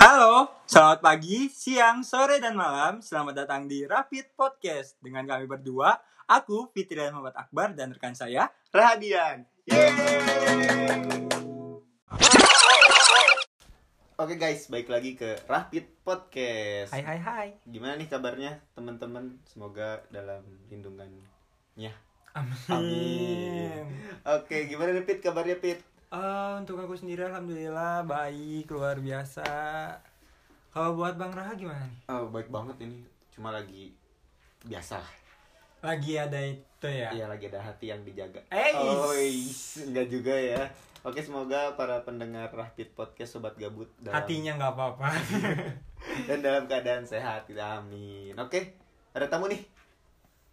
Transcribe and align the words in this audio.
Halo, 0.00 0.48
selamat 0.64 1.04
pagi, 1.04 1.52
siang, 1.52 2.00
sore, 2.00 2.40
dan 2.40 2.56
malam. 2.56 3.04
Selamat 3.04 3.44
datang 3.44 3.68
di 3.68 3.84
Rapid 3.84 4.32
Podcast 4.32 4.96
dengan 4.96 5.28
kami 5.28 5.44
berdua. 5.44 5.92
Aku 6.24 6.72
Fitri 6.72 6.96
dan 6.96 7.12
Muhammad 7.12 7.36
Akbar 7.36 7.76
dan 7.76 7.92
rekan 7.92 8.16
saya. 8.16 8.48
Rahadian. 8.72 9.44
Yeay. 9.68 9.92
Oke 14.16 14.40
guys, 14.40 14.72
baik 14.72 14.88
lagi 14.88 15.20
ke 15.20 15.36
Rapid 15.44 16.00
Podcast. 16.00 16.96
Hai 16.96 17.04
hai 17.04 17.20
hai. 17.20 17.48
Gimana 17.68 18.00
nih 18.00 18.08
kabarnya 18.08 18.56
teman-teman? 18.72 19.36
Semoga 19.44 20.00
dalam 20.08 20.40
lindungannya. 20.72 21.28
Amin. 22.72 23.84
Oke, 24.24 24.64
gimana 24.64 24.96
nih 24.96 25.04
Pit 25.04 25.20
kabarnya 25.20 25.60
Pit? 25.60 25.84
Eh, 26.10 26.52
untuk 26.58 26.74
aku 26.82 26.98
sendiri 26.98 27.22
alhamdulillah 27.22 28.02
baik, 28.02 28.66
luar 28.74 28.98
biasa. 28.98 29.46
Kalau 30.74 30.98
buat 30.98 31.14
Bang 31.14 31.30
Raha 31.30 31.54
gimana 31.54 31.86
nih? 31.86 32.02
Oh, 32.10 32.26
baik 32.34 32.50
banget 32.50 32.82
ini. 32.82 33.06
Cuma 33.30 33.54
lagi 33.54 33.94
biasa. 34.66 34.98
lah. 34.98 35.14
Lagi 35.86 36.18
ada 36.18 36.42
itu 36.42 36.88
ya? 36.90 37.14
Iya, 37.14 37.30
lagi 37.30 37.46
ada 37.46 37.62
hati 37.62 37.94
yang 37.94 38.02
dijaga. 38.02 38.42
Eis. 38.50 38.74
Oh, 39.78 39.86
enggak 39.86 40.10
juga 40.10 40.34
ya. 40.34 40.66
Oke, 41.06 41.22
semoga 41.22 41.78
para 41.78 42.02
pendengar 42.02 42.50
Rapid 42.50 42.90
Podcast 42.98 43.38
sobat 43.38 43.54
gabut 43.54 43.86
dalam 44.02 44.18
Hatinya 44.18 44.58
nggak 44.58 44.72
apa-apa. 44.74 45.14
dan 46.26 46.42
dalam 46.42 46.66
keadaan 46.66 47.06
sehat. 47.06 47.46
Amin. 47.54 48.34
Oke, 48.34 48.74
ada 49.14 49.30
tamu 49.30 49.46
nih. 49.46 49.62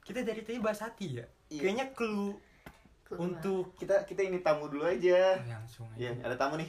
Kita 0.06 0.22
dari 0.22 0.46
tadi 0.46 0.62
bahas 0.62 0.86
hati 0.86 1.18
ya? 1.18 1.26
Iya. 1.50 1.62
Kayaknya 1.66 1.86
clue 1.98 2.38
Keluar. 3.08 3.24
untuk 3.24 3.72
Kita 3.74 4.04
kita 4.04 4.20
ini 4.22 4.40
tamu 4.40 4.68
dulu 4.68 4.84
aja. 4.84 5.40
langsung 5.40 5.88
Iya, 5.96 6.12
aja. 6.12 6.28
ada 6.28 6.36
tamu 6.36 6.60
nih. 6.60 6.68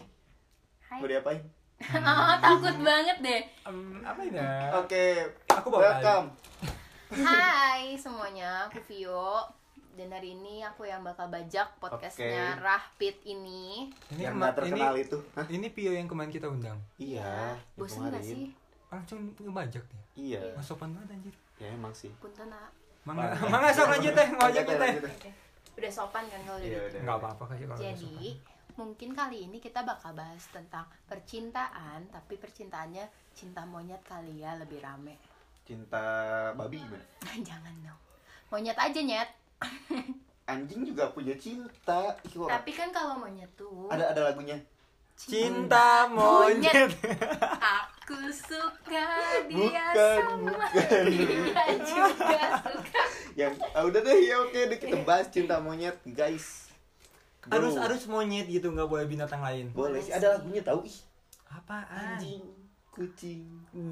Hai. 0.80 1.02
Mau 1.02 1.08
diapain? 1.08 1.42
Oh, 2.00 2.34
takut 2.38 2.74
banget 2.80 3.18
deh. 3.18 3.42
Em, 3.64 3.78
apa 4.02 4.18
ini? 4.20 4.34
ya? 4.34 4.70
Oke, 4.76 5.22
Aku 5.48 5.66
bawa 5.68 5.82
welcome. 5.94 6.26
Hai 7.08 7.94
semuanya, 7.94 8.66
aku 8.66 8.78
Vio. 8.84 9.46
Dan 9.92 10.10
hari 10.10 10.30
ini 10.32 10.62
aku 10.62 10.82
yang 10.84 11.02
bakal 11.02 11.26
bajak 11.26 11.74
podcastnya 11.78 12.54
Oke. 12.54 12.62
Rahpit 12.62 13.16
ini. 13.24 13.90
Ini, 14.10 14.22
yang 14.24 14.38
nggak 14.38 14.54
terkenal 14.54 14.94
ini, 14.94 15.02
itu. 15.02 15.18
Hah? 15.34 15.46
ini 15.48 15.66
Pio 15.68 15.90
yang 15.90 16.06
kemarin 16.06 16.30
kita 16.30 16.46
undang. 16.46 16.78
Iya, 16.96 17.58
Bosan 17.74 18.06
gak 18.08 18.22
sih? 18.22 18.54
Langsung 18.88 19.34
ngebajak 19.36 19.82
nih. 19.84 20.02
Iya, 20.16 20.42
Mas 20.54 20.66
sopan 20.66 20.90
banget 20.92 21.14
anjir. 21.14 21.34
ya 21.58 21.66
emang 21.68 21.90
sih. 21.90 22.10
Punten 22.16 22.46
ah. 22.48 22.70
Mangga, 23.02 23.34
mangga 23.50 23.70
sok 23.70 23.90
lanjut 23.92 24.12
deh, 24.12 24.28
ngajak 24.28 24.62
Lanjut, 24.66 25.02
kita. 25.02 25.30
Udah 25.78 25.90
sopan 25.90 26.24
kan 26.26 26.40
kalau 26.42 26.58
udah 26.58 26.66
Iya, 26.66 26.74
gitu? 26.74 26.88
udah. 26.90 27.00
Enggak 27.00 27.18
apa-apa 27.18 27.44
kayak 27.46 27.60
kalau 27.64 27.80
Jadi, 27.80 28.16
sopan. 28.34 28.74
mungkin 28.74 29.10
kali 29.12 29.38
ini 29.46 29.58
kita 29.58 29.80
bakal 29.82 30.10
bahas 30.12 30.42
tentang 30.50 30.86
percintaan, 31.06 32.00
tapi 32.10 32.34
percintaannya 32.34 33.04
cinta 33.30 33.62
monyet 33.62 34.02
kali 34.02 34.42
ya, 34.42 34.58
lebih 34.58 34.82
rame. 34.82 35.14
Cinta 35.62 36.02
babi 36.52 36.80
gimana? 36.80 37.04
Jangan 37.48 37.74
dong. 37.80 38.00
Monyet 38.50 38.74
aja, 38.74 38.98
Nyet. 38.98 39.30
Anjing 40.50 40.80
juga 40.82 41.12
punya 41.12 41.36
cinta. 41.36 42.16
Kok 42.24 42.48
Tapi 42.48 42.70
kan 42.72 42.88
kalau 42.88 43.20
monyet 43.20 43.52
tuh 43.52 43.86
ada 43.92 44.08
ada 44.08 44.32
lagunya. 44.32 44.56
Cinta 45.18 46.06
monyet. 46.06 46.94
Aku 47.58 48.30
suka 48.30 49.06
dia 49.50 49.90
Bukan, 49.90 49.94
sama 50.22 50.38
bukan. 50.46 51.04
dia 51.10 51.64
juga 51.82 52.42
suka 52.62 53.02
Yang 53.34 53.52
ah, 53.74 53.82
udah 53.82 54.00
deh 54.00 54.18
ya 54.22 54.36
oke 54.40 54.60
deh 54.70 54.78
kita 54.78 54.96
bahas 55.02 55.26
cinta 55.28 55.58
monyet, 55.58 55.98
guys. 56.06 56.70
Harus 57.50 57.74
Bro, 57.74 57.82
harus 57.82 58.02
monyet 58.06 58.46
gitu, 58.46 58.70
nggak 58.70 58.86
boleh 58.86 59.06
binatang 59.06 59.42
lain. 59.42 59.74
boleh 59.74 59.98
sih 59.98 60.14
ada 60.14 60.38
lagunya 60.38 60.62
tahu 60.62 60.86
ih. 60.86 60.98
Apaan? 61.48 62.20
Anjing, 62.20 62.44
kucing, 62.88 63.42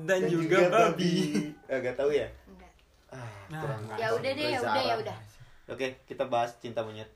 Dan, 0.05 0.29
juga, 0.29 0.69
babi. 0.69 1.51
Agak 1.67 1.97
tahu 1.97 2.13
ya? 2.13 2.29
Enggak. 2.47 2.73
Ah, 3.11 3.27
Nah. 3.49 3.97
Ya 3.97 4.13
udah 4.13 4.31
deh, 4.31 4.47
ya 4.53 4.61
udah, 4.61 4.83
ya 4.85 4.95
udah. 5.01 5.17
Oke, 5.67 5.99
kita 6.05 6.23
bahas 6.23 6.55
cinta 6.61 6.85
monyet. 6.85 7.11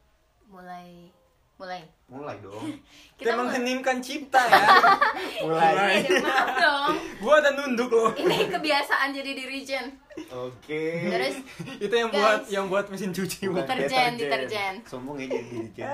Mulai 0.49 1.13
mulai. 1.61 1.83
Mulai 2.09 2.37
dong. 2.41 2.65
Kita 3.21 3.37
mulai. 3.37 3.41
mengheningkan 3.45 4.01
cipta 4.01 4.41
ya. 4.49 4.65
Mulai. 5.45 6.01
Iya, 6.01 6.19
maaf 6.25 6.49
dong. 6.57 6.95
Gua 7.23 7.35
udah 7.45 7.53
nunduk 7.53 7.93
loh. 7.93 8.11
Ini 8.17 8.49
kebiasaan 8.49 9.13
jadi 9.13 9.31
dirijen. 9.37 9.87
Oke. 10.33 11.05
Terus 11.07 11.37
Itu 11.77 11.95
yang 11.95 12.09
Guys. 12.09 12.17
buat 12.17 12.41
yang 12.49 12.67
buat 12.73 12.87
mesin 12.89 13.13
cuci. 13.13 13.53
Bukan 13.53 13.61
bukan? 13.63 13.77
Deterjen, 13.77 14.13
deterjen. 14.17 14.75
Sombong 14.89 15.21
ya 15.21 15.27
jadi 15.29 15.49
deterjen. 15.69 15.89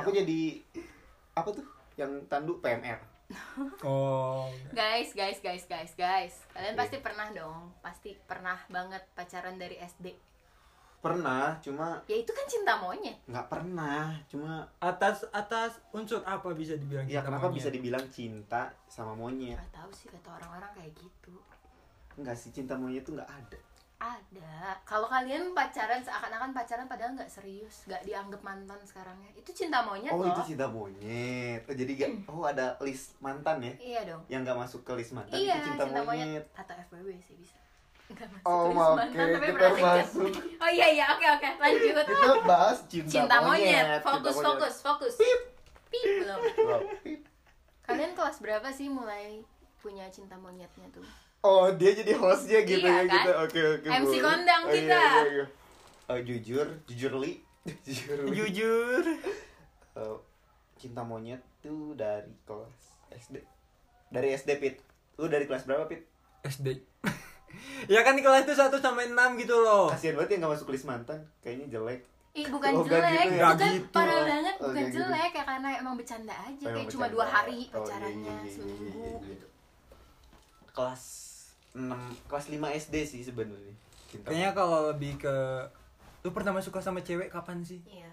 Aku 0.00 0.08
jadi 0.08 0.40
apa 1.36 1.48
tuh? 1.52 1.66
Yang 2.00 2.24
tanduk 2.32 2.64
PMR. 2.64 3.00
Oh. 3.82 4.46
guys, 4.70 5.10
guys, 5.10 5.42
guys, 5.42 5.66
guys, 5.66 5.92
guys. 5.98 6.34
Kalian 6.54 6.78
Oke. 6.78 6.80
pasti 6.86 6.96
pernah 7.02 7.26
dong, 7.34 7.74
pasti 7.82 8.10
pernah 8.14 8.54
banget 8.70 9.02
pacaran 9.18 9.58
dari 9.58 9.76
SD. 9.82 10.14
Pernah, 11.08 11.44
cuma 11.58 11.86
Ya 12.04 12.16
itu 12.16 12.30
kan 12.30 12.42
cinta 12.44 12.72
monyet. 12.76 13.16
nggak 13.24 13.46
pernah. 13.46 14.10
Cuma 14.26 14.66
Atas 14.76 15.22
atas 15.30 15.78
unsur 15.90 16.18
apa 16.22 16.50
bisa 16.50 16.74
dibilang 16.74 17.04
ya 17.04 17.18
cinta 17.18 17.26
kenapa 17.26 17.46
monyet? 17.46 17.56
bisa 17.56 17.68
dibilang 17.70 18.04
cinta 18.08 18.62
sama 18.86 19.12
monyet? 19.12 19.54
Gak 19.54 19.72
tahu 19.72 19.90
sih 19.90 20.08
kata 20.08 20.28
orang-orang 20.32 20.70
kayak 20.74 20.92
gitu. 20.92 21.34
Enggak 22.16 22.34
sih 22.34 22.50
cinta 22.50 22.74
monyet 22.74 23.02
tuh 23.02 23.14
nggak 23.14 23.28
ada. 23.28 23.58
Ada. 23.96 24.76
Kalau 24.84 25.08
kalian 25.08 25.56
pacaran 25.56 26.04
seakan-akan 26.04 26.52
pacaran 26.52 26.84
padahal 26.84 27.16
nggak 27.16 27.32
serius, 27.32 27.88
nggak 27.88 28.04
dianggap 28.04 28.44
mantan 28.44 28.76
sekarangnya. 28.84 29.32
Itu 29.32 29.56
cinta 29.56 29.80
monyet 29.80 30.12
Oh 30.12 30.20
loh. 30.20 30.28
itu 30.28 30.52
cinta 30.52 30.68
monyet. 30.68 31.64
Oh, 31.64 31.72
jadi 31.72 31.92
gak, 31.96 32.10
oh 32.28 32.44
ada 32.44 32.76
list 32.84 33.16
mantan 33.18 33.56
ya? 33.64 33.72
Iya 33.80 34.00
dong. 34.04 34.22
Yang 34.28 34.40
nggak 34.44 34.58
masuk 34.60 34.80
ke 34.84 34.92
list 35.00 35.16
mantan 35.16 35.40
iya, 35.40 35.64
itu 35.64 35.72
cinta, 35.72 36.04
monyet. 36.04 36.44
Atau 36.52 36.76
FWB 36.76 37.08
sih 37.20 37.40
bisa. 37.40 37.56
Masuk 38.06 38.38
Oh, 38.42 38.70
oke, 38.70 39.02
tapi 39.12 39.46
kita 39.48 39.68
masuk. 39.76 40.30
Oh 40.56 40.70
iya 40.70 40.86
iya, 40.88 41.04
oke 41.10 41.26
oke, 41.28 41.48
lanjut. 41.58 41.90
Kita 41.98 42.30
bahas 42.44 42.78
cinta, 42.86 43.10
Cinta 43.10 43.36
monyet. 43.40 43.82
monyet. 43.82 44.00
Fokus 44.00 44.14
Cinta 44.32 44.46
monyet. 44.46 44.46
fokus 44.46 44.74
fokus. 44.80 45.14
Pip. 45.16 45.40
Pip 45.88 46.06
belum. 46.22 46.40
Pip. 47.02 47.20
Kalian 47.82 48.12
kelas 48.12 48.36
berapa 48.38 48.68
sih 48.68 48.86
mulai 48.86 49.42
punya 49.76 50.06
cinta 50.08 50.34
monyetnya 50.34 50.86
tuh? 50.90 51.02
Oh 51.40 51.70
dia 51.70 51.94
jadi 51.94 52.14
hostnya 52.14 52.62
gitu 52.62 52.82
Iya, 52.82 52.94
ya 52.96 53.02
kan? 53.04 53.14
gitu. 53.16 53.30
Oke 53.40 53.60
oke. 53.76 53.88
MC 53.88 54.06
boleh. 54.08 54.22
kondang 54.24 54.62
Oh, 54.62 54.68
iya, 54.68 54.76
kita. 54.76 55.00
iya, 55.02 55.22
iya. 55.28 55.46
Oh, 56.06 56.18
jujur, 56.20 56.66
jujur 56.86 57.12
li. 57.16 57.32
jujur 57.86 58.18
li. 58.22 58.30
Jujur. 58.32 59.02
Eh, 59.96 60.16
cinta 60.76 61.02
monyet 61.02 61.42
tuh 61.58 61.94
dari 61.94 62.30
kelas 62.42 62.78
SD. 63.12 63.42
Dari 64.08 64.30
SD 64.32 64.50
Pit. 64.56 64.76
Lu 65.16 65.26
dari 65.26 65.44
kelas 65.44 65.62
berapa 65.64 65.86
Pit? 65.86 66.06
SD. 66.44 66.78
ya 67.92 68.00
kan 68.00 68.14
di 68.14 68.22
kelas 68.22 68.44
itu 68.44 68.52
1 68.52 68.68
sampai 68.76 69.10
6 69.10 69.42
gitu 69.42 69.56
loh. 69.56 69.86
Kasian 69.88 70.14
banget 70.14 70.36
yang 70.36 70.46
gak 70.46 70.52
masuk 70.58 70.68
list 70.70 70.84
mantan. 70.84 71.20
Kayaknya 71.40 71.66
jelek. 71.72 72.00
Ih 72.32 72.46
bukan 72.46 72.70
Oh, 72.70 72.84
jelek, 72.84 73.00
gitu 73.24 73.32
ya? 73.34 73.48
bukan 73.48 73.72
gitu. 73.72 73.88
parah 73.90 74.12
Oh, 74.12 74.24
banget, 74.24 74.54
oh, 74.54 74.64
bukan 74.68 74.84
gitu. 74.84 74.96
jelek 75.00 75.32
ya 75.32 75.44
karena 75.44 75.68
emang 75.74 75.94
bercanda 75.96 76.34
aja, 76.36 76.52
Oh, 76.60 76.68
kayak 76.68 76.76
emang 76.76 76.92
cuma 76.92 77.06
bercanda. 77.08 77.14
dua 77.14 77.26
hari 77.26 77.56
Oh, 77.56 77.64
iya, 77.64 77.72
pacarannya 77.72 78.20
iya, 78.28 78.34
iya, 78.36 78.52
seminggu 78.52 78.84
iya, 78.92 79.08
iya. 79.08 79.28
gitu. 79.32 79.46
Kelas 80.70 81.02
6 81.72 82.28
kelas 82.28 82.46
5 82.48 82.68
SD 82.78 82.94
sih 83.04 83.22
sebenarnya. 83.22 83.74
Kayaknya 84.18 84.50
kalau 84.52 84.78
lebih 84.90 85.16
ke 85.16 85.34
lu 86.20 86.30
pertama 86.30 86.58
suka 86.58 86.78
sama 86.78 87.00
cewek 87.00 87.28
kapan 87.28 87.60
sih? 87.62 87.80
Iya. 87.84 88.12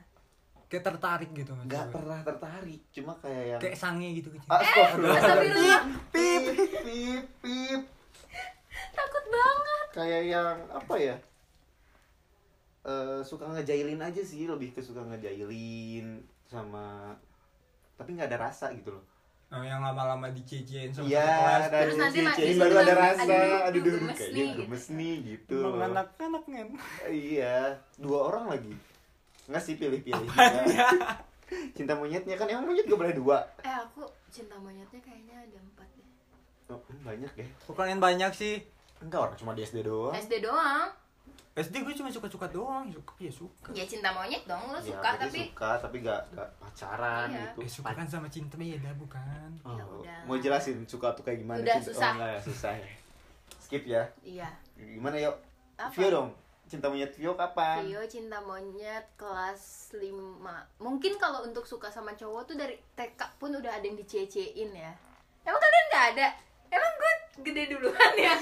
Kayak 0.67 0.83
tertarik 0.89 1.29
gitu 1.33 1.51
sama 1.51 1.63
nggak 1.63 1.83
cewek. 1.83 1.93
pernah 1.93 2.19
tertarik, 2.23 2.81
cuma 2.91 3.13
kayak 3.19 3.43
yang 3.45 3.59
Kayak 3.59 3.75
sange 3.77 4.09
gitu 4.13 4.29
kecil. 4.31 4.47
Astagfirullah. 4.49 5.15
Astagfirullah. 5.15 5.81
Pip, 6.09 6.43
pip, 6.79 7.23
pip. 7.39 7.81
Takut 8.93 9.25
banget. 9.27 9.87
Kayak 9.91 10.23
yang 10.23 10.57
apa 10.69 10.95
ya? 10.95 11.15
Eh 12.83 13.19
suka 13.23 13.47
ngejailin 13.47 13.99
aja 13.99 14.21
sih, 14.21 14.43
lebih 14.43 14.71
ke 14.71 14.81
suka 14.81 15.01
ngejailin 15.03 16.19
sama 16.45 17.15
tapi 17.93 18.13
nggak 18.13 18.27
ada 18.27 18.39
rasa 18.43 18.73
gitu 18.73 18.91
loh. 18.91 19.05
Oh, 19.53 19.61
yang 19.61 19.85
lama-lama 19.85 20.33
dicecein 20.33 20.89
sama 20.89 21.05
Iya, 21.05 21.21
satu 21.21 21.37
kelas. 21.37 21.63
Terus 21.69 21.95
nanti 21.95 22.19
ma- 22.19 22.33
dicecein 22.33 22.41
di 22.43 22.53
situ 22.53 22.61
baru 22.65 22.75
ada 22.75 22.95
rasa. 22.97 23.21
aduh, 23.21 23.61
Aduh, 23.63 23.81
duh, 23.85 23.93
gemes 23.95 24.17
kayaknya 24.17 24.33
nih, 24.33 24.47
gitu. 24.49 24.59
gemes 24.59 24.85
nih 24.89 25.13
gitu. 25.23 25.57
Emang 25.61 25.83
anak-anak 25.85 26.43
kan. 26.43 26.67
Iya, 27.07 27.57
dua 27.95 28.19
orang 28.25 28.45
lagi. 28.49 28.73
Nggak 29.45 29.63
sih 29.63 29.73
pilih-pilih. 29.77 30.29
Cinta 31.71 31.93
monyetnya 31.93 32.33
kan 32.33 32.49
emang 32.49 32.65
monyet 32.65 32.89
gak 32.89 32.97
boleh 32.97 33.13
dua. 33.13 33.45
Eh 33.61 33.75
aku 33.77 34.01
cinta 34.27 34.57
monyetnya 34.57 34.97
kayaknya 34.99 35.37
ada 35.37 35.57
empat 35.61 35.87
deh. 35.93 36.09
Oh, 36.73 36.81
banyak 37.05 37.31
ya. 37.31 37.47
Kok 37.63 37.75
kalian 37.77 38.01
banyak 38.01 38.33
sih? 38.33 38.55
Enggak 39.03 39.19
orang 39.21 39.35
cuma 39.35 39.51
di 39.51 39.61
SD 39.61 39.83
doang. 39.83 40.13
SD 40.13 40.33
doang. 40.39 40.87
SD 41.53 41.85
gue 41.85 41.93
cuma 41.93 42.09
suka-suka 42.09 42.49
doang, 42.49 42.89
suka 42.89 43.13
ya 43.19 43.29
suka. 43.29 43.69
Ya 43.71 43.85
cinta 43.85 44.09
monyet 44.09 44.41
dong, 44.43 44.63
lo 44.65 44.73
Ya, 44.75 44.89
suka 44.89 45.09
tapi 45.13 45.45
suka 45.45 45.77
tapi 45.77 46.01
gak, 46.01 46.25
gak 46.33 46.49
pacaran 46.57 47.29
Iya. 47.29 47.45
gitu. 47.45 47.59
Eh 47.59 47.69
suka 47.69 47.93
kan 47.93 48.07
sama 48.07 48.25
cinta 48.25 48.57
beda 48.57 48.89
bukan? 48.97 49.49
Oh, 49.61 49.77
Ya 49.77 49.85
udah. 49.85 50.19
mau 50.25 50.33
jelasin 50.35 50.81
suka 50.83 51.13
tuh 51.13 51.21
kayak 51.21 51.45
gimana? 51.45 51.61
Udah, 51.61 51.77
Cinta- 51.77 51.87
susah. 51.91 52.09
Oh, 52.09 52.13
enggak 52.15 52.31
ya, 52.31 52.39
susah 52.41 52.73
ya. 52.73 52.87
Skip 53.59 53.83
ya. 53.85 54.03
iya. 54.23 54.49
Gimana 54.73 55.13
yuk? 55.19 55.35
Apa? 55.75 55.93
Vio 55.93 56.09
dong. 56.09 56.29
Cinta 56.63 56.89
monyet 56.89 57.13
Vio 57.13 57.37
kapan? 57.37 57.85
Vio 57.85 58.01
cinta 58.07 58.41
monyet 58.41 59.05
kelas 59.13 59.61
5 59.93 60.09
Mungkin 60.79 61.21
kalau 61.21 61.45
untuk 61.45 61.61
suka 61.63 61.85
sama 61.87 62.17
cowok 62.17 62.49
tuh 62.49 62.55
dari 62.55 62.73
TK 62.95 63.19
pun 63.37 63.53
udah 63.53 63.69
ada 63.69 63.83
yang 63.83 63.93
dicecein 63.93 64.73
ya 64.73 64.89
Emang 65.43 65.59
kalian 65.59 65.85
gak 65.87 66.05
ada? 66.17 66.27
Emang 66.73 66.93
gede 67.39 67.63
duluan 67.69 68.13
ya? 68.15 68.33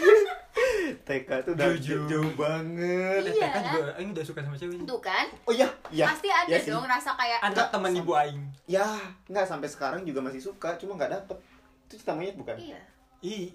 TK 1.08 1.30
tuh 1.44 1.52
udah 1.56 1.68
Jujur. 1.74 2.06
jauh 2.08 2.32
banget. 2.36 3.24
Iya. 3.30 3.50
kan 3.50 3.62
juga 3.66 3.92
Aing 3.96 4.12
udah 4.12 4.24
suka 4.24 4.40
sama 4.40 4.56
cewek. 4.56 4.76
Sih. 4.76 4.86
tuh 4.86 5.00
kan? 5.00 5.26
Oh 5.44 5.52
iya 5.52 5.68
iya. 5.90 6.06
Pasti 6.08 6.28
ada 6.28 6.48
Iya 6.48 6.60
sih. 6.60 6.72
dong 6.72 6.86
rasa 6.86 7.16
kayak 7.16 7.40
anak 7.42 7.68
teman 7.68 7.92
ibu 7.94 8.12
Aing. 8.14 8.44
Ya 8.66 8.88
nggak 9.26 9.46
sampai 9.46 9.68
sekarang 9.68 10.02
juga 10.04 10.20
masih 10.22 10.40
suka 10.40 10.76
cuma 10.78 10.96
nggak 10.96 11.12
dapet. 11.14 11.38
Itu 11.86 11.94
cinta 11.98 12.14
monyet 12.14 12.36
bukan? 12.36 12.56
Iya. 12.56 12.80
Ih 13.22 13.52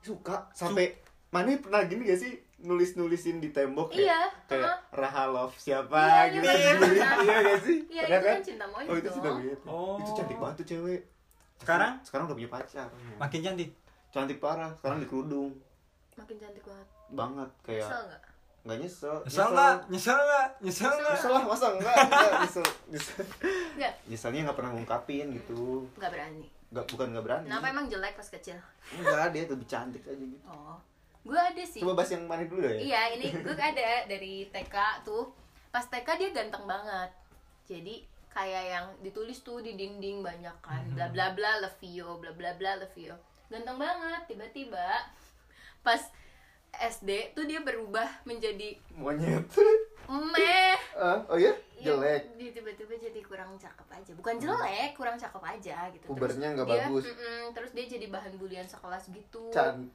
suka 0.00 0.48
sampai 0.50 0.96
mana 1.30 1.56
pernah 1.56 1.82
gini 1.82 2.04
gak 2.04 2.20
sih 2.20 2.32
nulis 2.60 2.94
nulisin 2.94 3.36
di 3.36 3.50
tembok 3.50 3.90
kayak, 3.90 4.00
Iya, 4.00 4.20
kayak 4.46 4.64
heeh. 4.64 4.78
Raha 4.94 5.24
love 5.26 5.54
siapa 5.54 5.98
Iya, 5.98 6.22
gitu. 6.30 6.44
iya, 6.46 6.72
iya. 6.78 7.08
iya 7.18 7.36
gak 7.42 7.58
sih? 7.60 7.78
Iya 7.90 8.02
itu 8.06 8.16
kan 8.22 8.38
cinta 8.40 8.64
monyet 8.66 8.88
oh 8.88 8.96
itu 8.96 9.08
cinta 9.10 9.28
monyet. 9.30 9.60
Oh. 9.64 9.96
itu 9.98 10.10
cantik 10.14 10.38
banget 10.38 10.54
tuh 10.56 10.66
cewek. 10.70 11.00
Sekarang? 11.56 11.92
sekarang 12.00 12.24
udah 12.26 12.36
punya 12.36 12.50
pacar. 12.50 12.88
Makin 13.16 13.40
cantik 13.42 13.70
cantik 14.14 14.38
parah 14.38 14.70
sekarang 14.78 15.02
di 15.02 15.08
kerudung. 15.10 15.50
Makin 16.14 16.36
cantik 16.38 16.62
banget. 16.62 16.88
Banget 17.10 17.50
kayak 17.66 17.90
kesel 17.90 18.02
nggak? 18.06 18.22
Nggak 18.64 18.78
nyesel 18.80 19.16
nyesel 19.26 19.48
nggak? 19.50 19.76
Nyesel 19.90 20.18
nggak? 20.22 20.48
Nyesel 20.62 20.92
nggak? 20.94 21.14
Nyesel 21.18 21.32
lah 21.34 21.42
masa 21.42 21.66
enggak 21.74 21.96
enggak 21.98 22.30
nyesel 22.46 22.66
nyesel. 22.94 23.24
Nggak. 23.74 23.92
Nyeselnya 24.06 24.40
nggak 24.46 24.56
pernah 24.62 24.70
ngungkapin 24.78 25.26
gitu. 25.34 25.62
Nggak 25.98 26.10
berani. 26.14 26.46
Nggak 26.70 26.84
bukan 26.94 27.06
nggak 27.10 27.24
berani. 27.26 27.46
Kenapa 27.50 27.66
emang 27.74 27.86
jelek 27.90 28.14
pas 28.14 28.28
kecil? 28.30 28.58
Enggak 28.94 29.34
dia 29.34 29.42
lebih 29.50 29.66
cantik 29.66 30.02
aja 30.06 30.14
gitu. 30.14 30.46
Oh. 30.46 30.78
Gue 31.24 31.40
ada 31.40 31.64
sih. 31.64 31.80
Coba 31.82 31.98
bahas 31.98 32.12
yang 32.14 32.24
mana 32.28 32.44
dulu 32.44 32.60
ya? 32.68 32.76
Iya, 32.76 33.02
ini 33.16 33.32
gue 33.32 33.56
ada 33.56 34.04
dari 34.04 34.44
TK 34.52 34.76
tuh. 35.08 35.32
Pas 35.72 35.82
TK 35.88 36.08
dia 36.20 36.30
ganteng 36.30 36.68
banget. 36.68 37.10
Jadi 37.64 38.04
kayak 38.28 38.64
yang 38.68 38.86
ditulis 39.00 39.40
tuh 39.40 39.64
di 39.64 39.72
dinding 39.78 40.20
banyak 40.20 40.52
kan, 40.58 40.82
bla 40.90 41.06
bla 41.08 41.32
bla 41.32 41.62
love 41.62 41.80
you, 41.80 42.04
bla 42.18 42.34
bla 42.34 42.52
bla 42.58 42.76
love 42.76 42.98
you. 42.98 43.14
Ganteng 43.48 43.78
banget. 43.78 44.20
Tiba-tiba 44.26 44.88
pas 45.80 46.00
SD 46.74 47.36
tuh 47.38 47.46
dia 47.46 47.62
berubah 47.62 48.08
menjadi 48.24 48.74
monyet 48.92 49.46
meh. 50.04 50.76
Ah, 50.94 51.22
oh 51.30 51.38
ya 51.38 51.54
Iya, 51.74 51.92
jelek 52.00 52.22
dia 52.40 52.50
tiba-tiba 52.54 52.94
jadi 52.96 53.20
kurang 53.20 53.54
cakep 53.56 53.88
aja. 53.90 54.12
Bukan 54.16 54.34
jelek, 54.40 54.96
kurang 54.96 55.16
cakep 55.20 55.42
aja 55.42 55.76
gitu. 55.92 56.06
Pubernya 56.08 56.56
nggak 56.56 56.66
bagus. 56.66 57.04
mm-mm, 57.08 57.52
terus 57.52 57.70
dia 57.76 57.84
jadi 57.84 58.06
bahan 58.08 58.34
bulian 58.40 58.64
sekelas 58.64 59.12
gitu. 59.12 59.52
Can 59.52 59.92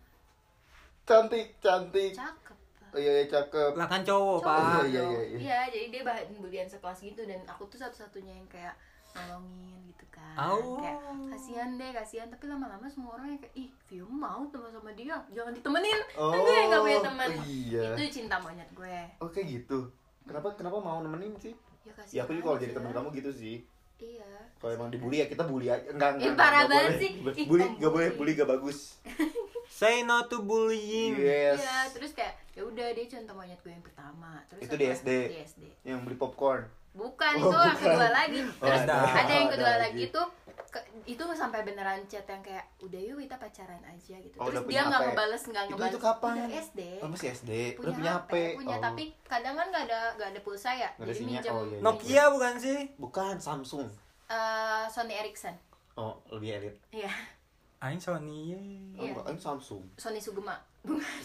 cantik 1.09 1.57
cantik 1.57 2.13
Cakep. 2.13 2.57
oh 2.93 2.99
iya 3.01 3.11
iya 3.17 3.25
cakep 3.25 3.73
lah 3.73 3.89
kan 3.89 4.05
cowok 4.05 4.45
Cowok 4.45 4.45
pak 4.45 4.85
iya, 4.85 5.01
dong. 5.01 5.09
iya, 5.09 5.21
iya. 5.25 5.37
Iya, 5.41 5.59
jadi 5.73 5.85
dia 5.89 6.01
bahan 6.05 6.27
bulian 6.37 6.69
sekelas 6.69 6.99
gitu 7.01 7.21
dan 7.25 7.41
aku 7.49 7.65
tuh 7.65 7.81
satu-satunya 7.81 8.33
yang 8.37 8.45
kayak 8.45 8.77
nolongin 9.11 9.57
gitu 9.85 10.05
kan. 10.09 10.35
Au. 10.35 10.77
Kayak 10.77 10.99
kasihan 11.29 11.69
deh, 11.75 11.89
kasihan. 11.91 12.27
Tapi 12.27 12.43
lama-lama 12.45 12.85
semua 12.85 13.13
orang 13.13 13.27
yang 13.29 13.39
kayak 13.39 13.55
ih, 13.55 13.69
Vio 13.85 14.05
mau 14.05 14.45
teman 14.47 14.69
sama 14.69 14.91
dia, 14.91 15.17
jangan 15.29 15.51
ditemenin. 15.51 15.99
oh 16.15 16.29
Kan 16.29 16.39
gue 16.39 16.53
yang 16.53 16.67
gak 16.69 16.81
punya 16.81 17.01
teman. 17.03 17.29
iya 17.43 17.85
Itu 17.95 18.03
cinta 18.15 18.35
monyet 18.37 18.69
gue. 18.71 18.97
oke 19.19 19.39
gitu 19.39 19.79
kenapa 20.21 20.53
kenapa 20.53 20.77
mau 20.77 20.99
nemenin 20.99 21.33
sih 21.35 21.53
Ya 21.81 21.91
kasihan. 21.91 22.13
ya 22.13 22.21
aku 22.21 22.31
juga 22.33 22.45
kalau 22.45 22.59
jadi 22.59 22.73
teman 22.73 22.91
kamu 22.91 23.07
gitu 23.13 23.31
sih 23.31 23.57
Iya. 23.97 24.29
kalau 24.55 24.71
emang 24.73 24.89
dibully 24.89 25.17
ya 25.17 25.27
kita 25.27 25.43
bully 25.43 25.67
aja 25.67 25.83
enggak 25.85 26.15
enggak 26.15 26.21
Ih, 26.21 26.29
enggak, 26.29 26.37
parah 26.39 26.55
enggak 26.55 26.69
banget 26.69 26.87
boleh. 26.87 26.99
sih. 26.99 27.11
Ih, 27.11 27.45
bully 27.45 27.65
enggak 27.67 27.91
boleh 27.91 28.07
bully. 28.09 28.17
bully 28.29 28.31
gak 28.37 28.49
bagus 28.49 28.77
say 29.71 29.95
no 30.01 30.23
to 30.23 30.37
bullying 30.39 31.13
yes 31.15 31.57
Iya, 31.57 31.77
terus 31.89 32.11
kayak 32.13 32.33
ya 32.53 32.61
udah 32.63 32.87
dia 32.91 33.05
cinta 33.05 33.31
monyet 33.31 33.57
gue 33.57 33.69
yang 33.69 33.81
pertama. 33.81 34.39
Terus 34.47 34.61
Itu 34.61 34.75
di 34.75 34.85
SD? 34.87 35.09
Di 35.25 35.39
SD. 35.41 35.63
yang 35.83 35.99
beli 36.01 36.15
popcorn 36.15 36.63
Bukan 36.91 37.33
Oh, 37.35 37.41
itu 37.43 37.57
yang 37.59 37.69
bukan. 37.71 37.83
kedua 37.85 38.07
lagi. 38.09 38.39
Oh, 38.41 38.65
Terus 38.65 38.81
ada. 38.81 38.95
ada, 39.15 39.31
yang 39.31 39.45
Ada 39.45 39.53
kedua 39.53 39.71
lagi. 39.71 39.83
lagi 39.85 40.03
tuh 40.09 40.27
ke- 40.67 40.85
itu 41.07 41.23
sampai 41.33 41.59
beneran 41.61 42.01
chat 42.05 42.21
yang 42.23 42.39
kayak 42.39 42.61
udah 42.79 42.99
yuk 42.99 43.17
kita 43.19 43.35
pacaran 43.35 43.81
aja 43.83 44.15
gitu. 44.15 44.35
Oh, 44.35 44.47
Terus 44.47 44.65
dia 44.65 44.81
nggak 44.83 44.99
HP. 44.99 45.07
ngebales 45.07 45.43
nggak 45.43 45.63
Itu- 45.63 45.71
ngebales. 45.71 45.89
itu 45.89 45.99
kapan? 45.99 46.33
Udah 46.35 46.49
SD. 46.59 46.81
oh 46.99 47.07
masih 47.07 47.27
SD 47.31 47.51
Punya, 47.71 47.79
udah 47.79 47.93
punya 47.95 48.11
HP, 48.15 48.33
punya 48.55 48.75
Oh. 48.75 48.81
tapi 48.83 49.03
kadang 49.23 49.55
kan 49.55 49.67
nggak 49.67 49.83
ada 49.85 49.99
nggak 50.13 50.29
ada 50.29 50.41
pulsa 50.41 50.69
ya. 50.71 50.89
Nggak 50.95 51.03
ada 51.03 51.13
jadi 51.15 51.25
minjem 51.25 51.51
Oh, 51.51 51.63
iya, 51.63 51.71
iya. 51.71 51.81
Nokia 51.81 52.23
bukan 52.29 52.53
sih 52.55 52.77
bukan 52.95 53.33
Samsung 53.37 53.87
eh, 54.27 54.83
Sony 54.87 55.13
Ericsson. 55.15 55.55
oh 55.95 56.13
lebih 56.29 56.49
elit 56.55 56.75
Iya, 56.91 57.09
Aing 57.79 57.97
Sony 57.97 58.53
oh, 58.95 59.03
Iya. 59.03 59.33
Samsung 59.35 59.83
Sony 59.95 60.17
Sugema. 60.17 60.53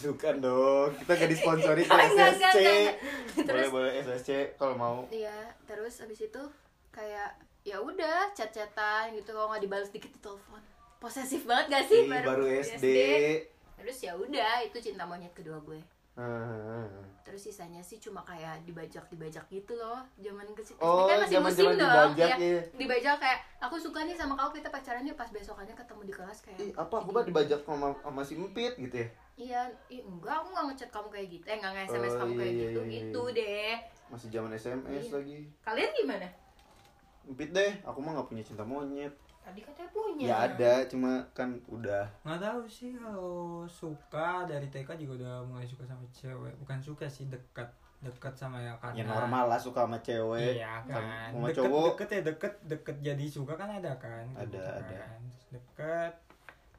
Bukan 0.04 0.34
dong 0.42 0.90
kita 0.98 1.12
gak 1.14 1.30
disponsori 1.30 1.82
ke 1.88 1.94
SSC 1.94 2.56
enggak. 2.58 2.94
boleh 3.34 3.46
Terus 3.46 3.68
boleh 3.70 3.90
SSC 4.02 4.30
kalau 4.58 4.74
mau 4.74 4.96
Iya, 5.08 5.54
terus 5.64 6.02
abis 6.02 6.26
itu 6.26 6.42
kayak 6.90 7.38
ya 7.64 7.80
udah 7.80 8.30
chat-chatan 8.36 9.16
gitu 9.16 9.32
kalau 9.32 9.48
nggak 9.48 9.64
dibalas 9.64 9.88
dikit 9.88 10.12
di 10.12 10.20
telepon. 10.20 10.60
Posesif 11.00 11.44
banget 11.44 11.66
gak 11.72 11.84
sih 11.88 12.04
Ih, 12.04 12.08
baru 12.08 12.44
di 12.44 12.54
SD, 12.60 12.86
Terus 13.80 13.96
ya 14.00 14.12
udah 14.16 14.64
itu 14.64 14.78
cinta 14.80 15.04
monyet 15.04 15.32
kedua 15.36 15.60
gue. 15.60 15.80
Hmm. 16.16 16.88
Terus 17.24 17.40
sisanya 17.42 17.80
sih 17.80 17.96
cuma 17.96 18.20
kayak 18.20 18.68
dibajak-dibajak 18.68 19.48
gitu 19.48 19.72
loh. 19.74 20.04
Zaman 20.14 20.44
kecil 20.52 20.76
Oh, 20.76 21.08
kan 21.08 21.24
masih 21.24 21.40
musim 21.40 21.72
dong. 21.72 22.12
dibajak, 22.12 22.28
ya. 22.30 22.36
iya. 22.36 22.60
Dibajak 22.70 23.16
kayak 23.16 23.40
aku 23.58 23.80
suka 23.80 24.04
nih 24.04 24.12
sama 24.12 24.36
kamu 24.36 24.60
kita 24.60 24.68
pacaran 24.68 25.02
yuk 25.02 25.16
pas 25.16 25.32
besokannya 25.32 25.72
ketemu 25.72 26.02
di 26.04 26.12
kelas 26.12 26.38
kayak. 26.44 26.58
Ih, 26.60 26.72
apa 26.76 26.94
aku 26.94 27.10
mah 27.10 27.24
dibajak 27.24 27.60
sama, 27.64 27.96
sama 27.98 28.20
si 28.20 28.36
Empit 28.36 28.76
gitu 28.76 28.96
ya 28.98 29.08
Iya, 29.34 29.60
ih, 29.88 30.06
enggak 30.06 30.30
aku 30.36 30.48
nggak 30.52 30.64
ngechat 30.70 30.90
kamu 30.92 31.08
kayak 31.10 31.26
gitu. 31.28 31.44
Eh 31.44 31.56
enggak 31.58 31.72
nge-SMS 31.74 32.12
Oh, 32.12 32.18
kamu 32.22 32.32
kayak 32.38 32.52
iya, 32.52 32.60
gitu. 32.62 32.78
iya, 32.78 32.84
iya, 32.84 33.00
Gitu 33.02 33.22
deh. 33.32 33.72
masih 34.04 34.28
zaman 34.30 34.50
SMS 34.52 34.84
Iya. 35.02 35.14
lagi 35.16 35.38
Kalian 35.64 35.90
gimana? 35.96 36.28
Empit 37.24 37.50
deh 37.50 37.72
aku 37.82 37.98
mah 37.98 38.12
gak 38.14 38.28
punya 38.28 38.44
cinta 38.44 38.62
monyet 38.62 39.16
Tadi 39.44 39.60
katanya 39.60 39.90
punya. 39.92 40.24
ya 40.24 40.36
ada 40.48 40.72
cuma 40.88 41.20
kan 41.36 41.60
udah. 41.68 42.08
Nggak 42.24 42.40
tahu 42.40 42.60
sih 42.64 42.96
kalau 42.96 43.68
suka 43.68 44.48
dari 44.48 44.66
TK 44.72 44.96
juga 44.96 45.12
udah 45.20 45.34
mulai 45.44 45.68
suka 45.68 45.84
sama 45.84 46.04
cewek. 46.16 46.56
Bukan 46.64 46.78
suka 46.80 47.04
sih 47.04 47.28
dekat. 47.28 47.68
Dekat 48.00 48.36
sama 48.36 48.60
ya 48.60 48.76
karena 48.80 49.00
ya 49.00 49.04
normal 49.04 49.48
lah 49.48 49.60
suka 49.60 49.84
sama 49.84 50.00
cewek. 50.00 50.60
Iya 50.60 50.80
kan. 50.84 51.32
sama 51.32 51.48
deket 51.48 51.56
cowok. 51.60 51.84
deket 51.92 52.08
ya 52.08 52.20
deket. 52.24 52.52
Deket 52.64 52.96
jadi 53.04 53.24
suka 53.28 53.52
kan 53.56 53.68
ada 53.68 53.92
kan. 54.00 54.24
Ada, 54.32 54.48
Gitu 54.48 54.60
ada. 54.60 54.96
kan. 54.96 55.20
Terus 55.20 55.44
deket. 55.52 56.12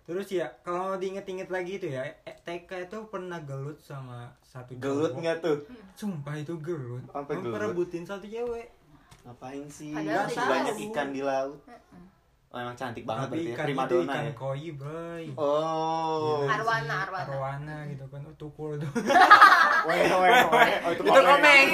Terus 0.05 0.27
ya 0.29 0.47
kalau 0.61 1.01
diinget-inget 1.01 1.49
lagi 1.49 1.81
tuh 1.81 1.89
ya 1.89 2.05
eh, 2.05 2.37
TK 2.45 2.89
itu 2.89 2.97
pernah 3.09 3.41
gelut 3.41 3.81
sama 3.81 4.29
satu 4.45 4.77
gelut 4.77 5.17
nggak 5.17 5.41
tuh? 5.41 5.65
Sumpah 5.97 6.37
itu 6.37 6.53
gelut. 6.61 7.01
Sampai 7.09 7.41
gelut? 7.41 7.89
Satu 8.05 8.25
cewek? 8.25 8.69
Ngapain 9.25 9.65
sih? 9.65 9.97
Padahal 9.97 10.29
banyak 10.29 10.77
ikan 10.93 11.09
di 11.09 11.21
laut. 11.25 11.57
Oh, 12.55 12.59
emang 12.63 12.77
cantik 12.79 13.03
banget 13.03 13.27
tapi 13.27 13.35
berarti 13.35 13.51
ya. 13.51 13.51
ikan 13.51 13.65
prima 13.67 13.83
itu 13.83 13.91
donna 13.91 14.07
ikan 14.07 14.23
ya? 14.23 14.33
koi 14.39 14.67
bray. 14.71 15.25
Oh. 15.35 16.23
Gila 16.23 16.55
Arwana, 16.55 16.87
sih. 16.87 17.03
arwana. 17.03 17.27
arwana 17.27 17.77
gitu 17.91 18.05
kan. 18.07 18.21
Oh, 18.23 18.35
tukul 18.39 18.71
tuh. 18.79 18.91
Weh 19.91 20.07
weh 20.07 20.31
weh. 20.49 20.73
Oh, 20.81 20.91
itu, 20.95 21.01
itu 21.03 21.19
komeng. 21.19 21.67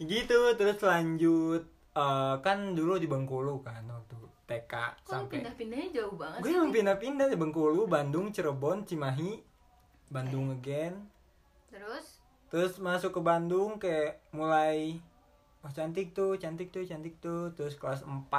gitu 0.16 0.38
terus 0.56 0.78
lanjut. 0.80 1.62
Eh, 1.96 2.34
kan 2.44 2.76
dulu 2.76 3.00
di 3.00 3.08
Bengkulu 3.08 3.64
kan 3.64 3.80
waktu 3.88 4.16
TK 4.44 4.72
Kok 5.00 5.00
lu 5.00 5.10
sampai 5.16 5.32
pindah-pindahnya 5.40 5.88
jauh 5.96 6.14
banget 6.14 6.38
gue 6.44 6.50
sih? 6.52 6.56
emang 6.60 6.72
pindah-pindah 6.76 7.26
di 7.32 7.36
Bengkulu 7.40 7.82
Bandung 7.88 8.28
Cirebon 8.28 8.84
Cimahi 8.84 9.40
Bandung 10.12 10.52
again. 10.52 11.08
Terus? 11.72 12.20
Terus 12.52 12.76
masuk 12.78 13.16
ke 13.16 13.20
Bandung 13.24 13.80
kayak 13.80 14.20
mulai 14.30 15.00
oh 15.66 15.72
cantik 15.72 16.08
tuh 16.12 16.38
cantik 16.38 16.70
tuh 16.70 16.82
cantik 16.82 17.18
tuh 17.18 17.50
terus 17.52 17.74
kelas 17.74 18.06
4 18.06 18.30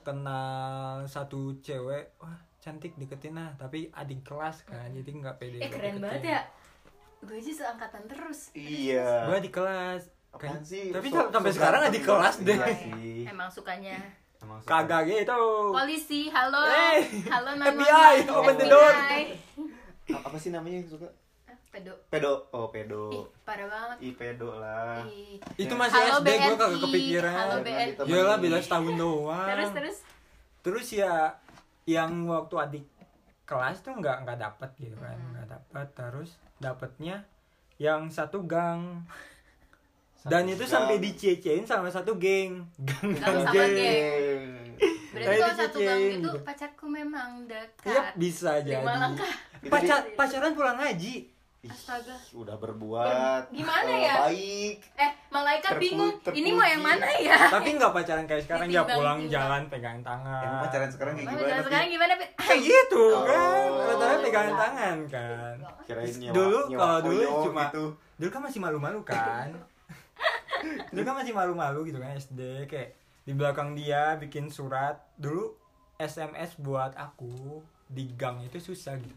kenal 0.00 1.02
satu 1.04 1.58
cewek 1.58 2.14
wah 2.16 2.34
cantik 2.58 2.94
deketin 2.94 3.34
lah 3.34 3.50
tapi 3.56 3.90
adik 3.92 4.22
kelas 4.22 4.62
kan 4.62 4.86
jadi 4.88 5.10
nggak 5.12 5.36
pede 5.36 5.58
eh 5.58 5.66
keren 5.66 5.98
deketin. 5.98 5.98
banget 6.00 6.22
ya. 6.28 6.40
Gue 7.20 7.38
aja 7.38 7.52
seangkatan 7.52 8.02
terus. 8.06 8.50
iya 8.52 9.26
gue 9.26 9.38
di 9.40 9.50
kelas 9.50 10.02
Kayak- 10.32 10.62
sih? 10.64 10.90
tapi 10.90 11.06
So- 11.08 11.26
sampai 11.28 11.50
so 11.50 11.56
sekarang 11.56 11.80
di 11.88 12.00
kelas 12.00 12.36
deh 12.40 12.54
Iya 12.54 12.66
sih. 12.72 13.18
Emang 13.24 13.46
sukanya. 13.48 13.98
Emang 14.38 14.58
suka. 14.58 14.70
kagak 14.80 15.02
gitu 15.06 15.42
Polisi, 15.70 16.26
halo. 16.28 16.66
Eh, 16.66 17.02
halo 17.26 17.50
FBI, 17.68 18.14
open 18.28 18.54
the 18.56 18.66
door. 18.66 18.90
Apa 20.12 20.34
sih 20.34 20.50
namanya 20.50 20.78
yang 20.78 20.88
suka 20.88 21.06
Pedo. 21.72 21.92
pedo 22.06 22.32
oh 22.50 22.68
pedo 22.68 23.08
Ih, 23.10 23.24
parah 23.42 23.64
banget. 23.64 23.96
i 23.98 24.10
pedo 24.12 24.48
lah 24.54 25.00
Ih. 25.02 25.40
itu 25.56 25.72
Ya. 25.72 25.80
masih 25.80 25.98
Halo 25.98 26.18
SD 26.18 26.28
gue 26.28 26.54
kagak 26.54 26.80
kepikiran 26.82 27.32
halo 27.32 27.54
Pernah 27.54 27.64
BNI. 27.64 27.88
ditemenin. 27.88 28.12
Iyalah 28.12 28.36
bila 28.38 28.58
setahun 28.58 28.94
doang 28.94 29.48
Terus 29.48 29.70
terus 29.72 29.96
terus 30.62 30.86
ya 30.92 31.14
yang 31.84 32.12
waktu 32.24 32.54
adik 32.54 32.84
kelas 33.42 33.80
tuh 33.80 33.94
nggak 33.94 34.16
nggak 34.22 34.38
dapet 34.38 34.70
gitu 34.78 34.96
kan 34.96 35.12
Hmm. 35.12 35.32
nggak 35.32 35.48
dapet 35.50 35.86
terus 35.92 36.30
dapetnya 36.58 37.16
yang 37.76 38.06
satu 38.06 38.44
gang 38.44 39.08
dan 40.22 40.44
itu 40.46 40.62
sampai 40.62 41.00
dicecein 41.00 41.64
sama 41.64 41.88
satu 41.88 42.14
geng 42.14 42.68
gang 42.78 43.10
Gang 43.10 43.16
gang 43.16 43.42
sama 43.42 43.50
geng 43.50 43.72
geng. 43.74 44.44
Berarti 45.10 45.24
Kayak 45.26 45.40
kalau 45.42 45.56
satu 45.58 45.78
gang 45.80 46.00
itu 46.00 46.20
gitu. 46.22 46.38
pacarku 46.42 46.86
memang 46.86 47.28
dekat. 47.44 47.90
Yap, 47.90 48.06
bisa 48.14 48.50
jadi 48.60 48.84
Pacar, 49.64 49.98
pacaran 50.12 50.52
pulang 50.52 50.76
ngaji 50.76 51.31
Ih, 51.62 51.70
Astaga. 51.70 52.18
udah 52.34 52.58
berbuat 52.58 53.54
Gimana 53.54 53.86
eh, 53.86 54.02
ya? 54.02 54.14
baik 54.26 54.76
Eh, 54.98 55.10
malaikat 55.30 55.70
Terpu- 55.70 55.82
bingung. 55.86 56.10
Ini 56.26 56.50
mau 56.50 56.66
yang 56.66 56.82
terpuji. 56.82 56.98
mana 56.98 57.10
ya? 57.22 57.38
Tapi 57.54 57.68
nggak 57.78 57.92
pacaran 57.94 58.24
kayak 58.26 58.42
sekarang 58.42 58.66
ya 58.66 58.82
pulang 58.82 58.98
timbang. 59.20 59.30
jalan 59.30 59.62
pegang 59.70 59.98
tangan. 60.02 60.42
emang 60.42 60.60
pacaran 60.60 60.90
sekarang 60.90 61.12
kayak 61.14 61.28
gimana 61.30 61.46
Pi? 61.54 61.62
sekarang 61.62 61.88
gimana, 61.88 62.12
Pit? 62.18 62.28
Kayak 62.34 62.60
gitu 62.66 63.04
Oh. 63.06 63.22
kan. 63.22 63.68
Rata-rata 63.80 64.18
pegangan 64.18 64.54
tangan 64.58 64.96
kan. 65.06 65.54
kirain 65.86 66.14
nyewa, 66.18 66.34
Dulu 66.34 66.58
kalau 66.74 66.98
dulu 67.00 67.22
cuma 67.46 67.62
gitu. 67.64 67.84
dulu 68.18 68.28
kan 68.28 68.40
masih 68.42 68.58
malu-malu 68.60 69.00
kan. 69.06 69.48
dulu 70.90 71.02
kan 71.04 71.14
masih 71.14 71.32
malu-malu 71.32 71.80
gitu 71.86 71.98
kan 71.98 72.10
SD 72.12 72.40
kayak 72.66 72.90
di 73.22 73.32
belakang 73.32 73.78
dia 73.78 74.18
bikin 74.18 74.50
surat 74.50 74.98
dulu 75.14 75.54
SMS 75.94 76.58
buat 76.58 76.90
aku 76.96 77.62
di 77.86 78.10
gang 78.10 78.42
itu 78.42 78.58
susah 78.58 78.98
gitu. 78.98 79.14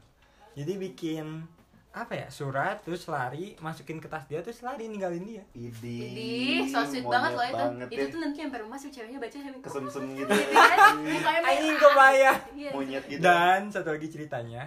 Jadi 0.53 0.77
bikin 0.79 1.49
apa 1.95 2.11
ya 2.13 2.27
surat 2.27 2.75
terus 2.81 3.07
lari 3.07 3.55
masukin 3.57 3.97
ke 3.97 4.05
tas 4.05 4.25
dia 4.25 4.39
terus 4.39 4.59
lari 4.59 4.85
ninggalin 4.85 5.23
dia. 5.23 5.43
Idih, 5.49 6.11
Idih, 6.11 6.59
so 6.67 6.83
sweet 6.83 7.01
banget 7.03 7.31
loh 7.31 7.45
itu. 7.45 7.55
banget 7.57 7.87
Itu 7.87 7.95
ya. 7.97 8.07
tuh 8.09 8.19
nanti 8.19 8.37
sampai 8.41 8.59
rumah 8.59 8.75
si 8.75 8.87
ceweknya 8.89 9.15
baca 9.17 9.37
sampai 9.37 9.59
kesem-sem 9.61 10.03
gitu 10.17 10.27
Gitu 10.29 10.51
kan? 10.53 10.77
Mukanya 10.99 11.39
Anjing 11.41 11.63
merah. 11.69 11.79
kebayang. 11.81 12.39
Iya. 12.53 12.69
monyet 12.71 13.03
gitu 13.07 13.21
Dan 13.21 13.59
satu 13.69 13.89
lagi 13.89 14.07
ceritanya 14.07 14.61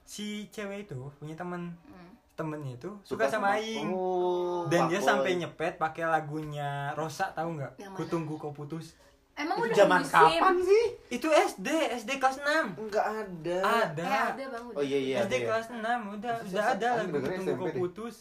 si 0.00 0.26
cewek 0.48 0.86
itu 0.86 0.98
punya 1.16 1.34
temen 1.34 1.74
Hmm. 1.84 2.14
temennya 2.36 2.72
itu 2.74 2.90
suka, 3.02 3.26
sama 3.26 3.52
Aing. 3.54 3.90
oh, 3.90 4.64
Dan 4.64 4.86
dia 4.86 4.96
sampai 4.98 5.36
nyepet 5.36 5.74
pakai 5.74 6.06
lagunya 6.06 6.94
Rosa 6.94 7.28
tahu 7.30 7.52
nggak? 7.52 7.76
Yang? 7.76 7.92
Kutunggu 7.96 8.34
kau 8.36 8.48
putus. 8.50 8.94
Emang 9.40 9.56
itu 9.56 9.64
udah 9.64 9.76
zaman 9.78 10.00
musim? 10.00 10.14
kapan 10.14 10.56
sih 10.60 10.84
Itu 11.10 11.28
SD, 11.28 11.68
SD 11.96 12.10
kelas 12.16 12.36
6. 12.38 12.76
enggak 12.78 13.06
ada 13.06 13.58
Ada. 13.82 14.04
Eh, 14.04 14.22
ada 14.28 14.44
bang 14.46 14.64
udah. 14.66 14.76
oh 14.76 14.84
iya 14.84 14.98
iya 14.98 15.16
SD 15.18 15.24
ada 15.24 15.36
ya. 15.36 15.46
kelas 15.46 15.66
6 15.66 15.80
udah 16.12 16.34
Terus 16.36 16.50
udah 16.50 16.64
ada 16.70 16.88
lagu 16.98 17.16
SMP 17.18 17.48
kau 17.50 17.66
deh. 17.66 17.74
putus. 17.74 18.16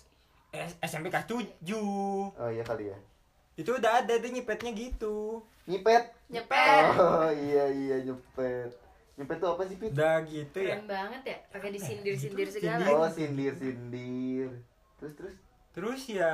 S- 0.50 0.78
SMP 0.82 1.06
kelas 1.08 1.26
7. 1.26 1.38
oh 2.34 2.50
iya 2.50 2.64
kali 2.64 2.86
ya 2.88 2.98
Itu 3.56 3.72
udah 3.74 3.92
ada 4.00 4.14
dia 4.14 4.30
nyepetnya 4.30 4.72
gitu. 4.72 5.44
nyipet 5.66 6.04
Nyepet. 6.28 6.84
oh 6.96 7.30
iya 7.30 7.66
iya 7.68 7.98
nyepet 8.02 8.72
nyepet 9.14 9.38
tuh 9.38 9.50
apa 9.52 9.64
sih 9.64 9.76
pit 9.76 9.92
Udah 9.92 10.24
gitu 10.24 10.58
ya. 10.58 10.74
Keren 10.74 10.88
banget 10.88 11.22
ya, 11.26 11.38
pakai 11.50 11.70
disindir-sindir 11.70 12.48
Gitu, 12.48 12.56
segala. 12.56 12.80
sindir. 12.80 12.96
oh 12.96 13.10
sindir 13.10 13.54
sindir 13.54 14.50
terus 14.96 15.14
terus 15.14 15.36
Terus 15.70 16.02
ya 16.10 16.34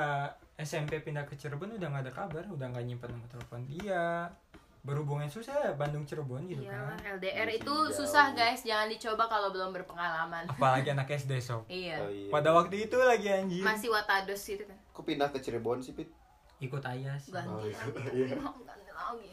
SMP 0.56 0.98
pindah 0.98 1.22
ke 1.22 1.34
Cirebon 1.34 1.68
udah 1.70 1.86
nggak 1.86 2.04
ada 2.04 2.14
kabar, 2.14 2.44
udah 2.46 2.66
nggak 2.66 2.82
nyimpen 2.82 3.12
nomor 3.12 3.28
telepon 3.28 3.60
dia. 3.68 4.32
Berhubungan 4.86 5.26
susah 5.26 5.50
ya 5.60 5.72
Bandung 5.72 6.02
Cirebon 6.02 6.46
gitu 6.46 6.62
Iya, 6.62 6.78
kan. 6.94 7.18
LDR 7.18 7.42
Masih 7.44 7.58
itu 7.58 7.74
jauh. 7.74 7.90
susah 7.92 8.30
guys, 8.32 8.62
jangan 8.62 8.86
dicoba 8.86 9.26
kalau 9.26 9.50
belum 9.50 9.74
berpengalaman. 9.74 10.46
Apalagi 10.52 10.88
anak 10.88 11.10
SD 11.10 11.36
sob. 11.38 11.66
Iya. 11.66 11.98
oh 11.98 12.08
iya 12.08 12.30
Pada 12.30 12.54
waktu 12.54 12.86
itu 12.86 12.94
lagi 12.96 13.26
anjir. 13.26 13.60
Masih 13.60 13.90
watados 13.90 14.38
gitu 14.40 14.62
kan. 14.62 14.78
kok 14.88 15.02
pindah 15.02 15.28
ke 15.28 15.38
Cirebon 15.38 15.78
sih 15.80 15.92
pit 15.92 16.06
Ikut 16.56 16.80
ayas. 16.80 17.28
Ganti 17.28 17.50
Oh, 17.50 17.60
iya. 17.60 17.76
lagi. 17.76 18.30
Ganti 18.64 18.90
lagi. 18.90 19.32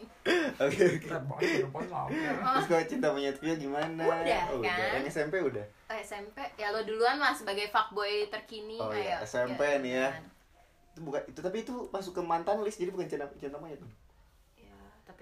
oke 0.55 0.83
oke 1.29 1.47
terus 2.53 2.65
kalau 2.65 2.83
cinta 2.85 3.07
monyet 3.09 3.37
Via 3.37 3.55
gimana 3.55 3.99
Udah, 3.99 4.43
oh, 4.49 4.59
kan? 4.59 4.95
yang 4.95 5.05
SMP 5.05 5.37
udah 5.37 5.63
Oh, 5.85 5.97
SMP 5.97 6.39
ya 6.55 6.69
lo 6.69 6.79
duluan 6.81 7.15
lah 7.15 7.31
sebagai 7.31 7.67
fuckboy 7.67 8.27
terkini 8.27 8.75
Oh, 8.75 8.89
iya. 8.89 9.19
ayo 9.19 9.25
SMP 9.25 9.61
Ya, 9.61 9.77
nih 9.77 9.93
ya. 9.93 10.07
itu 10.89 10.99
bukan 11.01 11.21
itu 11.25 11.39
tapi 11.39 11.57
itu 11.61 11.73
masuk 11.89 12.13
ke 12.13 12.21
mantan 12.21 12.59
list 12.59 12.77
jadi 12.77 12.89
bukan 12.89 13.03
cinta 13.05 13.25
cinta 13.35 13.57
monyet 13.57 13.79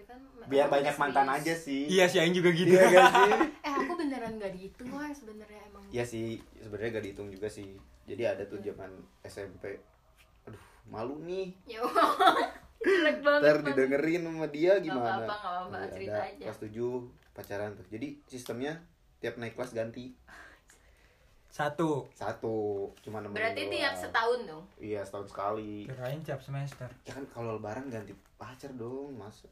tapi 0.04 0.26
kan 0.34 0.48
biar 0.48 0.68
banyak 0.68 0.96
mantan 0.96 1.26
serius. 1.26 1.38
aja 1.38 1.54
sih 1.56 1.82
Iya 1.88 2.06
sih 2.06 2.18
Aing 2.18 2.34
juga 2.34 2.50
gitu. 2.52 2.70
iya 2.70 2.84
gak 2.88 3.10
sih 3.12 3.32
eh 3.68 3.74
aku 3.76 3.94
beneran 3.96 4.34
gak 4.36 4.52
dihitung 4.52 4.90
wah 4.90 5.10
sebenarnya 5.10 5.62
emang 5.66 5.84
Iya 5.88 6.04
sih 6.04 6.28
sebenarnya 6.56 6.90
gak 6.94 7.06
dihitung 7.06 7.30
juga 7.30 7.48
sih 7.48 7.70
jadi 8.04 8.24
ada 8.32 8.44
tuh 8.44 8.60
zaman 8.60 8.90
SMP 9.22 9.78
aduh 10.44 10.62
malu 10.86 11.22
nih 11.22 11.54
ya 11.66 11.80
Allah. 11.80 12.10
jelek 12.82 13.18
banget 13.20 13.42
ntar 13.44 13.58
didengerin 13.64 14.22
sama 14.24 14.48
dia 14.48 14.74
gimana 14.80 15.22
apa-apa, 15.22 15.22
nggak 15.22 15.38
apa-apa, 15.38 15.78
Iya, 15.78 15.92
cerita 15.92 16.14
ada 16.16 16.26
aja. 16.28 16.44
kelas 16.44 16.60
7 16.66 17.32
pacaran 17.32 17.72
tuh 17.72 17.86
jadi 17.88 18.08
sistemnya 18.26 18.74
tiap 19.18 19.38
naik 19.38 19.54
kelas 19.54 19.72
ganti 19.72 20.18
Satu. 21.48 22.08
satu 22.12 22.56
cuma 23.02 23.20
nemenin 23.20 23.36
berarti 23.38 23.62
doang. 23.62 23.74
tiap 23.76 23.94
setahun 23.94 24.40
dong 24.46 24.64
iya 24.80 25.02
setahun 25.02 25.28
sekali 25.28 25.84
Kirain 25.84 26.20
tiap 26.22 26.40
semester. 26.40 26.88
ya 27.04 27.12
kan 27.12 27.26
kalau 27.28 27.60
lebaran 27.60 27.86
ganti 27.86 28.16
pacar 28.34 28.72
dong 28.74 29.14
mas 29.14 29.44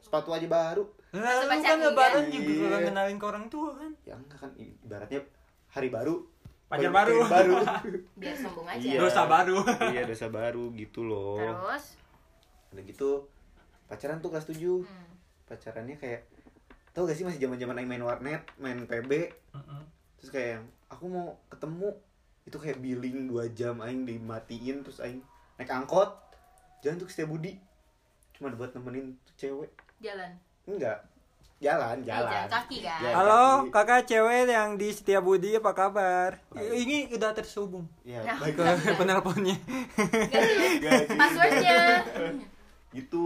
sepatu 0.00 0.30
aja 0.30 0.46
baru 0.46 0.84
Lah, 1.14 1.30
lu 1.38 1.46
kan 1.46 1.78
lebaran 1.78 2.24
juga 2.26 2.50
Iya. 2.50 2.62
kalau 2.66 2.78
kenalin 2.82 3.16
ke 3.16 3.26
orang 3.26 3.46
tua 3.46 3.70
kan. 3.70 3.92
ya 4.02 4.14
enggak 4.14 4.38
kan 4.40 4.50
ibaratnya 4.56 5.20
hari 5.70 5.88
baru 5.88 6.16
Pacar 6.64 6.90
baru. 6.90 7.16
baru 7.28 7.54
biar 8.20 8.34
sombong 8.34 8.66
aja 8.66 8.82
Iya. 8.82 8.98
Dosa 8.98 9.22
baru. 9.28 9.56
iya 9.94 10.02
dosa 10.02 10.26
baru 10.26 10.64
gitu 10.74 11.06
loh 11.06 11.38
terus 11.38 11.94
udah 12.74 12.82
gitu 12.82 13.10
pacaran 13.86 14.18
tuh 14.18 14.34
kelas 14.34 14.46
7 14.48 14.58
hmm. 14.58 15.06
pacarannya 15.46 15.94
kayak 15.94 16.26
tau 16.90 17.06
gak 17.06 17.14
sih 17.14 17.22
masih 17.22 17.38
zaman 17.38 17.58
zaman 17.58 17.82
main 17.82 18.02
warnet 18.02 18.42
main 18.56 18.78
PB 18.86 19.10
Mm-mm. 19.50 19.82
terus 20.18 20.30
kayak 20.30 20.58
yang, 20.58 20.64
aku 20.86 21.04
mau 21.06 21.38
ketemu 21.46 21.90
itu 22.44 22.56
kayak 22.56 22.78
billing 22.78 23.26
2 23.30 23.50
jam 23.50 23.78
aing 23.78 24.02
dimatiin 24.02 24.82
terus 24.82 24.98
aing 24.98 25.18
naik 25.54 25.70
angkot 25.70 26.10
jalan 26.82 26.98
tuh 26.98 27.06
ke 27.06 27.12
Setiabudi 27.12 27.58
cuma 28.34 28.50
buat 28.50 28.74
nemenin 28.74 29.14
tuh 29.22 29.34
cewek 29.36 29.70
jalan 30.04 30.30
enggak 30.64 30.98
jalan 31.56 31.96
jalan 32.02 32.28
jalan 32.28 32.46
kaki 32.46 32.78
kan 32.78 32.98
Jalan 33.00 33.14
Halo, 33.16 33.44
kaki. 33.62 33.70
kakak 33.72 34.00
cewek 34.04 34.44
yang 34.46 34.76
di 34.76 34.88
Setiabudi 34.90 35.56
apa 35.56 35.72
kabar? 35.72 36.30
Baik. 36.50 36.76
Ini 36.76 36.96
udah 37.10 37.30
terhubung 37.32 37.88
ya 38.02 38.20
Nah. 38.20 38.36
baik 38.36 38.52
ke 38.54 38.92
penelponnya. 39.00 39.56
Gaji. 40.28 41.08
passwordnya 41.10 41.78
gitu 42.92 43.24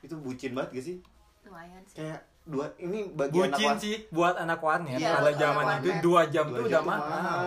itu 0.00 0.14
bucin 0.16 0.54
banget 0.54 0.70
gak 0.72 0.84
sih 0.86 0.96
lumayan 1.42 1.82
sih 1.84 1.96
kayak 1.98 2.20
dua 2.42 2.66
ini 2.78 3.10
bagian 3.10 3.50
Bucin 3.50 3.68
apa 3.68 3.78
sih 3.78 3.96
buat 4.08 4.34
anak 4.34 4.58
warnet. 4.58 4.96
Iya, 4.96 5.10
Pada 5.12 5.30
zaman 5.34 5.64
anak 5.66 5.78
itu 5.80 5.90
dua 6.00 6.22
jam 6.26 6.46
Dua 6.46 6.56
tuh 6.56 6.66
jam 6.66 6.82
udah 6.82 6.88
mahal. 6.88 7.10
mahal. 7.10 7.40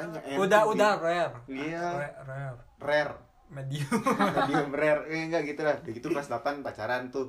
Udah 0.00 0.20
Ah, 0.24 0.38
Udah 0.40 0.62
udah 0.66 0.92
rare. 0.96 1.32
Iya. 1.46 1.84
Rare, 1.92 2.10
rare. 2.22 2.58
rare 2.80 3.14
Medium. 3.50 4.00
medium 4.32 4.70
rare 4.72 5.02
eh 5.06 5.22
enggak 5.22 5.42
gitu 5.44 5.60
lah 5.60 5.76
udah 5.76 5.92
gitu 5.92 6.06
kelas 6.08 6.26
8 6.26 6.62
pacaran 6.62 7.12
tuh 7.12 7.28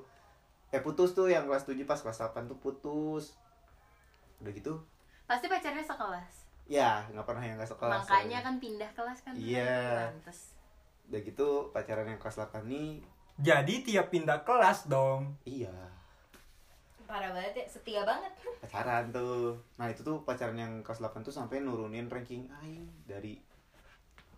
eh 0.73 0.81
putus 0.81 1.13
tuh 1.13 1.29
yang 1.29 1.45
kelas 1.45 1.63
7 1.63 1.77
pas 1.83 1.95
kelas 1.95 2.17
8 2.19 2.49
tuh 2.49 2.57
putus 2.57 3.37
udah 4.39 4.51
gitu 4.51 4.81
pasti 5.23 5.45
pacarnya 5.45 5.81
sekelas 5.81 6.33
ya 6.65 7.05
nggak 7.07 7.23
pernah 7.23 7.43
yang 7.43 7.55
gak 7.55 7.69
sekelas 7.69 8.01
makanya 8.01 8.09
soalnya. 8.09 8.39
kan 8.41 8.55
pindah 8.57 8.91
kelas 8.91 9.19
kan 9.21 9.33
Iya. 9.35 10.09
Pantes. 10.09 10.39
udah 11.05 11.19
gitu 11.21 11.47
pacaran 11.69 12.07
yang 12.07 12.17
kelas 12.17 12.37
8 12.41 12.65
nih 12.65 12.91
Jadi 13.35 13.81
tiap 13.83 14.07
pindah 14.07 14.41
kelas 14.41 14.85
dong. 14.87 15.37
iya 15.43 15.73
parah 17.03 17.29
banget 17.29 17.53
ya 17.55 17.65
setia 17.67 18.01
banget 18.01 18.31
pacaran 18.59 19.11
tuh 19.11 19.53
nah 19.75 19.85
itu 19.85 20.01
tuh 20.01 20.23
pacaran 20.23 20.55
yang 20.55 20.81
kelas 20.81 20.97
8 20.99 21.21
tuh 21.21 21.29
sampai 21.29 21.59
nurunin 21.59 22.07
ranking 22.07 22.49
aing 22.59 22.89
dari 23.03 23.37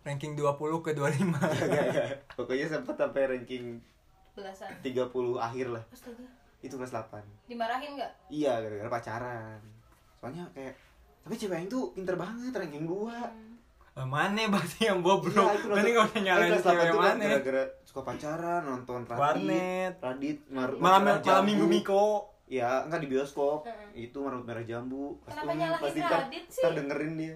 Ranking 0.02 0.38
20 0.38 0.54
ke 0.84 0.94
25. 0.94 1.34
Gak, 1.34 1.66
gak, 1.66 1.86
gak. 1.90 2.08
pokoknya 2.38 2.66
sempet 2.68 2.94
sampai 2.94 3.26
ranking 3.26 3.82
belasan 4.36 4.68
30 4.78 5.08
akhir 5.38 5.66
lah 5.68 5.82
astaga 5.88 6.24
itu 6.58 6.72
kelas 6.72 6.92
8 6.92 7.48
dimarahin 7.48 7.90
nggak 7.94 8.12
iya 8.28 8.52
gara-gara 8.56 8.90
pacaran 8.90 9.60
soalnya 10.14 10.44
kayak 10.52 10.74
tapi 11.20 11.34
cewek 11.34 11.56
yang 11.56 11.66
tuh 11.66 11.90
pinter 11.90 12.14
banget 12.14 12.52
ranking 12.52 12.84
2 12.84 13.08
Lah, 13.96 14.04
Mana 14.04 14.44
berarti 14.46 14.84
yang 14.84 15.00
bobrok? 15.00 15.32
Iya, 15.56 15.72
Nanti 15.72 15.88
nggak 15.90 16.04
usah 16.06 16.20
nyalain 16.20 16.50
kelas 16.52 16.62
8 16.62 16.68
cewek 16.68 16.84
kan 16.84 17.00
mana. 17.16 17.24
gara-gara 17.26 17.62
suka 17.82 18.00
pacaran 18.02 18.62
nonton 18.62 19.00
Radit 19.02 19.16
Warnet. 19.16 19.92
Radit 19.98 20.38
mar- 20.46 20.76
Malam 20.76 21.00
malam 21.16 21.42
minggu 21.42 21.64
Miko. 21.64 22.04
ya 22.44 22.84
enggak 22.84 23.00
di 23.00 23.08
bioskop 23.08 23.64
Heeh. 23.64 24.06
itu 24.06 24.20
marut 24.20 24.44
merah 24.44 24.60
jambu 24.62 25.16
Kenapa 25.24 25.48
nyalahin 25.50 25.96
Radit 25.98 26.44
sih? 26.46 26.60
ntar 26.60 26.72
dengerin 26.74 27.12
dia 27.16 27.34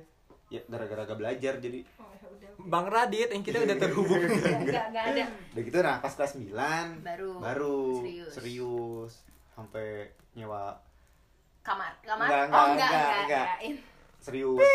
ya 0.50 0.60
gara-gara 0.66 1.06
gak 1.06 1.14
belajar 1.16 1.54
jadi 1.56 1.80
oh, 1.96 2.10
ya 2.10 2.26
udah 2.26 2.50
Bang 2.60 2.86
Radit 2.86 3.30
yang 3.30 3.40
kita 3.40 3.62
udah 3.62 3.76
terhubung. 3.78 4.20
nggak 4.66 4.84
nggak 4.92 5.04
ada. 5.14 5.24
Udah 5.54 5.62
gitu 5.62 5.78
nah 5.80 5.96
pas 5.96 6.12
kelas 6.12 6.36
9 6.36 6.52
baru. 7.00 7.30
baru. 7.38 7.78
Serius. 8.02 8.32
serius. 8.34 9.12
Sampai 9.50 10.10
nyewa. 10.34 10.76
Kamar. 11.62 11.96
Kamar? 12.02 12.26
Nggak, 12.28 12.42
oh 12.42 12.50
nggak, 12.50 12.66
enggak 12.68 12.90
nggak, 12.90 12.90
enggak, 13.00 13.24
nggak. 13.24 13.46
kirain. 13.48 13.74
serius. 14.18 14.58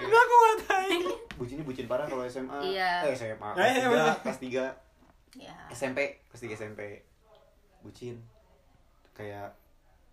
Enggak 0.00 0.22
aku 0.22 0.34
ngatain. 0.38 1.02
bucinnya 1.34 1.64
bucin 1.64 1.86
parah 1.88 2.04
kalau 2.04 2.22
SMA 2.22 2.52
Iya. 2.60 3.08
eh 3.08 3.16
SMA 3.16 3.50
Eh, 3.56 3.72
kelas 3.80 3.80
3 3.80 3.90
bener. 3.90 4.16
kelas 4.20 4.38
3 4.38 5.40
ya 5.40 5.54
SMP 5.72 5.98
kelas 6.28 6.42
3 6.44 6.58
SMP 6.60 6.80
bucin. 7.80 8.16
Kayak 9.10 9.56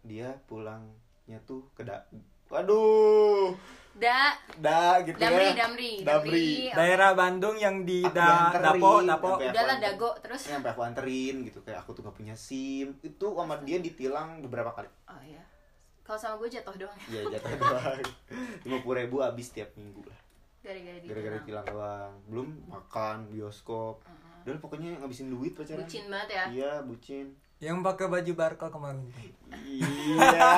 dia 0.01 0.31
pulangnya 0.47 1.37
tuh 1.43 1.67
ke 1.75 1.83
da 1.83 2.07
waduh 2.47 3.51
da. 3.97 4.21
Da 4.57 5.01
gitu 5.03 5.17
damri 5.17 5.45
ya. 5.51 5.53
Damri. 5.65 5.93
Damri. 6.05 6.49
Daerah 6.71 7.11
Bandung 7.17 7.57
yang 7.57 7.83
di 7.83 8.05
Aku 8.05 8.13
da, 8.13 8.53
dianterin, 8.53 8.81
Dapo, 8.81 8.91
Dapo. 9.03 9.29
udahlah 9.41 9.77
dago 9.81 10.09
terus? 10.21 10.41
Sampai 10.45 10.71
aku 10.71 10.81
anterin 10.85 11.35
gitu. 11.43 11.59
Kayak 11.65 11.83
aku 11.83 11.97
tuh 11.97 12.01
gak 12.05 12.15
punya 12.15 12.37
sim. 12.37 12.95
Itu 13.01 13.33
sama 13.33 13.57
dia 13.65 13.81
ditilang 13.81 14.39
beberapa 14.45 14.71
kali. 14.71 14.89
Oh 15.09 15.21
iya. 15.25 15.41
Kalau 16.05 16.15
sama 16.15 16.39
gue 16.39 16.49
jatuh 16.53 16.75
doang. 16.77 16.99
Iya 17.11 17.21
jatuh 17.35 17.51
doang. 17.59 17.99
lima 18.65 18.77
puluh 18.85 19.03
ribu 19.03 19.19
habis 19.19 19.51
tiap 19.51 19.73
minggu 19.75 20.05
lah. 20.07 20.19
Gara-gara 20.63 20.97
di 21.01 21.07
gara-gara 21.09 21.37
tilang 21.43 21.65
doang. 21.67 22.11
Belum 22.31 22.47
makan 22.71 23.27
bioskop. 23.27 24.05
Udah 24.47 24.61
pokoknya 24.63 24.95
ngabisin 25.03 25.27
duit 25.27 25.51
pacaran. 25.57 25.83
Bucin 25.83 26.07
banget 26.07 26.29
ya. 26.31 26.43
Iya 26.47 26.71
bucin 26.87 27.35
Yang 27.57 27.77
pakai 27.81 28.05
baju 28.05 28.31
Barca 28.37 28.67
kemarin. 28.69 29.01
iya 29.49 30.53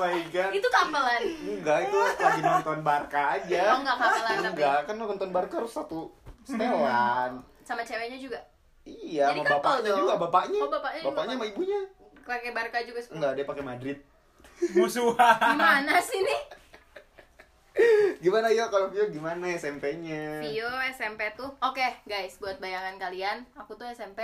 my 0.00 0.16
god. 0.32 0.50
Itu 0.56 0.68
kapelan. 0.72 1.22
Enggak 1.44 1.78
itu 1.84 1.96
lagi 2.00 2.40
nonton 2.40 2.78
Barca 2.80 3.22
aja. 3.36 3.62
Oh 3.76 3.78
enggak 3.84 3.96
kapelan 4.00 4.36
tapi 4.40 4.60
enggak 4.64 4.80
kan 4.88 4.94
nonton 4.96 5.30
Barca 5.30 5.54
harus 5.60 5.72
satu 5.76 6.08
setelan. 6.48 7.44
Sama 7.68 7.84
ceweknya 7.84 8.16
juga? 8.16 8.40
Iya 8.88 9.28
Jadi 9.30 9.44
sama 9.44 9.52
bapaknya 9.60 9.90
dong. 9.92 9.98
juga 10.00 10.14
bapaknya. 10.16 10.60
Oh, 10.64 10.70
bapaknya 10.72 11.00
bapaknya 11.04 11.34
sama 11.36 11.46
ibunya. 11.46 11.80
Pakai 12.24 12.50
Barca 12.56 12.78
juga 12.80 13.00
suka. 13.04 13.14
Enggak 13.20 13.32
dia 13.36 13.44
pakai 13.44 13.64
Madrid. 13.64 13.98
Musuhan. 14.72 15.56
gimana 15.56 15.94
sih 16.00 16.20
nih 16.20 16.40
gimana 18.20 18.52
yo? 18.52 18.68
Kalau 18.68 18.92
Vio 18.92 19.08
gimana 19.08 19.48
SMP-nya 19.56 20.44
Vio 20.44 20.68
SMP 20.92 21.28
tuh. 21.36 21.48
Oke 21.60 21.84
guys 22.04 22.36
buat 22.40 22.56
bayangan 22.60 22.96
kalian 22.96 23.44
aku 23.56 23.76
tuh 23.76 23.88
SMP 23.88 24.20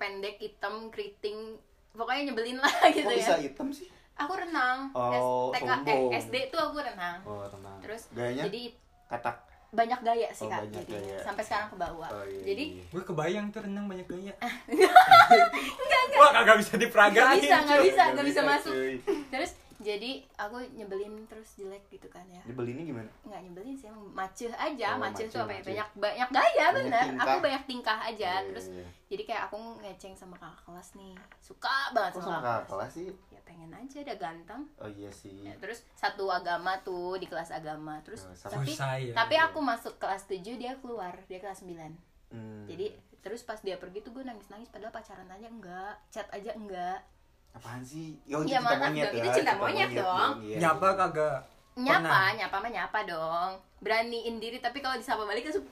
pendek 0.00 0.40
hitam 0.40 0.88
keriting 0.88 1.60
pokoknya 1.92 2.32
nyebelin 2.32 2.56
lah 2.56 2.72
gitu 2.88 3.04
kok 3.04 3.12
ya 3.12 3.20
bisa 3.20 3.36
hitam 3.36 3.68
sih 3.68 3.84
aku 4.16 4.32
renang 4.32 4.88
Oh, 4.92 5.52
S- 5.52 5.60
TK, 5.60 5.70
eh. 5.84 6.00
SD 6.18 6.34
tuh 6.48 6.60
aku 6.62 6.80
renang 6.80 7.20
oh 7.22 7.44
tenang 7.46 7.76
terus 7.78 8.08
gayanya 8.10 8.48
jadi 8.48 8.62
katak 9.06 9.36
banyak 9.70 10.00
gaya 10.00 10.28
sih 10.30 10.44
Oh, 10.44 10.50
kak 10.50 10.66
banyak 10.66 10.82
jadi 10.82 10.92
gaya. 10.98 11.18
sampai 11.22 11.42
sekarang 11.42 11.68
ke 11.68 11.76
bawah 11.78 12.10
oh, 12.10 12.24
iya, 12.24 12.42
jadi 12.42 12.64
iya. 12.74 12.84
Gue 12.90 13.02
kebayang 13.04 13.46
tuh 13.48 13.62
renang 13.62 13.86
banyak 13.86 14.02
gaya. 14.04 14.34
Ah. 14.40 14.50
Wah 16.18 16.30
kagak 16.34 16.56
bisa 16.58 16.70
nggak 16.70 16.82
diperagain. 16.82 17.38
bisa 17.38 17.56
nggak 17.60 17.78
cuy. 17.78 17.86
bisa 17.86 18.02
nggak 18.10 18.26
bisa 18.26 18.40
masuk 18.42 18.72
cuy. 18.74 18.94
terus 19.30 19.50
jadi 19.80 20.10
aku 20.36 20.60
nyebelin 20.72 21.24
terus 21.24 21.56
jelek 21.56 21.80
gitu 21.88 22.04
kan 22.06 22.22
ya. 22.26 22.44
Nyebelinnya 22.44 22.84
gimana? 22.84 23.10
Nggak 23.22 23.40
nyebelin 23.42 23.74
sih 23.74 23.88
maceh 23.90 24.52
aja. 24.52 24.94
Oh, 24.94 25.00
maceh 25.00 25.24
tuh 25.24 25.40
apa 25.40 25.52
ya? 25.52 25.62
banyak 25.62 25.88
banyak 25.96 26.28
gaya 26.30 26.66
Banyak 26.66 26.76
bener. 26.76 27.04
Tingkah. 27.06 27.24
aku 27.24 27.36
banyak 27.40 27.62
tingkah 27.64 27.98
aja. 27.98 28.30
Iya, 28.36 28.46
terus 28.46 28.66
iya. 28.68 28.86
jadi 29.08 29.22
kayak 29.24 29.42
aku 29.48 29.56
ngeceng 29.80 30.14
sama 30.14 30.36
kakak 30.36 30.62
kelas 30.62 30.88
nih. 30.94 31.14
Suka 31.38 31.76
banget 31.90 32.12
kok 32.12 32.20
sama 32.20 32.30
sama 32.30 32.40
kakak 32.42 32.64
kelas. 32.68 32.90
sih? 32.92 33.08
Ya 33.28 33.40
pengen 33.42 33.70
aja 33.70 33.96
ada 33.98 34.14
ganteng. 34.14 34.62
Oh 34.76 34.86
iya 34.86 35.10
sih. 35.10 35.36
Ya, 35.42 35.54
terus 35.56 35.82
satu 35.92 36.28
agama 36.28 36.76
tuh 36.80 37.16
di 37.16 37.24
kelas 37.24 37.50
agama. 37.50 37.98
Terus 38.00 38.22
Oh, 38.22 38.36
sama. 38.36 38.52
tapi 38.56 38.70
Susah 38.70 38.94
ya. 38.94 39.12
tapi 39.12 39.34
aku 39.34 39.58
masuk 39.58 39.96
kelas 39.96 40.22
7 40.24 40.44
dia 40.54 40.76
keluar 40.76 41.16
dia 41.24 41.38
kelas 41.38 41.64
9 41.64 41.96
Hmm. 42.30 42.62
jadi 42.62 42.94
terus 43.20 43.42
pas 43.42 43.58
dia 43.58 43.74
pergi 43.74 44.00
tuh 44.00 44.14
gue 44.14 44.22
nangis 44.22 44.46
nangis 44.46 44.70
padahal 44.70 44.94
pacaran 44.94 45.26
aja 45.26 45.44
enggak 45.44 45.98
chat 46.08 46.30
aja 46.30 46.54
enggak 46.54 47.02
apaan 47.52 47.82
sih 47.82 48.14
Yo, 48.24 48.40
Iya, 48.40 48.56
cinta 48.56 48.72
maaf 48.72 48.80
monyet 48.86 49.04
dong. 49.04 49.12
ya, 49.12 49.20
Itu 49.20 49.28
cinta 49.34 49.52
monyet 49.54 49.90
dong. 49.92 50.32
iya, 50.40 50.56
Nyapa 50.60 50.88
kagak. 50.94 51.38
nyapa 51.72 52.02
Pernah. 52.02 52.30
nyapa 52.36 52.56
mah 52.58 52.70
nyapa 52.70 52.98
dong 53.04 53.50
beraniin 53.80 54.36
diri 54.36 54.58
tapi 54.58 54.78
kalau 54.78 54.96
disapa 54.96 55.22
balik 55.22 55.46
langsung 55.46 55.64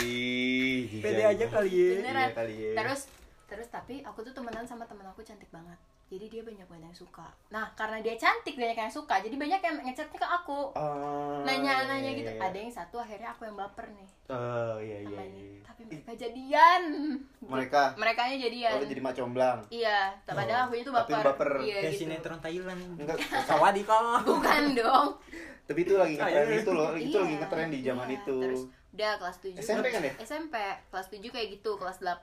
Ih, 0.00 0.98
Pede 0.98 1.22
aja 1.24 1.44
kali 1.46 1.70
ya. 1.70 1.90
beneran 1.98 2.22
Iya 2.22 2.32
kali 2.32 2.54
ya. 2.56 2.70
terus 2.76 3.00
terus 3.46 3.68
tapi 3.68 4.00
aku 4.00 4.22
tuh 4.22 4.32
temenan 4.32 4.64
sama 4.64 4.82
temen 4.84 5.04
aku 5.04 5.20
cantik 5.20 5.50
banget 5.50 5.78
jadi 6.06 6.30
dia 6.30 6.42
banyak 6.46 6.70
banyak 6.70 6.86
yang 6.86 6.94
suka. 6.94 7.26
Nah 7.50 7.66
karena 7.74 7.98
dia 7.98 8.14
cantik 8.14 8.54
banyak 8.54 8.78
yang 8.78 8.92
suka 8.94 9.18
jadi 9.18 9.34
banyak 9.34 9.58
yang 9.58 9.76
ngechatnya 9.82 10.18
ke 10.22 10.28
aku. 10.28 10.70
Oh, 10.78 11.42
nanya 11.42 11.82
nanya 11.82 12.14
iya, 12.14 12.18
gitu. 12.22 12.30
iya. 12.30 12.46
ada 12.46 12.58
yang 12.62 12.70
satu 12.70 12.96
akhirnya 13.02 13.34
aku 13.34 13.42
yang 13.42 13.58
baper 13.58 13.90
nih. 13.90 14.10
Oh 14.30 14.78
iya 14.78 15.02
iya, 15.02 15.18
iya. 15.18 15.22
ini. 15.26 15.58
tapi 15.66 15.82
mereka 15.82 16.12
jadian. 16.14 16.82
Mereka? 17.42 17.82
Mereka 17.98 18.20
nya 18.30 18.36
jadian. 18.38 18.72
Oh, 18.78 18.86
jadi 18.86 19.02
macomblang 19.02 19.58
iya 19.68 20.14
padahal 20.22 20.66
Oh, 20.66 20.66
aku 20.70 20.74
itu 20.78 20.90
tapi 20.94 21.12
baper, 21.12 21.26
baper. 21.26 21.50
iya 21.66 21.76
Kayak 21.82 21.92
gitu. 21.92 22.00
sinetron 22.06 22.38
Thailand. 22.38 22.82
enggak. 23.02 23.18
Sawadee 23.50 23.82
kok. 23.82 24.22
bukan 24.22 24.62
dong. 24.78 25.08
Tapi 25.66 25.80
itu 25.82 25.94
lagi 25.98 26.14
ngetren 26.14 26.46
Ayo. 26.46 26.62
itu 26.62 26.70
loh 26.70 26.90
itu 26.94 27.10
Iya, 27.10 27.22
lagi 27.26 27.34
ngetren 27.42 27.68
di 27.74 27.78
zaman 27.82 28.06
iya. 28.06 28.16
itu. 28.22 28.36
Terus 28.38 28.62
udah 28.96 29.12
kelas 29.18 29.36
7 29.42 29.58
SMP 29.58 29.86
kan 29.90 30.02
ya? 30.06 30.12
SMP 30.22 30.54
kelas 30.94 31.06
7 31.10 31.18
kayak 31.34 31.48
gitu. 31.58 31.74
Kelas 31.74 31.98
8 31.98 32.22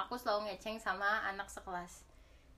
aku 0.00 0.16
selalu 0.16 0.48
ngeceng 0.48 0.80
sama 0.80 1.20
anak 1.28 1.52
sekelas 1.52 2.08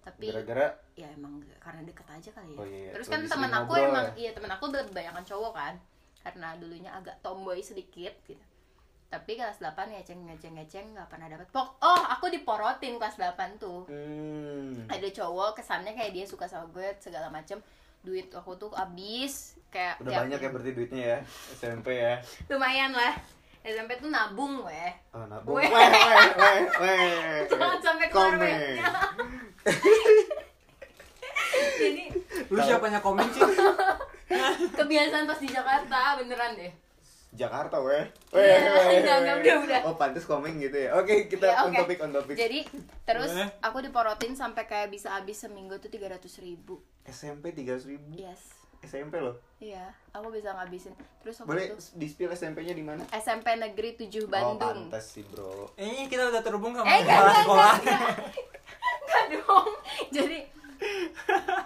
tapi 0.05 0.29
gara-gara? 0.29 0.69
ya 0.95 1.09
emang 1.17 1.41
karena 1.57 1.81
deket 1.89 2.07
aja 2.07 2.31
kali 2.37 2.53
ya. 2.53 2.61
Oh, 2.61 2.67
iya, 2.69 2.79
iya. 2.79 2.91
terus 2.93 3.09
kan 3.09 3.25
temen 3.25 3.51
aku 3.51 3.73
ngobrol 3.73 3.89
emang 3.89 4.07
ya? 4.13 4.21
iya 4.21 4.31
temen 4.37 4.51
aku 4.53 4.65
kebanyakan 4.69 5.25
cowok 5.25 5.53
kan. 5.57 5.75
Karena 6.21 6.49
dulunya 6.61 6.93
agak 6.93 7.17
tomboy 7.25 7.65
sedikit 7.65 8.13
gitu. 8.29 8.45
Tapi 9.09 9.39
kelas 9.39 9.63
8 9.63 9.95
ngeceng 9.95 10.27
ngeceng 10.29 10.55
ngeceng 10.61 10.87
nggak 10.93 11.09
pernah 11.09 11.27
dapet. 11.33 11.49
Pok 11.49 11.81
oh 11.81 12.03
aku 12.05 12.29
diporotin 12.29 13.01
kelas 13.01 13.17
8 13.17 13.57
tuh. 13.57 13.89
Hmm. 13.89 14.85
ada 14.93 15.09
cowok 15.09 15.57
kesannya 15.57 15.97
kayak 15.97 16.13
dia 16.13 16.25
suka 16.29 16.45
sama 16.45 16.69
gue 16.69 16.93
segala 17.01 17.33
macem. 17.33 17.57
Duit 18.05 18.29
aku 18.29 18.61
tuh 18.61 18.69
habis 18.77 19.57
kayak 19.73 19.97
udah 20.05 20.13
tiap- 20.13 20.23
banyak 20.29 20.41
ya 20.45 20.49
berarti 20.53 20.71
duitnya 20.77 21.03
ya 21.03 21.19
SMP 21.57 21.97
ya? 21.97 22.21
Lumayan 22.53 22.93
lah. 22.93 23.17
SMP 23.65 23.97
tuh 23.97 24.13
nabung 24.13 24.61
weh. 24.61 24.93
Oh 25.17 25.25
nabung. 25.25 25.57
Weh. 25.57 25.65
weh 25.65 25.89
weh 26.37 26.61
weh 26.85 27.09
jangan 27.49 27.81
sampai 27.81 28.07
keluar 28.13 28.37
jadi 31.75 32.05
Lu 32.47 32.59
siapanya 32.61 33.01
komen 33.01 33.27
sih? 33.31 33.43
kebiasaan 34.79 35.25
pas 35.25 35.39
di 35.39 35.49
Jakarta 35.49 36.19
beneran 36.19 36.55
deh. 36.55 36.73
Jakarta 37.35 37.77
weh. 37.81 38.07
Iya, 38.31 38.57
weh 38.63 39.03
enggak, 39.03 39.17
enggak, 39.21 39.37
udah, 39.41 39.57
udah. 39.61 39.81
oh 39.85 39.95
pantas 39.95 40.23
komen 40.23 40.55
gitu 40.57 40.77
ya. 40.77 40.95
Oke 40.95 41.27
kita 41.27 41.47
Ya, 41.47 41.57
on 41.61 41.71
oke. 41.71 41.79
topik 41.81 41.99
on 41.99 42.13
topik 42.13 42.35
jadi 42.35 42.63
terus 43.05 43.31
aku 43.59 43.79
diporotin 43.81 44.33
sampai 44.33 44.65
kayak 44.65 44.89
bisa 44.89 45.11
habis 45.13 45.37
seminggu 45.37 45.75
tuh 45.77 45.89
tiga 45.89 46.07
ratus 46.09 46.39
ribu. 46.39 46.79
SMP 47.05 47.51
tiga 47.51 47.75
ribu? 47.77 48.15
Yes. 48.15 48.55
SMP 48.81 49.17
loh? 49.17 49.35
Iya 49.59 49.83
aku 50.11 50.31
bisa 50.31 50.53
ngabisin. 50.53 50.95
Terus 51.21 51.41
waktu 51.41 51.49
boleh 51.49 51.65
itu 51.67 51.77
di 51.97 52.07
spill 52.07 52.31
SMP-nya 52.31 52.71
di 52.71 52.85
mana? 52.85 53.03
SMP 53.11 53.57
Negeri 53.57 53.97
7 53.97 54.07
oh 54.07 54.27
Bandung. 54.29 54.87
pantas 54.87 55.05
sih 55.11 55.25
bro. 55.25 55.73
Eh, 55.75 56.07
kita 56.07 56.29
udah 56.29 56.39
terhubung 56.39 56.71
sama 56.71 56.87
Eh, 56.87 57.01
sekolah. 57.01 57.35
enggak, 57.35 57.43
enggak. 57.43 57.75
Enggak 57.75 58.53
dong. 59.35 59.71
Jadi 60.11 60.39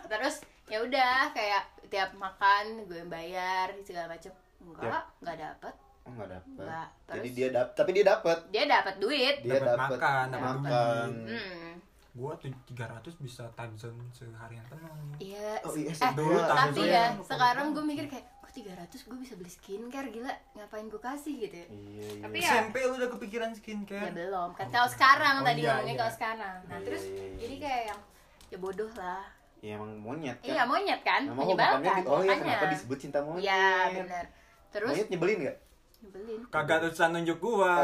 terus 0.07 0.37
ya 0.67 0.79
udah 0.81 1.33
kayak 1.33 1.63
tiap 1.89 2.13
makan 2.15 2.85
gue 2.85 3.03
bayar 3.05 3.73
segala 3.83 4.13
macem. 4.13 4.33
Enggak, 4.59 5.05
enggak 5.21 5.37
dapet. 5.39 5.75
oh 6.03 6.11
nggak 6.11 6.31
dapet 6.33 6.65
Enggak. 6.65 6.89
jadi 7.05 7.21
Terus 7.21 7.37
dia 7.37 7.49
dap 7.53 7.69
tapi 7.77 7.91
dia 7.93 8.05
dapet 8.07 8.39
dia 8.49 8.65
dapat 8.65 8.95
duit. 8.97 9.37
dia 9.45 9.51
Dapet 9.57 9.69
dapet 9.69 9.79
makan, 9.93 10.25
dapet 10.27 10.43
makan 10.57 11.09
Hmm. 11.29 11.73
Gua 12.17 12.33
tuh 12.35 12.51
300 12.67 13.15
bisa 13.21 13.45
time 13.53 13.75
zone 13.77 14.01
seharian 14.11 14.65
penuh. 14.67 14.89
Iya. 15.21 15.61
oh 15.63 15.75
iya 15.77 15.93
eh, 15.93 16.13
dulu 16.17 16.39
tapi 16.43 16.81
ya 16.83 17.05
sekarang 17.21 17.67
gue 17.71 17.85
mikir 17.85 18.05
kayak 18.09 18.27
kok 18.49 18.57
300 18.57 18.73
gue 19.05 19.19
bisa 19.21 19.35
beli 19.35 19.53
skincare 19.53 20.09
gila 20.09 20.33
ngapain 20.55 20.87
gue 20.87 20.97
kasih 20.99 21.35
gitu 21.39 21.53
ya 21.55 21.67
iya 21.69 21.77
iya 22.09 22.23
Tapi 22.23 22.37
ya- 22.39 22.49
SMP 22.51 22.75
lu 22.81 22.97
udah 22.97 23.11
kepikiran 23.11 23.49
ya 23.49 23.57
skincare. 23.59 24.09
belum 24.11 24.51
kan 24.53 24.67
kalau 24.69 24.89
sekarang 24.89 25.35
Oh, 25.35 25.45
tadi 25.45 25.61
iya, 25.61 25.69
ngomongnya 25.71 25.93
iya. 25.93 26.01
kalau 26.01 26.13
sekarang 26.15 26.57
nah 26.65 26.75
Iya, 26.75 26.87
terus 26.87 27.03
iya, 27.05 27.13
iya. 27.21 27.37
jadi 27.39 27.55
kayak 27.59 27.83
yang 27.87 28.01
ya 28.49 28.59
bodoh 28.59 28.93
lah 28.95 29.25
ya 29.59 29.73
emang 29.75 29.93
monyet 29.99 30.39
kan 30.39 30.49
iya 30.49 30.63
monyet 30.65 31.01
kan 31.03 31.23
Nama 31.23 31.37
menyebalkan 31.37 31.93
oh 32.07 32.21
iya 32.21 32.31
makanya. 32.31 32.41
kenapa 32.41 32.67
disebut 32.71 32.99
cinta 32.99 33.19
monyet 33.21 33.45
Iya 33.45 33.69
benar. 34.01 34.25
Terus 34.69 34.89
monyet 34.91 35.09
nyebelin 35.09 35.39
gak 35.43 35.59
nyebelin. 35.99 36.41
Kagak 36.49 36.79
terusan 36.81 37.11
nunjuk 37.11 37.39
gua. 37.39 37.75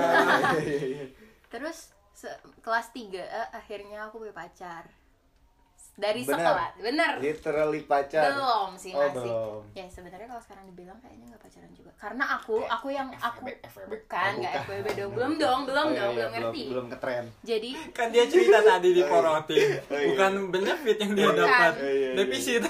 Terus 1.50 1.79
se- 2.11 2.31
kelas 2.61 2.87
3 2.88 3.11
eh, 3.12 3.27
akhirnya 3.50 4.07
aku 4.07 4.18
punya 4.18 4.33
pacar. 4.33 4.87
Dari 5.94 6.20
Bener. 6.20 6.35
sekolah. 6.37 6.68
Bener. 6.76 7.12
literally 7.18 7.80
pacar 7.83 8.26
Belum 8.28 8.74
sih 8.74 8.90
oh 8.90 8.98
masih. 9.00 9.14
belum 9.14 9.61
Ya 9.72 9.87
sebenarnya 9.87 10.26
kalau 10.26 10.42
sekarang 10.42 10.64
dibilang 10.66 10.98
kayaknya 10.98 11.24
nggak 11.28 11.38
pacaran 11.40 11.70
juga. 11.70 11.90
Karena 11.94 12.24
aku 12.33 12.57
aku 12.61 12.88
yang 12.90 13.09
aku 13.14 13.46
FWB. 13.46 13.90
bukan 13.94 14.26
Oh, 14.28 14.40
nggak. 14.40 14.52
FWB 14.61 14.87
dong. 14.92 15.11
Belum 15.12 15.33
dong, 15.37 15.61
belum 15.64 15.87
Oh, 15.87 15.90
iya, 15.90 16.00
dong, 16.00 16.11
iya, 16.11 16.18
belum 16.18 16.33
ngerti. 16.35 16.62
belum 16.66 16.87
ketren 16.90 17.24
Jadi 17.42 17.70
kan 17.90 18.07
dia 18.11 18.24
cerita 18.26 18.59
tadi 18.61 18.88
diporotin. 18.92 19.59
Oh, 19.85 19.94
iya. 19.94 20.07
Bukan 20.09 20.33
benefit 20.50 20.96
yang 20.98 21.12
dia 21.12 21.28
dapat. 21.33 21.72
Oh, 21.72 21.85
iya, 21.85 21.92
iya. 21.94 22.11
Defisit. 22.16 22.62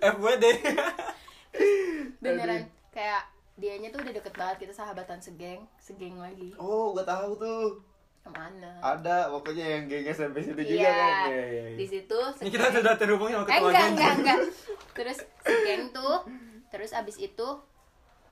FWD. 0.00 0.44
beneran 2.18 2.62
kayak 2.90 3.22
dianya 3.56 3.88
tuh 3.88 4.00
udah 4.00 4.12
deket 4.12 4.34
banget 4.34 4.56
kita 4.62 4.72
sahabatan 4.74 5.18
segeng, 5.18 5.64
segeng 5.78 6.16
lagi. 6.16 6.52
oh 6.56 6.92
gua 6.92 7.00
tahu 7.02 7.36
tuh 7.36 7.80
Ke 8.26 8.30
mana? 8.32 8.70
ada 8.80 9.30
pokoknya 9.30 9.64
yang 9.70 9.82
gengnya 9.86 10.10
sampai 10.10 10.42
situ 10.42 10.58
juga 10.58 10.82
Iya. 10.82 10.90
kan 10.90 11.28
Iya, 11.28 11.44
iya, 11.46 11.62
iya. 11.64 11.76
Di 11.76 11.86
situ 11.86 12.18
Ini 12.36 12.48
kita 12.50 12.66
sudah 12.72 12.94
terhubung 12.96 13.30
sama 13.30 13.44
eh 13.44 13.48
ketua 13.48 13.70
enggak 13.70 13.78
geng. 13.78 13.94
enggak 13.94 14.12
enggak 14.16 14.38
terus 14.96 15.18
si 15.22 15.54
geng 15.62 15.82
tuh 15.90 16.16
terus 16.66 16.90
abis 16.90 17.16
itu 17.20 17.48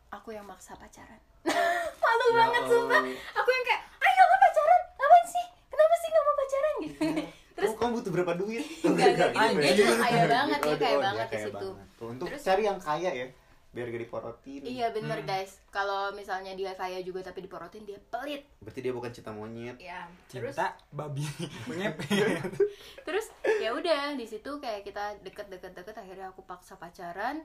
aku 0.08 0.28
yang 0.30 0.42
maksa 0.42 0.74
pacaran 0.74 1.22
malu 2.02 2.26
Ya 2.26 2.34
banget 2.36 2.62
sumpah 2.66 3.00
Allah. 3.00 3.14
aku 3.34 3.48
yang 3.48 3.64
kayak 3.64 3.80
ayo 4.00 4.22
lo 4.24 4.36
pacaran 4.40 4.80
apaan 4.96 5.24
sih 5.24 5.46
kenapa 5.64 5.94
sih 5.94 6.08
nggak 6.08 6.24
mau 6.24 6.34
pacaran 6.36 6.74
gitu 6.80 7.00
terus 7.54 7.70
Oh, 7.70 7.76
kamu 7.76 7.92
butuh 7.94 8.10
berapa 8.12 8.32
duit? 8.34 8.66
Enggak, 8.82 9.08
enggak 9.14 9.28
gitu. 9.30 9.54
Dia 9.56 9.72
juga 9.76 9.94
kaya 9.96 10.10
Gitu. 10.16 10.26
banget, 10.28 10.58
dia 10.58 10.66
Oh, 10.66 10.74
kaya 10.76 10.90
oh, 10.90 11.00
banget 11.00 11.22
di 11.24 11.30
kaya 11.30 11.44
situ. 11.44 11.54
banget. 11.70 11.86
Tuh, 11.94 12.06
Untuk 12.08 12.26
Terus- 12.28 12.42
cari 12.42 12.62
yang 12.64 12.78
kaya 12.78 13.10
ya, 13.14 13.26
biar 13.74 13.90
gak 13.90 14.02
diporotin. 14.02 14.62
iya 14.62 14.86
bener 14.88 15.18
Hmm. 15.18 15.26
guys. 15.26 15.58
Kalau 15.68 16.14
misalnya 16.14 16.54
dia 16.54 16.72
kaya 16.72 17.02
juga 17.02 17.20
tapi 17.20 17.42
diporotin 17.42 17.82
dia 17.82 17.98
pelit. 18.00 18.46
Berarti 18.58 18.80
dia 18.80 18.92
bukan 18.94 19.10
cinta 19.10 19.30
monyet. 19.30 19.74
ya 19.76 20.06
terus? 20.26 20.54
Cinta 20.54 20.72
babi. 20.88 21.26
Ngepet. 21.68 22.54
terus 23.06 23.26
ya 23.58 23.70
udah 23.70 24.14
di 24.14 24.24
situ 24.24 24.46
kayak 24.56 24.82
kita 24.82 25.18
deket-deket-deket 25.20 25.92
akhirnya 25.92 26.30
aku 26.30 26.46
paksa 26.46 26.74
pacaran. 26.74 27.42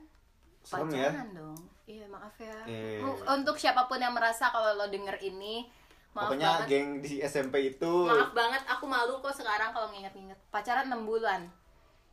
Serem 0.62 0.88
ya? 0.88 1.10
Pacaran 1.10 1.28
dong. 1.34 1.58
Iya 1.84 2.06
maaf 2.06 2.36
ya. 2.38 2.58
Eh. 2.64 3.02
Untuk 3.26 3.58
siapa 3.58 3.84
pun 3.84 3.98
yang 3.98 4.14
merasa 4.14 4.48
kalau 4.48 4.76
lo 4.76 4.86
denger 4.86 5.18
ini 5.20 5.66
maaf 6.10 6.30
pokoknya 6.30 6.48
banget. 6.56 6.68
geng 6.68 6.88
di 7.00 7.18
SMP 7.20 7.54
itu. 7.68 7.92
Maaf 8.06 8.30
banget 8.30 8.62
aku 8.64 8.86
malu 8.86 9.18
kok 9.18 9.34
sekarang 9.34 9.74
kalau 9.74 9.90
nginget-nginget. 9.90 10.38
Pacaran 10.48 10.86
6 10.86 11.02
bulan. 11.02 11.50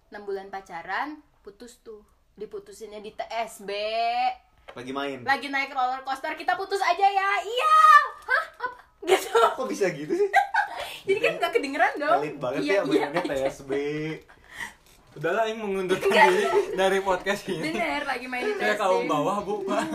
6 0.10 0.24
bulan 0.24 0.48
pacaran 0.48 1.20
putus 1.44 1.80
tuh 1.80 2.00
diputusinnya 2.38 3.02
di 3.02 3.12
TSB 3.18 3.70
lagi 4.78 4.92
main? 4.94 5.20
Lagi 5.26 5.48
naik 5.50 5.72
roller 5.74 6.06
coaster 6.06 6.38
kita 6.38 6.54
putus 6.54 6.78
aja 6.84 7.08
ya. 7.08 7.30
Iya. 7.42 7.78
Hah? 8.30 8.46
Apa? 8.62 8.78
Gitu. 9.08 9.32
Kok 9.34 9.68
bisa 9.70 9.90
gitu 9.90 10.14
sih? 10.14 10.30
Jadi 11.08 11.20
kan 11.24 11.34
nggak 11.40 11.52
kedengeran 11.56 11.94
dong. 11.98 12.20
Pelit 12.22 12.38
banget 12.38 12.62
iya, 12.62 12.74
ya 12.74 12.82
iya, 12.84 13.08
mainnya 13.10 13.24
TSB 13.26 13.72
udahlah 15.18 15.50
yang 15.50 15.66
mengundurkan 15.66 16.14
diri 16.14 16.46
dari 16.78 17.02
podcast 17.02 17.42
ini. 17.50 17.74
Bener 17.74 18.06
lagi 18.06 18.30
main 18.30 18.46
di 18.46 18.54
kayak 18.54 18.78
TSB 18.78 18.86
kaum 18.86 19.10
bawah 19.10 19.38
bu. 19.42 19.56
Pak 19.70 19.86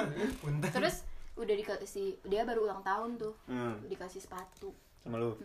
terus 0.75 1.07
udah 1.39 1.55
dikasih 1.55 2.19
dia 2.27 2.43
baru 2.43 2.67
ulang 2.67 2.83
tahun 2.83 3.23
tuh. 3.23 3.35
Hmm, 3.47 3.79
dikasih 3.87 4.19
sepatu. 4.19 4.75
Sama 5.07 5.23
lu? 5.23 5.39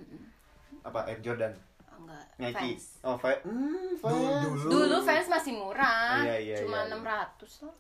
Apa 0.81 1.05
Air 1.05 1.21
Jordan 1.21 1.53
enggak 1.97 2.25
Nike 2.37 2.55
fans. 2.75 2.83
Oh 3.01 3.15
fa- 3.15 3.41
hmm, 3.41 3.91
fans. 3.95 4.13
Dulu- 4.13 4.55
dulu. 4.55 4.69
dulu 4.71 4.97
fans 5.01 5.27
masih 5.27 5.53
murah 5.53 6.21
Iya, 6.21 6.35
iya, 6.37 6.55
cuma 6.61 6.79
iya, 6.81 6.93
iya. 6.93 7.27
600 7.35 7.63
loh. 7.63 7.75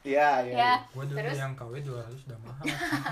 Iya 0.00 0.28
iya 0.42 0.54
ya 0.54 0.72
gua 0.90 1.04
dulu 1.04 1.18
terus? 1.18 1.36
yang 1.36 1.52
KW 1.52 1.74
200 1.76 2.26
udah 2.26 2.38
mahal. 2.40 2.64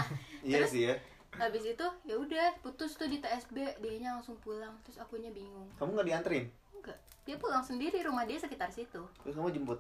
Iya 0.49 0.65
sih 0.65 0.83
ya. 0.87 0.95
habis 1.31 1.63
itu 1.63 1.87
ya 2.03 2.15
udah 2.15 2.51
putus 2.59 2.95
tuh 2.95 3.07
di 3.07 3.19
TSB 3.19 3.55
dianya 3.79 4.11
langsung 4.13 4.35
pulang 4.39 4.73
terus 4.83 4.97
akunya 4.97 5.29
bingung. 5.29 5.69
Kamu 5.77 5.93
nggak 5.93 6.09
dianterin? 6.09 6.49
Enggak. 6.73 6.97
Dia 7.23 7.37
pulang 7.37 7.61
sendiri 7.61 8.01
rumah 8.01 8.25
dia 8.25 8.37
sekitar 8.37 8.69
situ. 8.69 9.05
Terus 9.19 9.35
kamu 9.35 9.53
jemput 9.53 9.79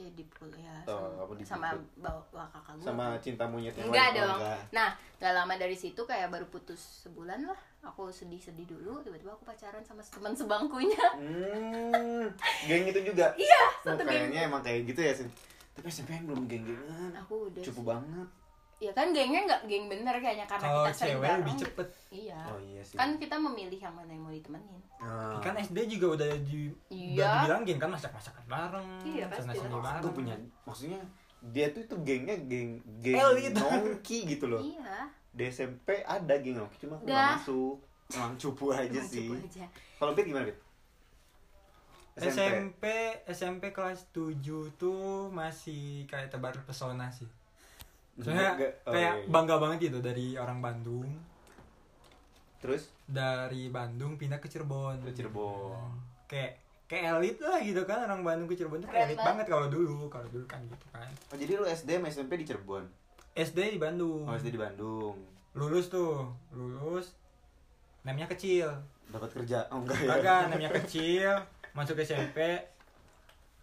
ya 0.00 0.10
di 0.10 0.24
ya 0.56 0.76
Oh, 0.86 1.28
sama, 1.36 1.36
dijemput. 1.36 1.46
sama 1.46 1.68
bawa, 1.96 2.44
kakak 2.48 2.74
gue 2.74 2.84
sama 2.84 3.04
cinta 3.18 3.44
monyet 3.44 3.74
yang 3.74 3.86
enggak? 3.86 4.08
Oh, 4.08 4.16
dong 4.16 4.38
enggak. 4.38 4.60
nah 4.70 4.88
gak 5.16 5.32
lama 5.32 5.54
dari 5.54 5.74
situ 5.74 6.00
kayak 6.00 6.28
baru 6.28 6.46
putus 6.46 6.80
sebulan 7.04 7.44
lah 7.44 7.54
aku 7.80 8.08
sedih-sedih 8.08 8.64
dulu 8.66 9.00
tiba-tiba 9.00 9.30
aku 9.30 9.44
pacaran 9.44 9.80
sama 9.80 10.00
teman 10.02 10.32
sebangkunya 10.32 11.04
Hmm, 11.14 12.24
geng 12.64 12.84
itu 12.86 13.00
juga. 13.02 13.32
iya 13.36 13.62
Oh, 13.78 13.92
satu 13.92 14.00
geng 14.00 14.08
kayaknya 14.28 14.40
emang 14.46 14.60
kayak 14.60 14.84
gitu 14.86 15.00
ya, 15.00 15.12
Sin. 15.12 15.28
Tapi 15.70 15.86
SMP 15.86 16.12
belum 16.20 16.44
geng-gengan. 16.44 17.12
aku 17.14 17.48
udah 17.48 17.62
Cukup 17.62 17.82
sih. 17.82 17.88
banget. 17.88 18.28
Ya 18.80 18.90
kan 18.90 19.12
gengnya 19.12 19.44
nggak 19.44 19.62
geng 19.64 19.86
bener 19.86 20.16
kayaknya 20.16 20.44
karena 20.44 20.64
kalau 20.64 20.80
kita 20.80 20.92
sering 20.94 21.08
cewek 21.12 21.20
bareng 21.22 21.38
lebih 21.38 21.54
cepet 21.60 21.88
iya 22.10 22.38
Oh 22.42 22.58
iya 22.58 22.80
sih. 22.80 22.96
kan 22.96 23.08
kita 23.14 23.36
memilih 23.36 23.76
yang 23.78 23.92
mana 23.92 24.08
yang 24.08 24.24
mau 24.24 24.32
ditemenin 24.32 24.80
Nah, 25.00 25.36
kan 25.38 25.54
SD 25.54 25.78
juga 25.90 26.06
udah 26.14 26.28
di 26.42 26.68
udah 26.68 26.88
Iya. 26.90 27.28
dibilang 27.38 27.62
geng 27.62 27.78
kan 27.78 27.90
masak 27.90 28.10
masakan 28.10 28.44
bareng 28.46 28.88
Iya, 29.02 29.24
pasti 29.28 29.48
bareng 29.52 29.84
aku 29.94 30.08
punya 30.10 30.34
maksudnya 30.64 31.00
dia 31.42 31.68
tuh 31.70 31.80
itu 31.82 31.96
gengnya 32.02 32.36
geng 32.42 32.70
geng 32.98 33.16
Elit. 33.16 33.52
nongki 33.54 34.18
gitu 34.26 34.44
loh. 34.46 34.60
iya 34.60 35.08
Di 35.30 35.44
SMP 35.46 36.00
ada 36.02 36.34
geng 36.34 36.56
nongki 36.56 36.76
cuma 36.80 36.96
aku 36.96 37.04
nggak 37.04 37.28
masuk. 37.38 37.76
Emang 38.10 38.34
cupu 38.34 38.74
aja 38.74 39.00
sih. 39.00 39.30
Kalau 39.94 40.12
Bit 40.12 40.26
gimana, 40.26 40.44
Bit? 40.44 40.58
SMP 42.12 42.84
SMP 43.24 43.70
kelas 43.70 44.04
7 44.10 44.34
tuh 44.74 45.00
masih 45.30 46.04
kayak 46.04 46.28
tebar 46.28 46.52
pesona 46.60 47.08
sih 47.08 47.24
soalnya 48.16 48.50
Enggak. 48.52 48.72
Oh, 48.82 48.92
kayak 48.92 49.00
iya, 49.00 49.12
iya. 49.16 49.28
bangga 49.28 49.56
banget 49.56 49.78
gitu 49.86 49.98
dari 50.00 50.34
orang 50.34 50.58
Bandung 50.58 51.08
Terus 52.58 52.92
dari 53.02 53.68
Bandung 53.68 54.14
pindah 54.14 54.36
ke 54.36 54.46
Cirebon 54.46 55.00
Ke 55.00 55.12
Cirebon. 55.12 55.80
kayak 56.26 56.52
kayak 56.84 57.04
elit 57.12 57.38
lah 57.38 57.58
gitu 57.58 57.82
kan 57.82 58.02
orang 58.02 58.20
Bandung 58.20 58.44
ke 58.44 58.54
Cirebon 58.54 58.78
tuh 58.78 58.88
kayak 58.88 59.06
elit 59.08 59.18
banget. 59.18 59.46
kalau 59.46 59.66
dulu 59.66 60.06
kalau 60.06 60.26
dulu 60.26 60.44
kan 60.44 60.60
gitu 60.62 60.86
kan 60.90 61.08
Oh, 61.28 61.36
jadi 61.36 61.52
lu 61.54 61.64
SD 61.64 61.90
sama 61.96 62.08
SMP 62.08 62.36
di 62.36 62.44
Cirebon. 62.44 62.84
SD 63.32 63.58
di 63.70 63.78
Bandung 63.78 64.24
Oh, 64.24 64.34
SD 64.34 64.50
di 64.50 64.58
Bandung. 64.58 65.16
lulus 65.52 65.86
tuh 65.86 66.26
lulus 66.50 67.14
namanya 68.02 68.28
kecil 68.28 68.68
Dapat 69.08 69.30
kerja. 69.32 69.66
Oh, 69.68 69.80
enggak 69.80 69.98
ya. 69.98 70.06
kagak 70.12 70.40
namanya 70.50 70.70
kecil 70.76 71.34
masuk 71.72 71.98
SMP 71.98 72.38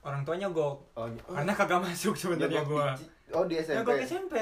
orang 0.07 0.23
tua 0.23 0.35
nyogok 0.35 0.75
Oh, 0.93 1.03
oh, 1.03 1.33
karena 1.33 1.51
kagak 1.51 1.79
masuk 1.81 2.15
sebenarnya 2.15 2.63
di 2.63 2.73
Ci- 2.97 3.11
Oh, 3.29 3.43
di 3.43 3.55
SMP. 3.55 3.75
nyogok 3.77 3.97
SMP 4.01 4.35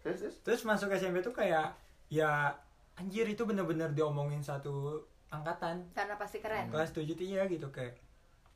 Terus, 0.00 0.18
terus. 0.18 0.36
terus 0.40 0.62
masuk 0.64 0.88
SMP 0.90 1.20
tuh 1.20 1.30
kayak 1.30 1.76
ya 2.08 2.48
anjir 2.94 3.24
itu 3.24 3.44
bener-bener 3.44 3.88
diomongin 3.90 4.40
satu 4.40 4.96
angkatan 5.28 5.84
karena 5.90 6.16
pasti 6.16 6.40
keren 6.40 6.66
kelas 6.68 6.90
7 6.90 7.04
tuh 7.10 7.22
iya 7.22 7.44
gitu 7.44 7.68
kayak 7.68 7.94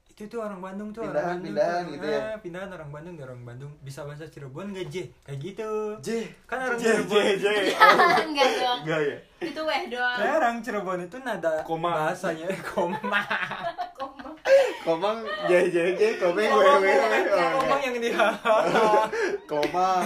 itu 0.06 0.26
tuh 0.26 0.38
orang 0.38 0.60
Bandung 0.60 0.90
tuh 0.90 1.02
Pindahan, 1.02 1.16
orang 1.16 1.30
Bandung 1.34 1.46
pindahan 1.50 1.82
tuh, 1.82 1.92
gitu 1.92 2.06
ya. 2.06 2.20
ah, 2.20 2.36
pindahan 2.38 2.70
orang 2.70 2.90
Bandung 2.90 3.14
orang 3.18 3.40
Bandung 3.42 3.72
bisa 3.80 4.00
bahasa 4.02 4.24
Cirebon 4.24 4.70
gak 4.70 4.86
J 4.86 4.96
kayak 5.22 5.38
gitu 5.40 5.70
J. 5.98 6.08
kan 6.44 6.58
orang 6.62 6.78
J, 6.78 6.84
Cirebon 6.86 7.18
J, 7.18 7.28
J. 7.34 7.46
enggak 8.28 8.48
dong 8.54 8.78
Enggak 8.80 9.00
ya? 9.02 9.16
itu 9.42 9.60
weh 9.60 9.82
doang 9.88 10.16
kayak 10.16 10.34
orang 10.36 10.56
Cirebon 10.60 11.00
itu 11.02 11.16
nada 11.18 11.52
Koma. 11.62 11.90
bahasanya 11.90 12.46
Koma. 12.70 13.20
Komang 14.84 15.18
J, 15.44 15.52
J, 15.66 15.76
J, 15.94 16.02
komeng, 16.18 16.44
we. 16.44 16.44
Oh, 16.46 16.76
iya. 16.78 17.76
yang 17.80 17.96
dia 18.04 18.20
Komang. 19.44 20.04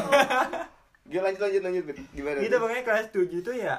Gila 1.05 1.23
lanjut 1.25 1.41
lanjut 1.41 1.63
lanjut 1.63 1.85
Bit. 1.85 1.99
Gimana? 2.13 2.39
gitu 2.39 2.57
pokoknya 2.57 2.83
kelas 2.83 3.07
7 3.11 3.41
tuh 3.41 3.55
ya 3.55 3.75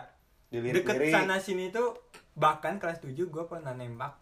Dilirik- 0.49 0.81
deket 0.81 0.95
lirik. 0.97 1.13
sana 1.13 1.37
sini 1.37 1.69
tuh 1.69 1.93
bahkan 2.33 2.75
kelas 2.75 2.99
7 2.99 3.13
gue 3.13 3.43
pernah 3.45 3.71
nembak 3.71 4.17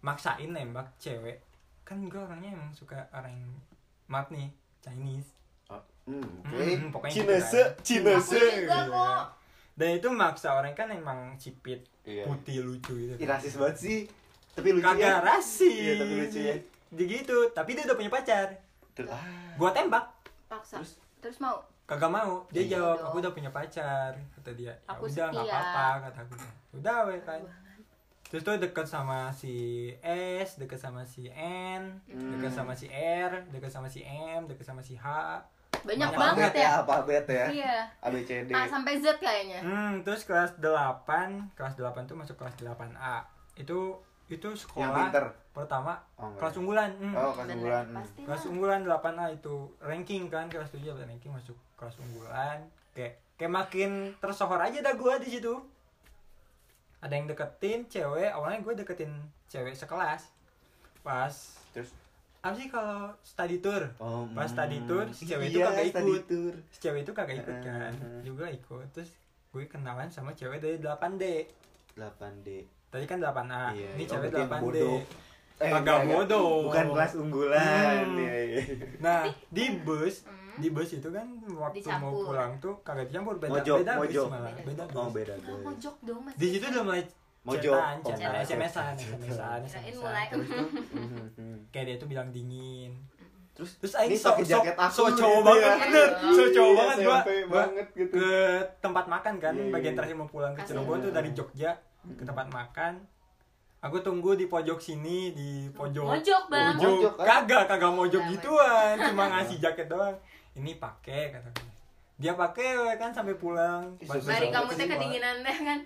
maksain 0.00 0.48
nembak 0.48 0.96
cewek 0.96 1.44
kan 1.82 2.00
gue 2.02 2.16
orangnya 2.16 2.50
emang 2.50 2.72
suka 2.72 3.06
orang 3.12 3.36
yang 3.36 3.52
maaf 4.06 4.26
nih 4.28 4.48
Chinese 4.80 5.28
Oh, 5.66 5.82
hmm, 6.06 6.22
oke. 6.46 6.56
Hmm, 6.56 6.88
pokoknya 6.88 7.12
Cina 7.12 7.26
gitu 7.26 7.34
kan. 7.36 7.42
se, 7.44 7.62
Cina 7.84 8.12
Aku 8.12 8.22
se. 8.24 8.38
juga 8.56 8.78
kok. 8.86 9.24
dan 9.74 9.88
itu 9.92 10.08
maksa 10.08 10.48
orang 10.52 10.72
kan 10.72 10.88
emang 10.88 11.18
cipit 11.36 11.84
Iya. 12.02 12.22
putih 12.24 12.62
lucu 12.62 12.94
gitu 12.96 13.12
Ih, 13.14 13.26
rasis 13.26 13.54
banget 13.54 13.76
sih. 13.76 13.98
Tapi 14.56 14.68
lucu 14.72 14.82
kagak 14.82 15.04
ya. 15.06 15.20
rasis 15.22 15.76
Iya, 15.76 15.92
tapi 15.96 16.12
lucu 16.16 16.40
ya. 16.40 16.54
dia 16.88 17.04
gitu 17.12 17.36
tapi 17.52 17.70
dia 17.72 17.84
udah 17.84 17.96
punya 17.96 18.08
pacar. 18.08 18.48
Terus, 18.90 19.10
ah. 19.10 19.20
gue 19.52 19.70
tembak. 19.70 20.04
Paksa. 20.46 20.80
Terus? 20.80 20.92
terus, 21.20 21.36
mau? 21.38 21.60
Kagak 21.84 22.08
mau. 22.08 22.42
Dia 22.48 22.62
Iya 22.62 22.70
jawab 22.74 22.96
dong. 22.96 23.06
aku 23.06 23.16
udah 23.20 23.32
punya 23.32 23.50
pacar 23.50 24.10
kata 24.32 24.50
dia. 24.52 24.66
Ya 24.66 24.74
Aku 24.88 25.04
udah 25.04 25.26
nggak 25.28 25.44
apa-apa 25.44 25.86
kata 26.02 26.18
aku. 26.22 26.34
Udah 26.74 26.96
weh 27.06 27.20
kan 27.20 27.40
terus 28.26 28.42
tuh 28.42 28.58
deket 28.58 28.82
sama 28.84 29.30
si 29.30 29.54
S 30.02 30.58
deket 30.58 30.74
sama 30.76 31.06
si 31.06 31.30
N 31.30 31.94
deket 32.02 32.50
Hmm. 32.50 32.58
sama 32.58 32.74
si 32.74 32.90
R 32.90 33.30
deket 33.46 33.70
sama 33.70 33.86
si 33.86 34.02
M 34.02 34.50
deket 34.50 34.66
sama 34.66 34.82
si 34.82 34.98
H. 34.98 35.06
Banyak 35.78 35.86
Banyak 35.86 36.10
banget 36.10 36.42
Alfabet 36.42 36.58
ya? 36.58 36.68
alfabet 36.74 37.24
ya. 37.28 37.46
iya. 37.54 37.76
A 38.02 38.10
B 38.10 38.18
C 38.20 38.42
D. 38.42 38.50
A 38.50 38.66
sampai 38.66 38.98
Z 38.98 39.22
kayaknya. 39.22 39.62
Hmm 39.62 40.02
terus 40.02 40.26
kelas 40.26 40.58
8 40.58 40.66
kelas 41.54 41.74
8 41.76 41.86
tuh 42.02 42.18
masuk 42.18 42.34
kelas 42.34 42.58
8A 42.58 43.22
itu 43.54 43.94
itu 44.28 44.48
Yang 44.48 44.60
sekolah 44.60 45.06
pinter. 45.06 45.26
pertama 45.50 45.92
Oh, 46.14 46.26
enggak. 46.26 46.40
kelas 46.40 46.54
unggulan 46.56 46.90
hmm. 46.92 47.14
Oh, 47.14 47.30
kelas 47.30 47.44
Bener, 47.44 47.54
unggulan. 47.56 47.84
Hmm. 47.84 47.96
pasti 47.96 48.20
kelas 48.22 48.44
unggulan 48.46 48.80
8A 48.82 49.26
itu 49.32 49.54
ranking 49.80 50.22
kan 50.26 50.46
kelas 50.46 50.68
7 50.68 50.82
ada 50.88 51.04
ranking 51.04 51.30
masuk 51.30 51.54
kelas 51.74 51.96
unggulan 51.98 52.58
kayak 52.92 53.12
kayak 53.34 53.52
makin 53.52 53.90
tersohor 54.16 54.58
aja 54.58 54.78
dah 54.80 54.94
gua 54.94 55.16
di 55.16 55.30
situ 55.30 55.54
ada 56.98 57.12
yang 57.12 57.26
deketin 57.26 57.86
cewek 57.86 58.30
awalnya 58.30 58.58
gue 58.60 58.74
deketin 58.74 59.12
cewek 59.46 59.72
sekelas 59.72 60.26
pas 61.00 61.34
Terus 61.70 61.92
apa 62.40 62.54
sih 62.54 62.66
kalau 62.66 63.12
study 63.20 63.58
tour 63.58 63.90
oh, 63.98 64.24
Pas 64.32 64.46
hmm. 64.46 64.56
tadi 64.56 64.78
tour, 64.82 65.06
si 65.10 65.22
cewek 65.24 65.50
itu 65.50 65.58
Iya, 65.58 65.66
kagak 65.68 65.86
study 65.92 66.10
ikut. 66.10 66.24
tour. 66.26 66.54
si 66.66 66.78
cewek 66.80 67.00
itu 67.02 67.12
kagak 67.12 67.36
ikut 67.38 67.56
kan 67.60 67.92
Hmm. 67.92 68.22
juga 68.22 68.46
ikut 68.48 68.86
terus 68.90 69.10
gue 69.52 69.64
kenalan 69.66 70.08
sama 70.08 70.32
cewek 70.32 70.58
dari 70.58 70.76
8D 70.76 71.46
8D. 71.94 72.48
Tadi 72.96 73.06
kan 73.06 73.18
8A 73.18 73.62
Iya, 73.70 73.88
ini 73.90 74.02
oh, 74.02 74.08
cewek 74.08 74.20
berarti 74.22 74.38
yang 74.38 74.50
8D 74.50 74.62
bodoh. 74.62 74.98
Eh, 75.56 75.70
enggak. 75.70 75.98
bodoh. 76.06 76.48
Bukan 76.66 76.86
kelas 76.90 77.12
unggulan. 77.16 78.04
Hmm. 78.06 78.18
Iya, 78.18 78.34
iya. 78.42 78.62
nah 78.98 79.20
di 79.48 79.64
bus 79.78 80.16
Hmm. 80.22 80.56
di 80.56 80.68
bus 80.70 80.88
itu 80.90 81.08
kan 81.10 81.26
waktu 81.42 81.52
mau 81.52 81.68
Dicampur. 82.08 82.24
pulang 82.26 82.52
tuh 82.56 82.74
kagak 82.80 83.06
dicampur 83.06 83.36
beda 83.36 83.52
Mojok, 83.54 83.76
beda 83.78 83.92
mojok. 83.94 84.24
bus 84.24 84.32
malah 84.32 84.52
beda 84.58 84.82
bus 84.86 84.96
Oh, 84.96 85.10
beda, 85.10 85.32
Oh, 85.34 85.40
guys. 85.42 85.64
mojok 85.66 85.96
dong 86.02 86.20
mas 86.22 86.34
di 86.34 86.46
situ 86.48 86.64
udah 86.66 86.82
mulai 86.82 87.02
Mojok. 87.44 87.74
chatan, 87.74 87.94
Oh, 87.94 88.08
mojok. 88.08 88.32
SMS-an, 88.42 88.94
SMS-an, 88.96 89.60
Mhm, 90.96 91.24
mhm. 91.30 91.56
kayak 91.70 91.84
dia 91.86 91.96
tuh 91.96 92.08
bilang 92.08 92.28
dingin. 92.30 92.92
Terus 93.52 93.70
Terus 93.78 93.92
ini 93.98 94.00
aing 94.10 94.16
sok 94.18 94.32
pakai 94.34 94.48
jaket 94.50 94.76
aku 94.76 94.92
so 94.94 95.02
gitu 95.06 95.16
cowok 95.18 95.32
ya. 95.32 95.44
banget 95.46 95.76
bener. 95.82 96.08
So 96.26 96.42
cowok 96.46 96.68
Iya, 96.68 96.76
banget 96.78 96.96
gua. 96.98 97.16
SMP 97.16 97.30
gua 97.42 97.56
banget 97.58 97.86
gitu. 97.94 98.14
Ke 98.14 98.32
tempat 98.78 99.04
makan 99.06 99.34
kan, 99.38 99.52
Iya, 99.54 99.60
iya, 99.62 99.72
bagian 99.72 99.84
iya. 99.86 99.98
terakhir 99.98 100.16
mau 100.18 100.26
pulang 100.26 100.52
ke. 100.52 100.60
Cirebon 100.62 100.98
tuh 100.98 101.12
dari 101.14 101.30
Jogja 101.32 101.70
ke 102.14 102.22
tempat 102.22 102.46
makan. 102.54 103.02
Aku 103.82 104.02
tunggu 104.02 104.38
di 104.38 104.46
pojok 104.46 104.78
sini 104.78 105.34
di 105.34 105.70
pojok. 105.70 106.06
Mojok, 106.06 106.42
Bang. 106.50 106.74
Pojok. 106.78 106.90
Mojok, 106.90 107.14
kan? 107.18 107.26
Kagak, 107.26 107.64
kagak 107.70 107.92
mojok 107.92 108.22
Nggak 108.22 108.32
gituan, 108.38 108.94
cuma 109.10 109.24
ngasih 109.30 109.56
jaket 109.58 109.86
doang. 109.90 110.16
Ini 110.56 110.72
pakai 110.80 111.34
kata 111.34 111.48
dia. 111.52 111.74
Dia 112.16 112.32
pakai 112.32 112.96
kan 112.96 113.12
sampai 113.12 113.36
pulang. 113.36 113.92
Besok 114.00 114.24
kamu 114.48 114.70
teh 114.72 114.88
kedinginan 114.88 115.44
deh 115.44 115.58
kan 115.60 115.78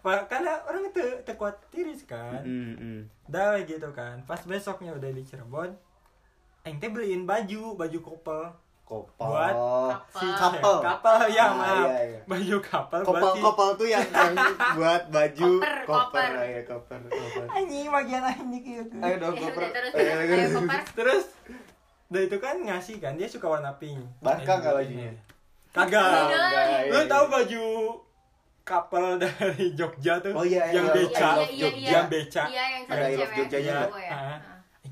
Pak, 0.00 0.24
karena 0.32 0.56
orang 0.64 0.88
itu 0.88 1.04
tekuat 1.28 1.60
tiris 1.68 2.08
kan 2.08 2.40
dah 3.28 3.58
we 3.58 3.68
gitu 3.68 3.92
kan 3.92 4.24
pas 4.24 4.40
besoknya 4.46 4.96
udah 4.96 5.10
di 5.12 5.20
Cirebon 5.20 5.76
teh 6.64 6.90
beliin 6.90 7.28
baju 7.28 7.76
baju 7.76 7.98
couple 8.00 8.65
Kopel. 8.86 9.18
Buat 9.18 9.54
Kapal. 10.14 10.30
Kapal. 10.32 10.76
kapal 10.80 11.18
ya 11.26 11.42
Ah, 11.42 11.50
maaf 11.52 11.88
iya, 11.88 12.00
iya. 12.06 12.20
baju 12.22 12.56
kapal 12.60 13.00
buat 13.00 13.08
Kopel 13.10 13.30
si 13.32 13.40
kopel 13.42 13.68
tuh 13.74 13.88
yang, 13.88 14.06
yang 14.06 14.34
buat 14.72 15.02
baju 15.08 15.50
Koper, 15.52 15.76
koper. 15.84 16.30
Ah, 16.32 16.46
iya, 16.46 16.62
koper 16.62 17.00
koper. 17.02 17.44
anjing 17.50 17.88
bagian 17.88 18.22
anjing 18.24 18.62
gitu 18.62 18.94
Ayo 18.96 19.14
dong 19.18 19.34
Ya 19.34 19.42
koper. 19.42 19.58
udah, 19.60 19.70
terus 19.72 19.92
Ayo, 19.92 20.06
terus 20.06 20.22
ayo, 20.22 20.22
ayo 20.22 20.34
ayo. 20.40 20.56
kopar 20.56 20.80
terus 20.94 21.24
Nah 22.06 22.20
itu 22.22 22.36
kan 22.38 22.54
ngasih 22.56 22.96
kan 22.96 23.12
dia 23.12 23.26
suka 23.26 23.46
warna 23.48 23.74
pink. 23.74 23.98
Barca 24.20 24.46
Eh, 24.46 24.56
nggak 24.56 24.74
bajunya? 24.76 25.10
Kagak. 25.68 26.06
Enggak. 26.06 26.64
iya, 26.64 26.78
Lu 26.86 26.96
iya. 26.96 27.10
tahu 27.10 27.24
baju 27.26 27.64
kapal 28.62 29.06
dari 29.18 29.66
Jogja 29.72 30.14
tuh? 30.18 30.30
Oh 30.32 30.42
iya, 30.42 30.70
yang 30.70 30.86
iya, 30.86 30.94
beca, 30.94 31.30
iya, 31.32 31.42
iya, 31.44 31.58
Jogja. 31.60 31.90
yang 31.90 32.06
beca. 32.06 32.42
iya 32.46 32.64
yang 32.72 32.82
Ada 32.84 32.94
satu 32.96 33.02
I 33.02 33.10
love 33.10 33.18
cewek 33.18 33.36
Jogjanya 33.36 33.58
yang 33.60 33.74
nggak? 33.76 33.88
cowok 33.88 34.00
ya 34.00 34.20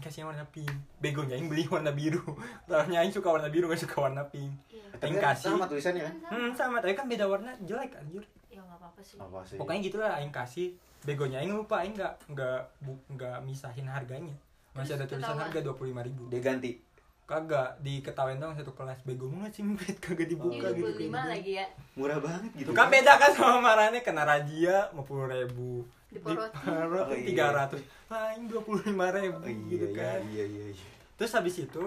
kasih 0.05 0.19
yang 0.21 0.31
warna 0.31 0.45
pink. 0.47 0.69
Begonya 0.99 1.35
Aing 1.35 1.49
beli 1.49 1.65
warna 1.73 1.91
biru. 1.91 2.21
Soalnya 2.63 3.01
Aing 3.01 3.11
suka 3.11 3.29
warna 3.31 3.49
biru 3.49 3.67
gak 3.67 3.81
suka 3.81 3.97
warna 3.99 4.23
pink. 4.25 4.53
Iya. 4.69 4.85
Tapi 4.95 5.17
kan 5.17 5.33
kasih. 5.33 5.51
sama 5.51 5.65
tulisannya 5.65 6.03
kan? 6.03 6.15
Hmm 6.29 6.51
sama, 6.53 6.77
tapi 6.79 6.93
kan 6.93 7.07
beda 7.07 7.25
warna 7.25 7.51
jelek 7.61 7.93
anjir. 7.95 8.21
ya 8.47 8.61
nggak 8.61 8.79
apa-apa 8.79 9.01
sih 9.01 9.17
Apa 9.17 9.41
sih? 9.43 9.57
Pokoknya 9.57 9.81
gitulah 9.83 10.11
Aing 10.13 10.31
kasih. 10.31 10.77
Begonya 11.03 11.41
Aing 11.41 11.53
lupa 11.53 11.81
Aing 11.81 11.93
nggak 11.93 12.13
nggak 12.29 12.61
bu- 12.79 13.05
nggak 13.11 13.37
misahin 13.41 13.87
harganya. 13.87 14.37
Masih 14.71 14.95
ada 14.95 15.05
tulisan 15.05 15.35
harga 15.35 15.59
dua 15.59 15.73
puluh 15.73 15.91
lima 15.91 16.03
ribu. 16.03 16.29
dia 16.29 16.39
ganti. 16.39 16.79
Kagak 17.25 17.81
diketawain 17.81 18.37
dong 18.37 18.53
satu 18.53 18.69
kelas 18.71 19.01
bego 19.01 19.27
banget 19.27 19.57
sih 19.57 19.65
Mbet 19.65 19.97
kagak 19.97 20.29
dibuka 20.29 20.69
Ini 20.69 20.77
gitu. 20.77 20.93
25 20.93 21.09
kayak 21.09 21.25
lagi 21.27 21.53
ya 21.55 21.67
Murah 21.95 22.19
banget 22.21 22.53
gitu. 22.55 22.69
Tuh 22.69 22.77
kan 22.77 22.87
beda 22.87 23.13
kan 23.17 23.31
sama 23.33 23.59
marahnya 23.59 24.01
kena 24.01 24.23
razia 24.23 24.93
lima 24.93 25.03
puluh 25.03 25.25
ribu 25.27 25.89
Diporoti. 26.15 26.55
Diporot 26.55 27.05
Oh, 27.05 27.13
iya. 27.13 27.27
tiga 27.27 27.47
ratus 27.51 27.83
lain 28.07 28.41
dua 28.47 28.63
puluh 28.63 28.83
lima 28.85 29.11
ribu 29.11 29.37
Oh, 29.37 29.45
iya, 29.45 29.67
gitu 29.67 29.87
iya, 29.87 29.97
kan 29.97 30.21
iya, 30.27 30.45
iya, 30.47 30.65
iya. 30.71 30.87
terus 31.15 31.33
habis 31.33 31.57
itu 31.59 31.85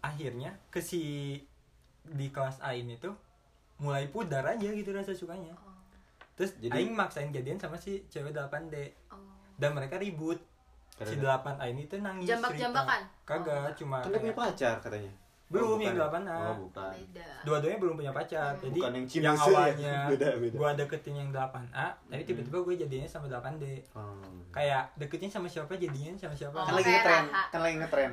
akhirnya 0.00 0.58
ke 0.68 0.80
si 0.80 1.02
di 2.04 2.26
kelas 2.28 2.60
A 2.60 2.72
ini 2.72 2.98
tuh 2.98 3.14
mulai 3.76 4.06
pudar 4.06 4.44
aja 4.44 4.68
gitu 4.68 4.90
rasa 4.90 5.10
sukanya 5.10 5.54
oh. 5.56 5.72
terus 6.34 6.52
Jadi- 6.58 6.74
Aing 6.76 6.92
maksain 6.92 7.30
jadian 7.30 7.56
sama 7.56 7.74
si 7.74 8.04
cewek 8.06 8.30
8D 8.30 8.74
Oh. 9.08 9.18
dan 9.56 9.72
mereka 9.72 9.96
ribut 9.96 10.36
si 10.92 11.16
Karena- 11.16 11.40
8A 11.40 11.64
ini 11.66 11.82
tuh 11.84 11.98
nangis 11.98 12.28
Jambak-jambakan? 12.28 13.00
kagak 13.24 13.74
cuma 13.74 13.98
Kan 13.98 14.14
punya 14.14 14.30
pacar 14.32 14.78
katanya. 14.78 15.10
Belum, 15.44 15.76
Oh, 15.76 15.78
yang. 15.78 15.94
8A. 15.94 16.34
Oh, 16.42 16.56
bukan. 16.66 16.92
dua-duanya 17.44 17.78
belum 17.78 17.94
punya 17.94 18.10
pacar 18.10 18.56
jadi 18.56 18.74
Bukan 18.74 18.92
yang 18.92 19.06
yang 19.06 19.36
ya? 19.36 19.44
awalnya 19.44 19.96
Beda, 20.10 20.28
beda. 20.34 20.56
gua 20.56 20.70
deketin 20.72 21.14
yang 21.14 21.30
8A 21.30 21.86
tapi 22.02 22.22
tiba-tiba 22.24 22.58
gue 22.58 22.74
jadinya 22.80 23.04
sama 23.06 23.28
8D 23.28 23.64
Oh. 23.92 24.16
kayak 24.50 24.88
deketin 24.96 25.28
sama 25.28 25.44
siapa 25.46 25.76
jadinya 25.76 26.16
sama 26.16 26.32
siapa 26.32 26.56
Oh, 26.56 26.64
Kan 26.64 26.74
lagi 26.74 26.90
ngetren, 26.90 27.24
kan 27.46 27.60
lagi 27.60 27.76
ngetren. 27.76 28.10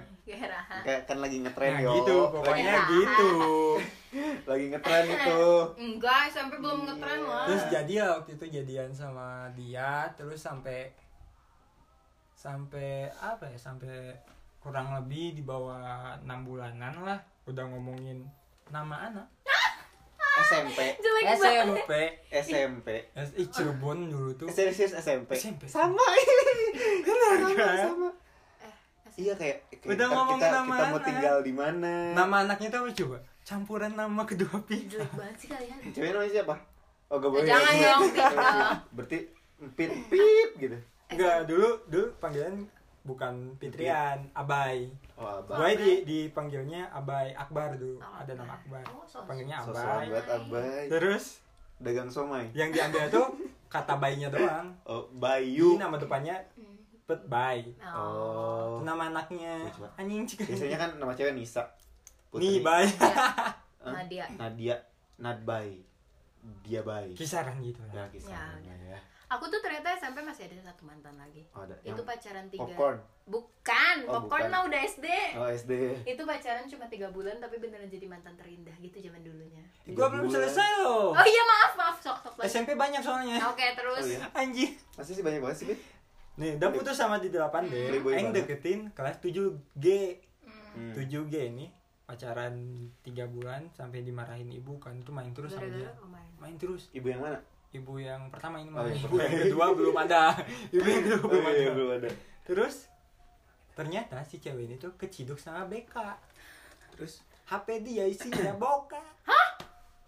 Kayak 0.83 1.01
kan 1.03 1.17
lagi 1.17 1.37
ngetren 1.39 1.71
Nah, 1.71 1.81
yo. 1.81 1.91
gitu 1.95 2.15
pokoknya 2.29 2.73
gitu 2.89 3.31
Lagi 4.51 4.65
ngetren 4.67 5.05
itu. 5.07 5.41
enggak 5.79 6.21
sampai 6.27 6.57
belum 6.57 6.79
ngetren 6.83 7.19
lah 7.23 7.47
terus 7.47 7.63
jadi 7.69 7.93
ya 7.95 8.07
waktu 8.13 8.31
itu 8.35 8.45
jadian 8.51 8.91
sama 8.91 9.27
dia 9.53 10.03
terus 10.13 10.37
sampai 10.37 10.91
sampai 12.33 12.89
apa 13.13 13.45
ya 13.45 13.55
sampai 13.55 14.17
kurang 14.61 14.93
lebih 14.93 15.33
di 15.33 15.41
bawah 15.41 15.81
enam 16.17 16.45
bulanan 16.45 16.93
lah 17.01 17.17
udah 17.43 17.65
ngomongin 17.67 18.21
nama 18.69 19.09
anak 19.09 19.27
SMP, 20.31 20.79
jelek 20.95 21.25
SMP 21.35 21.89
SMP. 22.31 22.87
SI 23.11 23.43
Cirebon 23.51 24.07
dulu 24.07 24.31
tuh 24.33 24.47
Serius 24.47 24.95
SMP. 24.95 25.35
SMP. 25.35 25.67
Sama. 25.67 25.99
Benar 27.05 27.33
sama, 27.35 27.51
kan? 27.51 27.77
sama. 27.83 28.09
eh 28.63 28.73
Iya 29.19 29.33
kayak, 29.35 29.57
kayak 29.69 29.91
Udah 29.91 29.97
kita, 29.99 30.15
ngomongin 30.15 30.39
kita, 30.39 30.55
nama 30.55 30.63
kita 30.71 30.71
mau 30.79 30.95
anak. 30.95 31.03
tinggal 31.03 31.35
di 31.43 31.53
mana. 31.53 31.93
nama 32.15 32.35
anaknya 32.39 32.67
tuh 32.71 32.79
apa 32.79 32.89
coba 32.95 33.17
campuran 33.43 33.91
nama 33.91 34.21
kedua 34.23 34.55
pihak 34.63 34.85
jelek 34.87 35.11
banget 35.11 35.35
sih 35.35 35.47
kalian 35.51 35.77
Cewek 35.91 36.09
namanya 36.09 36.31
siapa? 36.31 36.55
Oh, 37.11 37.17
gak 37.19 37.27
boleh. 37.29 37.43
jangan 37.43 37.73
dong. 37.75 38.01
Berarti 38.95 39.17
pip 39.75 39.91
pip 40.07 40.49
gitu. 40.55 40.77
enggak 41.09 41.37
dulu 41.43 41.69
dulu 41.85 42.07
panggilan 42.17 42.55
bukan 43.03 43.57
Fitrian 43.57 44.29
Abai 44.31 44.85
Oh, 45.15 45.41
gue 45.43 45.53
abang. 45.53 45.73
di 45.75 45.91
dipanggilnya 46.03 46.85
Abai 46.87 47.33
Akbar 47.33 47.73
dulu 47.73 47.97
Oh, 47.97 48.15
ada 48.15 48.31
nama 48.31 48.53
Akbar 48.53 48.81
Oh, 48.87 49.01
sos- 49.03 49.23
panggilnya 49.23 49.57
Abai 49.59 50.05
buat 50.07 50.27
abai. 50.27 50.85
terus 50.87 51.41
Dagang 51.77 52.05
somai. 52.07 52.45
yang 52.51 52.69
diambil 52.69 53.09
tuh 53.09 53.25
kata 53.67 53.97
bayinya 53.97 54.29
doang 54.29 54.69
Oh, 54.85 55.05
Ini 55.07 55.17
Bayu. 55.17 55.69
nama 55.75 55.95
depannya 55.95 56.37
Hmm. 56.53 56.77
Pet 57.03 57.21
Bay 57.25 57.73
Oh. 57.83 58.77
Itu 58.77 58.85
nama 58.85 59.09
anaknya 59.09 59.65
anjing 59.95 60.23
cik 60.23 60.45
Biasanya 60.45 60.77
kan 60.77 60.89
nama 60.95 61.11
cewek 61.11 61.33
Nisa. 61.33 61.65
nih 62.31 62.61
Bay 62.61 62.85
Hah? 63.01 63.49
Nadia 63.97 64.29
Nadia, 64.31 64.77
Nadbay. 65.17 65.81
Dia 66.61 66.81
bayi. 66.81 67.13
kisaran 67.13 67.57
gitu 67.59 67.81
Ya, 67.87 68.05
lah 68.05 68.09
Ya, 68.13 68.41
ya. 68.61 68.75
ya. 68.87 68.99
Aku 69.31 69.47
tuh 69.47 69.57
ternyata 69.57 69.95
SMP 69.95 70.19
masih 70.19 70.43
ada 70.45 70.59
satu 70.65 70.83
mantan 70.83 71.15
lagi 71.15 71.47
Oh, 71.49 71.63
ada. 71.63 71.71
itu 71.79 71.95
Yang 71.95 72.03
pacaran 72.03 72.45
tiga 72.45 72.67
popcorn. 72.67 72.97
bukan 73.25 73.95
Oh, 74.03 74.11
popcorn 74.19 74.43
bukan. 74.43 74.51
mah 74.51 74.61
udah 74.67 74.79
SD 74.83 75.07
Oh, 75.33 75.47
SD. 75.47 75.71
itu 76.05 76.21
pacaran 76.21 76.65
cuma 76.65 76.85
tiga 76.85 77.07
bulan 77.09 77.35
tapi 77.37 77.55
beneran 77.57 77.87
jadi 77.87 78.05
mantan 78.05 78.35
terindah 78.35 78.75
gitu 78.77 78.99
zaman 78.99 79.21
dulunya 79.21 79.63
gue 79.83 79.95
belum 80.05 80.27
selesai 80.27 80.67
loh 80.77 81.11
oh 81.11 81.25
iya 81.25 81.43
maaf 81.45 81.71
maaf 81.73 81.97
sok 81.97 82.17
sok 82.21 82.33
lagi. 82.37 82.47
SMP 82.49 82.75
banyak 82.75 82.99
soalnya 82.99 83.39
oke 83.41 83.65
terus 83.71 84.03
Oh, 84.03 84.11
iya. 84.11 84.27
anjing 84.33 84.71
Masih 84.93 85.13
sih 85.13 85.23
banyak 85.23 85.39
banget 85.39 85.57
sih, 85.57 85.65
Bit. 85.65 85.79
nih 86.33 86.51
udah 86.55 86.69
putus 86.69 86.93
sama 86.93 87.15
di 87.17 87.27
8 87.27 87.39
D 87.63 87.75
Playboy 87.89 88.11
Aing 88.13 88.29
banget. 88.29 88.43
deketin 88.45 88.79
kelas 88.91 89.15
7G 89.17 89.87
Hmm. 90.71 90.91
7G 90.93 91.35
ini 91.47 91.67
pacaran 92.05 92.55
tiga 93.01 93.23
bulan 93.25 93.67
sampai 93.69 94.01
dimarahin 94.01 94.47
ibu 94.49 94.75
kan 94.77 94.95
itu 94.95 95.07
main 95.09 95.31
terus 95.31 95.51
sama 95.51 95.67
dia 95.67 95.91
main 96.37 96.55
terus 96.55 96.87
Ibu 96.89 97.07
yang 97.07 97.19
mana? 97.21 97.39
Ibu 97.71 97.93
yang 97.97 98.27
pertama 98.27 98.59
ini 98.59 98.67
Oh, 98.69 98.79
mah 98.79 98.87
yang 98.87 98.99
ibu 98.99 99.15
yang 99.17 99.35
kedua 99.47 99.65
belum 99.79 99.95
ada. 99.97 100.23
Ibu 100.69 100.83
yang 100.83 101.03
kedua. 101.03 101.23
belum 101.27 101.43
Oh, 101.43 101.51
iya, 101.51 101.61
ada 101.61 101.71
belum 101.71 101.89
ada. 101.97 102.09
terus 102.43 102.75
ternyata 103.71 104.19
si 104.23 104.37
cewek 104.37 104.67
ini 104.67 104.75
tuh 104.75 104.91
keciduk 104.95 105.39
sama 105.39 105.63
BK 105.65 105.95
Terus 106.91 107.23
HP 107.47 107.67
dia 107.81 108.03
isinya 108.05 108.51
bokeh. 108.61 109.07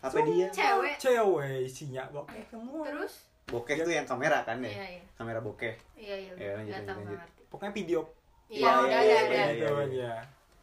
HP 0.03 0.15
dia. 0.27 0.47
cewek? 0.51 0.95
Cewek 0.99 1.63
isinya 1.63 2.03
bokeh 2.11 2.43
semua. 2.47 2.83
Terus? 2.85 3.23
Bokeh 3.47 3.75
tuh 3.79 3.91
yang 3.91 4.03
kamera 4.03 4.43
kan 4.43 4.59
ya? 4.59 4.67
iya 4.67 4.85
iya. 4.99 5.03
Kamera 5.15 5.39
bokeh. 5.39 5.73
iya 5.95 6.15
iya 6.19 6.31
Ya, 6.35 6.49
lanjut, 6.55 6.75
lanjut, 6.83 7.19
pokoknya 7.47 7.71
video. 7.73 7.99
Iya 8.47 8.69
udah 8.77 9.01
iya, 9.01 9.15
ada 9.17 9.33
iya, 9.33 9.49
iya, 9.55 9.69
iya. 9.87 10.13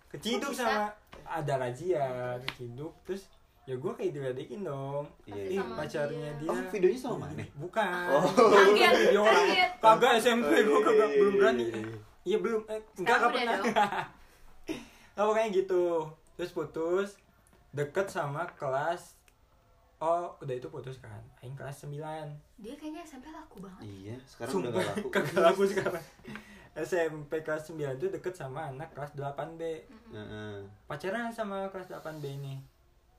keciduk 0.06 0.52
sama 0.52 0.92
ada 1.24 1.54
razia 1.56 2.04
keciduk 2.44 2.92
terus 3.02 3.26
ya 3.70 3.78
gue 3.78 3.92
kayak 3.94 4.12
diledekin 4.18 4.66
dong. 4.66 5.06
Iya, 5.30 5.62
pacarnya 5.78 6.34
dia. 6.42 6.42
dia. 6.42 6.50
Oh, 6.50 6.58
videonya 6.74 6.98
sama 6.98 7.30
mana? 7.30 7.46
bukan. 7.54 8.06
Oh. 8.10 8.26
Kaget, 8.26 8.94
video 8.98 9.22
orang. 9.22 9.46
Kaget. 9.46 9.70
kagak 9.78 10.12
SMP 10.18 10.50
Oh, 10.50 10.50
iya, 10.50 10.62
gue 10.66 10.80
kagak 10.82 11.06
iya, 11.06 11.14
belum 11.14 11.30
iya, 11.30 11.38
berani. 11.38 11.64
iya, 12.26 12.36
belum. 12.42 12.62
Eh, 12.66 12.74
enggak 12.74 12.82
Sekarang 12.82 13.06
enggak 13.06 13.20
udah 13.22 13.30
pernah. 13.30 13.98
nah, 15.14 15.22
pokoknya 15.22 15.48
gitu. 15.54 15.84
Terus 16.34 16.50
putus. 16.50 17.10
Deket 17.70 18.06
sama 18.10 18.50
kelas 18.58 19.14
oh 20.02 20.34
udah 20.42 20.54
itu 20.58 20.66
putus 20.66 20.98
kan. 20.98 21.22
Aing 21.38 21.54
kelas 21.54 21.86
9 21.86 21.94
dia 22.58 22.74
kayaknya 22.74 23.06
SMP 23.06 23.30
laku 23.30 23.62
banget. 23.62 23.86
Iya, 23.86 24.16
sekarang 24.26 24.66
udah 24.66 24.70
Sumpah, 24.74 24.82
gak 24.82 24.90
laku. 24.90 25.06
kagak 25.14 25.40
laku 25.46 25.62
sekarang. 25.70 26.04
SMP 26.74 27.32
kelas 27.46 27.70
9 27.70 27.78
itu 28.02 28.06
deket 28.10 28.34
sama 28.34 28.72
anak 28.72 28.90
kelas 28.96 29.14
8B 29.14 29.62
Heeh. 30.14 30.54
pacaran 30.86 31.30
sama 31.30 31.66
kelas 31.68 31.90
8B 31.90 32.24
ini 32.38 32.62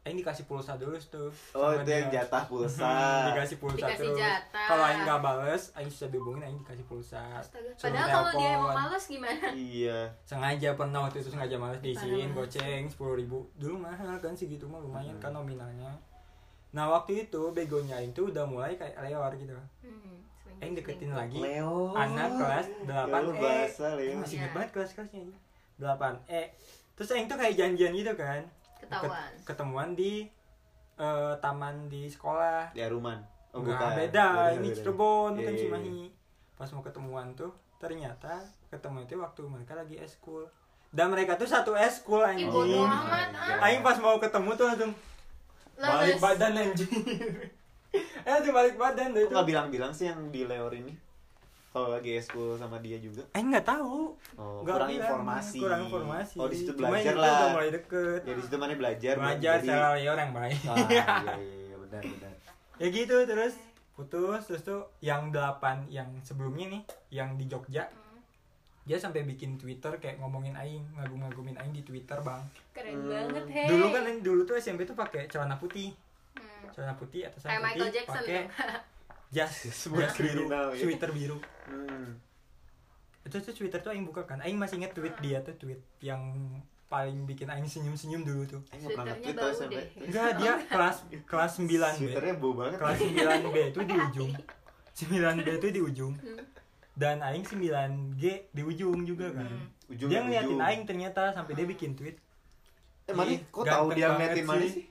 Aing 0.01 0.17
dikasih 0.17 0.43
pulsa 0.43 0.73
dulu 0.75 0.97
tuh 0.99 1.29
Oh, 1.53 1.69
itu 1.71 1.85
yang 1.85 2.09
dia. 2.09 2.25
jatah 2.25 2.41
pulsa. 2.43 2.81
Hmm, 2.83 3.21
dikasih 3.29 3.57
pulsa 3.57 3.77
Dikasih 3.85 4.01
terus 4.03 4.17
jatah. 4.17 4.65
kalau 4.65 4.83
Aing 4.83 5.01
gak 5.03 5.19
bales 5.19 5.63
Aing 5.71 5.87
susah 5.87 6.07
dihubungin 6.07 6.41
Aing 6.43 6.57
dikasih 6.57 6.85
pulsa 6.85 7.21
Astaga. 7.31 7.69
Padahal 7.75 8.07
kalau 8.09 8.31
dia 8.35 8.49
emang 8.51 8.73
males 8.75 9.03
gimana 9.05 9.45
Iya. 9.51 9.99
sengaja 10.23 10.69
pernah 10.73 10.99
waktu 11.03 11.17
itu 11.19 11.29
sengaja 11.29 11.55
males 11.55 11.77
diisiin 11.79 12.29
goceng 12.31 12.83
sepuluh 12.85 13.13
ribu 13.15 13.45
dulu 13.55 13.77
mahal 13.79 14.17
kan 14.17 14.33
segitu 14.33 14.65
mah 14.65 14.79
lumayan 14.79 15.13
Hmm. 15.13 15.21
kan 15.21 15.31
nominalnya 15.31 15.93
nah 16.71 16.89
waktu 16.89 17.25
itu 17.25 17.41
begonya 17.51 17.95
Aing 17.95 18.09
tuh 18.11 18.27
udah 18.27 18.41
mulai 18.43 18.73
kayak 18.73 18.97
leor 18.97 19.29
gitu 19.35 19.53
hmm, 19.83 20.17
Aing 20.57 20.73
deketin 20.73 21.07
selingkuh. 21.07 21.19
lagi 21.19 21.37
Leo. 21.37 21.93
anak 21.93 22.29
kelas 22.33 22.65
8 22.81 22.89
Gaul 23.05 23.27
E 23.27 23.37
bahasa 23.37 23.85
Aing 23.87 23.97
Leo. 23.99 24.13
masih 24.17 24.33
Iya. 24.33 24.39
inget 24.39 24.51
banget 24.51 24.69
kelas-kelasnya 24.71 25.19
ini 25.21 25.37
8 25.77 26.15
E 26.25 26.43
terus 26.95 27.09
Aing 27.11 27.27
tuh 27.27 27.35
kayak 27.35 27.53
janjian 27.53 27.93
gitu 27.93 28.13
kan 28.15 28.41
ketahuan 28.81 29.31
Ket- 29.31 29.45
ketemuan 29.45 29.89
di 29.93 30.25
eh, 30.97 31.33
taman 31.37 31.87
di 31.87 32.05
sekolah 32.05 32.69
Di 32.71 32.81
Aruman. 32.81 33.17
Oh, 33.51 33.59
Enggak, 33.59 33.79
bukan. 33.79 33.97
beda, 33.97 34.27
ini 34.53 34.69
beda. 34.69 34.77
Cirebon 34.77 35.31
Iya, 35.33 35.43
kan 35.43 35.43
iya, 35.43 35.51
iya. 35.51 35.61
Cimahi 35.61 36.01
pas 36.53 36.69
mau 36.69 36.81
ketemuan 36.81 37.27
tuh 37.33 37.51
ternyata 37.77 38.33
ketemu 38.69 38.97
itu 39.01 39.13
waktu 39.17 39.41
mereka 39.43 39.73
lagi 39.73 39.97
eskul 39.97 40.45
dan 40.89 41.09
mereka 41.09 41.33
tuh 41.33 41.45
satu 41.45 41.73
eskul 41.73 42.21
Ih, 42.29 42.45
bodo 42.45 42.61
anjing 42.61 42.85
amat 42.85 43.29
ah. 43.33 43.65
Aing 43.65 43.81
pas 43.81 43.97
mau 43.97 44.15
ketemu 44.15 44.49
tuh 44.53 44.65
langsung 44.67 44.93
balik 45.75 46.17
badan 46.17 46.53
anjing 46.53 46.93
eh 48.21 48.29
langsung 48.29 48.53
balik 48.53 48.77
badan 48.77 49.09
deh 49.09 49.19
Kok 49.19 49.25
itu 49.25 49.33
nggak 49.33 49.49
bilang-bilang 49.49 49.91
sih 49.91 50.05
yang 50.05 50.29
di 50.29 50.45
Leor 50.45 50.69
ini? 50.71 50.93
Kalau 51.71 51.87
lagi 51.89 52.11
eskul 52.13 52.53
sama 52.53 52.77
dia 52.77 52.97
juga. 52.97 53.23
Aing 53.31 53.47
nggak 53.49 53.63
tahu 53.63 54.11
Oh. 54.35 54.59
Nggak 54.61 54.75
kurang 54.75 54.89
bilang, 54.89 55.01
informasi. 55.01 55.57
kurang 55.57 55.81
informasi 55.85 56.35
Oh, 56.35 56.45
di 56.45 56.57
situ 56.57 56.71
Cuma 56.73 56.91
belajar 56.91 57.09
itu 57.09 57.21
lah. 57.21 57.31
udah 57.33 57.49
mulai 57.49 57.69
deket 57.71 58.19
Ya 58.21 58.33
di 58.33 58.41
situ 58.41 58.55
mana 58.55 58.73
belajar 58.73 59.13
belajar 59.15 59.55
jadi- 59.57 59.69
cara 59.69 59.87
liar 59.95 60.17
yang 60.17 60.31
baik 60.31 60.59
Ah, 60.61 60.75
iya, 60.85 61.05
iya, 61.17 61.35
iya, 61.39 61.75
benar 61.77 62.01
benar. 62.01 62.33
ya 62.75 62.87
gitu 62.89 63.15
terus 63.23 63.53
putus 63.93 64.41
terus 64.43 64.61
tuh 64.61 64.81
yang 64.99 65.29
delapan 65.29 65.87
yang 65.87 66.11
sebelumnya 66.19 66.67
nih 66.69 66.81
yang 67.09 67.35
di 67.35 67.45
Jogja 67.45 67.85
Hmm, 67.85 68.19
dia 68.83 68.97
sampai 68.97 69.23
bikin 69.23 69.55
Twitter 69.55 69.93
kayak 69.95 70.17
ngomongin 70.17 70.51
aing 70.53 70.83
ngagum-ngagumin 70.93 71.55
aing 71.55 71.71
di 71.71 71.81
Twitter 71.81 72.19
bang 72.19 72.41
keren 72.71 72.97
Hmm. 72.97 73.07
banget 73.07 73.43
hei 73.47 73.67
dulu 73.69 73.85
kan 73.89 74.03
dulu 74.17 74.41
tuh 74.43 74.55
SMP 74.57 74.83
tuh 74.83 74.93
pakai 74.93 75.23
celana 75.25 75.55
putih 75.55 75.95
Hmm. 76.33 76.67
celana 76.69 76.95
putih 76.95 77.23
atasan 77.25 77.47
kayak 77.47 77.61
putih 77.61 77.67
Michael 77.69 77.91
Jackson 77.93 78.15
pakai. 78.19 78.43
jas 79.31 79.53
jas 79.63 79.87
biru 79.87 80.07
kriminal, 80.11 80.65
ya. 80.69 80.77
sweater 80.77 81.09
biru 81.09 81.37
Hmm. 81.63 82.19
itu 83.21 83.37
tuh 83.37 83.53
Twitter 83.53 83.79
tuh 83.79 83.89
aing 83.89 84.03
buka 84.03 84.23
kan 84.23 84.39
aing 84.39 84.55
masih 84.55 84.75
inget 84.77 84.91
tweet 84.91 85.15
dia 85.17 85.39
tuh 85.39 85.55
tweet 85.55 85.79
yang 85.99 86.19
paling 86.85 87.23
bikin 87.23 87.47
aing 87.47 87.63
senyum-senyum 87.63 88.21
dulu 88.21 88.43
tuh 88.45 88.61
Aing 88.69 88.83
pernah 88.85 89.15
nge-tweet 89.15 89.37
bau 89.37 89.47
SMP. 89.49 89.71
deh. 89.71 89.85
enggak 90.03 90.29
dia 90.35 90.53
kelas 90.73 90.97
kelas 91.23 91.51
9 91.55 91.63
B 91.63 91.71
Twitternya 92.01 92.35
bau 92.35 92.51
banget. 92.51 92.77
kelas 92.77 92.97
9 92.99 93.15
B 93.47 93.57
itu 93.65 93.79
di 93.81 93.95
ujung 94.05 94.31
9 94.93 95.15
B 95.37 95.47
itu 95.53 95.67
di 95.69 95.81
ujung 95.81 96.13
Hmm. 96.17 96.43
dan 96.93 97.17
aing 97.21 97.45
9 97.45 97.63
G 98.13 98.23
di 98.45 98.61
ujung 98.61 98.99
juga 99.01 99.31
kan 99.31 99.47
Hmm. 99.47 99.67
Ujung 99.87 100.07
dia 100.07 100.19
ujung. 100.19 100.25
ngeliatin 100.25 100.59
aing 100.61 100.83
ternyata 100.85 101.31
sampai 101.31 101.53
dia 101.53 101.63
bikin 101.65 101.93
tweet 101.93 102.19
Eh, 103.03 103.13
mana? 103.13 103.27
Ih, 103.29 103.39
Kok 103.45 103.63
tahu 103.65 103.87
dia 103.91 104.07
ngeliatin 104.09 104.45
mana 104.45 104.61
sih. 104.61 104.71
sih? 104.73 104.85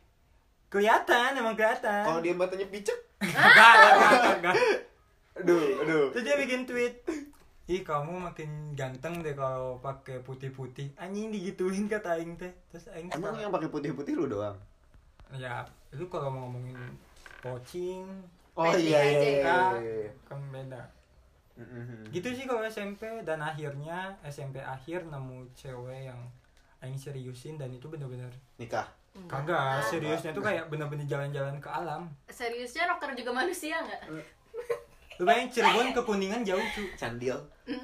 kelihatan 0.66 1.30
emang 1.34 1.52
kelihatan 1.52 2.02
Kalau 2.02 2.20
dia 2.20 2.32
matanya 2.32 2.66
picek. 2.66 2.96
Enggak 3.20 3.72
enggak 3.72 4.12
enggak 4.38 4.54
Aduh, 5.36 5.62
aduh. 5.80 6.06
terus 6.12 6.24
dia 6.24 6.36
bikin 6.36 6.64
tweet 6.64 7.00
ih 7.64 7.80
kamu 7.80 8.18
makin 8.20 8.50
ganteng 8.74 9.22
deh 9.22 9.32
kalau 9.32 9.78
pakai 9.78 10.18
putih-putih 10.20 10.90
anjing 10.96 11.30
digituin 11.30 11.86
kata 11.86 12.18
aing 12.18 12.34
teh 12.34 12.50
terus 12.68 12.90
aing 12.90 13.08
Emang 13.10 13.38
yang 13.38 13.48
pakai 13.48 13.70
putih-putih 13.70 14.14
lu 14.14 14.26
doang? 14.26 14.58
ya 15.30 15.62
itu 15.88 16.02
kalau 16.06 16.26
mau 16.28 16.44
ngomongin 16.44 16.74
pocing 17.38 18.02
Oh 18.52 18.66
Pede 18.66 18.82
iya 18.84 19.00
iya 19.00 19.14
aja 19.14 19.22
iya. 19.22 19.38
ya. 19.38 19.58
iya. 19.78 20.10
kan 20.26 20.40
beda 20.50 20.82
Mhm. 21.54 22.08
gitu 22.10 22.28
sih 22.32 22.48
kalau 22.48 22.64
SMP 22.64 23.04
dan 23.20 23.38
akhirnya 23.38 24.16
SMP 24.24 24.58
akhir 24.58 25.04
nemu 25.04 25.44
cewek 25.54 26.08
yang 26.08 26.18
aing 26.80 26.96
seriusin 26.96 27.56
dan 27.56 27.70
itu 27.70 27.86
bener-bener 27.86 28.30
Nikah. 28.56 28.88
Kagak 29.26 29.82
seriusnya 29.84 30.30
tuh 30.30 30.40
kayak 30.40 30.70
bener-bener 30.70 31.04
jalan-jalan 31.04 31.58
ke 31.58 31.66
alam. 31.66 32.08
Seriusnya 32.26 32.86
rocker 32.86 33.12
juga 33.12 33.32
manusia 33.32 33.78
nggak 33.78 34.02
lu 35.20 35.28
bayangin 35.28 35.52
Cirebon 35.52 35.92
ke 35.92 36.00
Kuningan 36.00 36.40
jauh 36.40 36.64
cu. 36.72 36.80
Candil. 36.96 37.36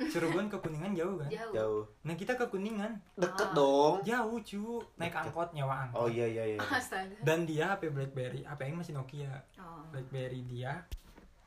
Cirebon 0.09 0.49
ke 0.49 0.57
Kuningan 0.57 0.97
jauh 0.97 1.21
kan? 1.21 1.29
Jauh, 1.29 1.53
Jauh. 1.53 1.83
nah 2.01 2.17
kita 2.17 2.33
ke 2.33 2.49
Kuningan. 2.49 2.97
Deket 3.13 3.49
Ah. 3.49 3.53
dong. 3.53 4.01
jauh 4.01 4.41
cu. 4.41 4.81
Naik 4.97 5.13
angkot 5.13 5.53
nyawa 5.53 5.85
angkot. 5.85 6.01
Oh 6.01 6.09
iya 6.09 6.25
iya 6.25 6.57
iya. 6.57 6.59
astaga. 6.65 7.13
Dan 7.21 7.45
dia 7.45 7.77
HP 7.77 7.93
BlackBerry. 7.93 8.41
HP 8.41 8.61
yang 8.65 8.81
masih 8.81 8.97
Nokia. 8.97 9.29
Oh. 9.61 9.85
BlackBerry 9.93 10.49
dia 10.49 10.81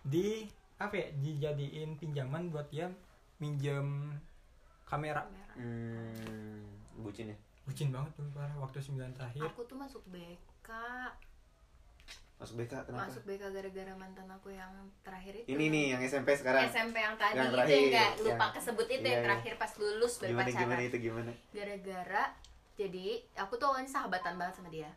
di 0.05 0.45
apa 0.77 0.93
ya 0.93 1.07
dijadiin 1.17 1.97
pinjaman 1.97 2.53
buat 2.53 2.69
dia 2.69 2.85
minjem 3.41 4.13
kamera. 4.85 5.25
Hmm, 5.57 6.79
bucin 7.01 7.27
ya. 7.27 7.38
bucin 7.63 7.89
banget 7.89 8.12
tuh 8.13 8.25
parah 8.31 8.55
waktu 8.57 8.77
9 8.79 8.97
terakhir 9.12 9.41
aku 9.43 9.62
tuh 9.63 9.75
masuk 9.75 10.01
BK 10.07 10.69
Masuk 12.35 12.55
BK 12.57 12.71
kenapa? 12.81 13.03
masuk 13.05 13.23
BK 13.25 13.51
gara-gara 13.51 13.93
mantan 13.93 14.27
aku 14.27 14.47
yang 14.49 14.71
terakhir 15.01 15.35
itu 15.38 15.47
Ini 15.49 15.65
nih 15.67 15.85
yang 15.91 16.01
SMP 16.01 16.31
sekarang. 16.33 16.63
SMP 16.65 16.95
yang 16.97 17.13
tadi 17.13 17.35
Yang 17.35 17.51
itu 17.51 17.59
yang 17.69 17.83
nggak 17.91 18.12
lupa 18.21 18.35
yang- 18.39 18.53
kesebut 18.55 18.88
itu 18.88 18.95
iya, 18.95 19.03
yang 19.03 19.12
iya. 19.13 19.25
terakhir 19.27 19.53
pas 19.57 19.71
lulus 19.75 20.13
Gimana 20.17 20.31
berpacaran 20.39 20.62
gimana 20.62 20.81
itu 20.81 20.97
gimana? 20.99 21.31
gara-gara 21.51 22.23
jadi 22.73 23.07
aku 23.35 23.53
tuh 23.53 23.65
awalnya 23.67 23.89
sahabatan 23.89 24.33
banget 24.33 24.55
sama 24.55 24.69
dia 24.69 24.88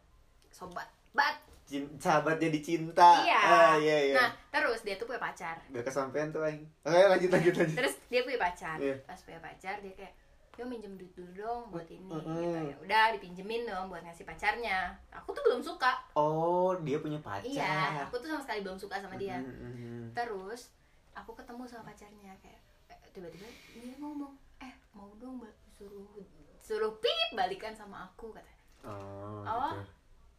sobat 0.48 0.86
bat 1.10 1.34
Cin 1.62 1.86
sahabat 1.96 2.38
jadi 2.38 2.58
cinta. 2.58 3.22
iya 3.22 3.38
Ah, 3.40 3.74
iya 3.76 3.98
iya. 4.04 4.14
nah 4.16 4.30
terus 4.48 4.80
dia 4.80 4.94
tuh 4.94 5.04
punya 5.04 5.18
pacar 5.20 5.58
Gak 5.68 5.82
kesampean 5.82 6.30
tuh 6.30 6.42
aing. 6.42 6.62
Oke, 6.80 6.94
lanjut 7.08 7.30
lanjut 7.32 7.54
lanjut. 7.56 7.74
terus 7.76 7.94
dia 8.06 8.22
punya 8.22 8.38
pacar 8.40 8.78
Iya. 8.78 8.94
pas 9.02 9.18
punya 9.18 9.40
pacar 9.40 9.78
dia 9.78 9.90
kayak 9.92 10.14
yo 10.52 10.64
minjem 10.64 10.94
duit 10.94 11.08
dulu 11.12 11.32
dong 11.34 11.62
buat 11.70 11.88
ini 11.88 12.04
Mm-mm. 12.06 12.36
gitu 12.36 12.58
ya 12.62 12.76
udah 12.78 13.04
dipinjemin 13.12 13.64
dong 13.64 13.88
buat 13.88 14.00
ngasih 14.00 14.22
pacarnya 14.22 14.92
aku 15.10 15.30
tuh 15.30 15.42
belum 15.42 15.60
suka 15.60 15.96
Oh, 16.12 16.76
dia 16.78 16.98
punya 16.98 17.16
pacar. 17.18 17.40
iya 17.42 18.04
aku 18.04 18.16
tuh 18.16 18.28
sama 18.28 18.42
sekali 18.42 18.60
belum 18.60 18.76
suka 18.76 18.96
sama 18.96 19.16
dia 19.16 19.40
Mhm. 19.40 20.12
terus 20.12 20.68
aku 21.10 21.32
ketemu 21.32 21.64
sama 21.64 21.86
pacarnya 21.86 22.36
kayak 22.38 22.60
eh, 22.90 22.98
tiba-tiba 23.10 23.48
dia 23.72 23.96
ngomong 23.96 24.32
eh 24.58 24.72
mau 24.92 25.08
dong 25.16 25.40
suruh 25.72 26.04
suruh 26.58 26.92
pip 26.96 27.28
balikan 27.32 27.72
sama 27.72 28.04
aku 28.06 28.28
kata 28.30 28.52
Oh, 28.82 29.40
Oh. 29.42 29.72
gitu. 29.72 29.82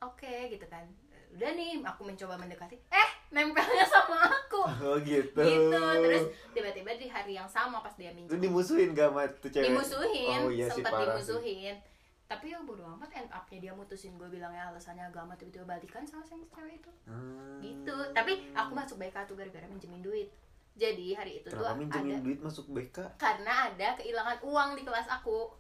oke 0.03 0.35
gitu 0.49 0.65
kan 0.67 0.85
udah 1.31 1.51
nih 1.51 1.81
aku 1.81 2.01
mencoba 2.03 2.37
mendekati 2.37 2.77
eh 2.85 3.09
nempelnya 3.33 3.85
sama 3.89 4.29
aku. 4.29 4.61
Oh 4.85 4.95
gitu. 5.01 5.41
gitu 5.41 5.81
terus 5.99 6.23
tiba-tiba 6.53 6.93
di 6.95 7.07
hari 7.09 7.33
yang 7.35 7.49
sama 7.49 7.81
pas 7.81 7.91
dia 7.97 8.13
minjem. 8.13 8.37
Dimusuhin 8.39 8.93
gak 8.93 9.11
sama 9.11 9.25
tuh 9.41 9.49
cewek? 9.51 9.73
dimusuhin 9.73 10.39
Oh 10.45 10.51
iya 10.53 10.67
sih 10.69 10.79
sempat 10.79 10.91
parah 10.93 11.03
sih. 11.03 11.11
dimusuhin. 11.19 11.75
Tapi 12.23 12.45
ya 12.49 12.59
bodo 12.63 12.85
amat 12.95 13.11
end 13.11 13.29
up-nya 13.33 13.59
dia 13.59 13.73
mutusin. 13.75 14.15
Gue 14.15 14.29
bilangnya 14.31 14.71
alasannya 14.71 15.03
agama 15.03 15.35
tiba-tiba 15.35 15.65
balikan 15.67 16.05
sama 16.07 16.23
si 16.23 16.37
cewek 16.47 16.79
itu. 16.79 16.91
Hmm. 17.09 17.59
gitu. 17.59 17.97
Tapi 18.15 18.53
aku 18.55 18.71
masuk 18.71 18.95
BK 19.01 19.17
tuh 19.27 19.35
gara-gara 19.35 19.65
minjemin 19.67 19.99
duit. 19.99 20.29
Jadi 20.73 21.13
hari 21.13 21.43
itu 21.43 21.51
Kenapa 21.51 21.75
tuh 21.75 21.79
minjemin 21.83 22.13
ada 22.17 22.23
duit 22.23 22.39
masuk 22.39 22.65
BK? 22.71 22.97
karena 23.19 23.53
ada 23.69 23.87
kehilangan 23.99 24.37
uang 24.45 24.69
di 24.77 24.83
kelas 24.87 25.07
aku. 25.11 25.51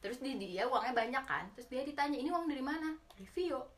Terus 0.00 0.18
di 0.22 0.38
dia 0.38 0.64
uangnya 0.64 0.94
banyak 0.94 1.24
kan. 1.26 1.44
Terus 1.52 1.68
dia 1.68 1.82
ditanya 1.82 2.16
ini 2.16 2.30
uang 2.30 2.46
dari 2.46 2.62
mana? 2.62 2.94
Dari 3.12 3.26
Vio 3.34 3.75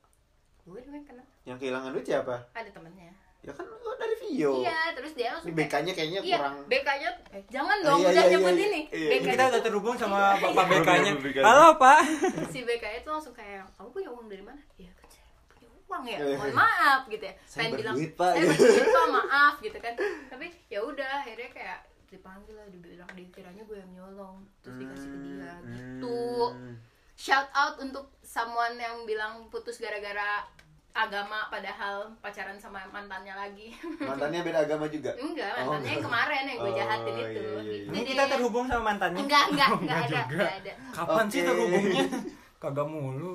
gue 0.68 0.80
namanya 0.82 1.04
kena 1.06 1.24
Yang 1.42 1.56
kehilangan 1.58 1.90
duit 1.90 2.04
siapa? 2.04 2.34
ada 2.52 2.70
temennya 2.70 3.12
Ya 3.38 3.52
kan 3.52 3.64
oh, 3.64 3.94
dari 3.94 4.18
Vio. 4.18 4.60
iya 4.60 4.90
terus 4.92 5.14
dia 5.14 5.30
langsung 5.30 5.54
BK-nya 5.54 5.92
kayaknya 5.92 6.20
iya 6.20 6.36
kurang 6.36 6.54
BK-nya 6.66 7.10
eh, 7.30 7.42
jangan 7.46 7.76
Ah, 7.76 7.86
dong 7.86 7.98
iya, 7.98 8.08
udah 8.08 8.18
iya, 8.20 8.32
nyebut 8.34 8.50
iya, 8.52 8.66
ini 8.66 8.80
iya. 8.84 9.08
BK 9.08 9.14
Ini 9.16 9.30
kita 9.30 9.44
udah 9.46 9.62
terhubung 9.62 9.94
sama 9.94 10.18
bapak 10.34 10.52
Iya. 10.58 10.70
BK-nya 10.74 11.12
BK-nya. 11.16 11.44
halo 11.44 11.66
pak 11.76 12.00
si 12.48 12.60
BK 12.60 12.84
itu 12.96 13.08
langsung 13.08 13.32
kayak 13.32 13.62
kamu 13.72 13.88
punya 13.88 14.08
uang 14.10 14.26
dari 14.26 14.42
mana 14.42 14.60
ya 14.76 14.90
kan 14.92 15.06
saya 15.06 15.24
punya 15.48 15.68
uang 15.80 16.02
ya 16.04 16.18
Iya. 16.18 16.36
mohon 16.36 16.52
maaf 16.52 17.00
gitu 17.06 17.24
ya 17.24 17.34
Saya 17.44 17.58
pengen 17.64 17.78
bilang 17.78 17.94
Pak. 18.12 18.32
saya 18.34 18.44
berduit 18.44 18.86
pak 18.90 19.06
maaf 19.08 19.54
gitu 19.60 19.78
kan 19.78 19.94
tapi 20.28 20.46
ya 20.66 20.78
udah 20.82 21.08
akhirnya 21.16 21.48
kayak 21.48 21.78
dipanggil 22.08 22.54
lah 22.54 22.66
dibilang 22.66 23.10
dikiranya 23.12 23.62
gue 23.62 23.76
yang 23.76 23.92
nyolong 23.94 24.36
terus 24.58 24.76
dikasih 24.76 25.08
ke 25.08 25.18
dia 25.22 25.52
Hmm. 25.62 26.74
Shout 27.18 27.50
out 27.52 27.74
untuk 27.76 28.14
someone 28.22 28.76
yang 28.76 29.02
bilang 29.02 29.50
putus 29.50 29.76
gara-gara 29.76 30.46
agama 30.90 31.46
padahal 31.46 32.10
pacaran 32.18 32.54
sama 32.54 32.82
mantannya 32.88 33.30
lagi 33.32 33.70
Mantannya 34.00 34.40
beda 34.40 34.62
agama 34.62 34.86
juga. 34.86 35.14
enggak 35.14 35.50
Oh, 35.56 35.58
mantannya 35.68 35.84
yang 35.84 35.94
enggak. 35.96 36.06
kemarin 36.08 36.42
yang 36.44 36.58
gue 36.58 36.64
Oh, 36.64 36.76
jahatin 36.76 37.14
itu 37.14 37.22
iya, 37.22 37.28
iya, 37.28 37.60
iya. 37.60 37.84
ini 37.84 37.94
deh. 37.96 38.06
kita 38.08 38.24
terhubung 38.28 38.64
sama 38.64 38.82
mantannya 38.88 39.20
enggak 39.20 39.44
enggak 39.48 39.68
Oh, 39.68 39.78
enggak 39.80 39.98
ada 40.00 40.20
enggak 40.24 40.54
ada 40.56 40.72
kapan 40.92 41.26
sih 41.28 41.40
Oke. 41.40 41.48
terhubungnya 41.48 42.04
kagak 42.62 42.88
mulu 42.88 43.32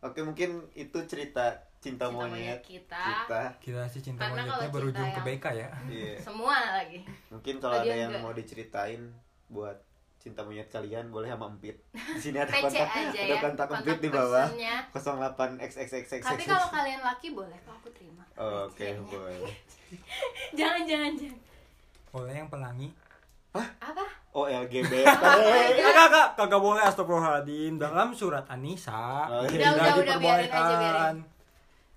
Oke, 0.00 0.20
mungkin 0.22 0.50
itu 0.74 0.98
cerita 1.04 1.44
cinta, 1.78 2.04
Cinta 2.04 2.06
monyet, 2.10 2.32
monyet 2.56 2.60
kita. 2.62 3.04
kita. 3.22 3.42
kita 3.58 3.82
sih 3.86 4.00
cinta 4.02 4.20
Karena 4.22 4.44
monyetnya 4.46 4.68
berujung 4.70 4.96
cinta 5.02 5.12
ke 5.14 5.20
yang- 5.22 5.28
BK 5.30 5.46
ya 5.54 5.68
Iya. 5.86 6.14
semua 6.18 6.56
lagi 6.74 6.98
Mungkin 7.28 7.54
kalau 7.56 7.74
Oh, 7.74 7.82
ada 7.82 7.94
yang 7.94 8.08
enggak. 8.10 8.20
mau 8.22 8.32
diceritain 8.32 9.02
buat 9.46 9.76
cinta 10.20 10.44
monyet 10.44 10.68
kalian 10.68 11.08
boleh 11.08 11.32
sama 11.32 11.48
Empit. 11.48 11.80
Di 11.90 12.20
sini 12.20 12.36
ada 12.36 12.52
kontak 12.52 12.86
aja 12.86 13.08
ada 13.08 13.24
ya 13.24 13.36
kontak 13.40 13.66
Empit 13.72 13.98
di 13.98 14.08
bawah. 14.08 14.46
personnya. 14.46 14.76
08xxxx. 14.92 16.20
tapi 16.22 16.44
kalau 16.44 16.68
kalian 16.68 17.00
laki 17.00 17.28
boleh 17.32 17.56
kok 17.58 17.72
aku 17.74 17.88
terima 17.90 18.20
Oke, 18.36 18.84
PC-nya. 18.84 19.00
boleh. 19.02 19.52
jangan 20.52 20.82
jangan 20.84 21.12
jangan 21.16 21.40
boleh 22.10 22.34
yang 22.34 22.48
pelangi 22.48 22.88
apa 23.80 24.04
Oh, 24.30 24.46
LGBT. 24.46 25.02
Eh, 25.02 25.82
kagak 25.82 26.38
kagak 26.38 26.62
boleh 26.62 26.78
astagfirullahaladzim 26.80 27.82
dalam 27.82 28.14
surat 28.14 28.46
Anisa 28.46 29.26
Oh, 29.26 29.42
iya. 29.42 29.74
Udah, 29.74 29.90
udah, 29.90 29.94
udah, 29.98 30.16
biarin 30.22 30.46
aja, 30.46 30.74
biarin. 30.78 31.16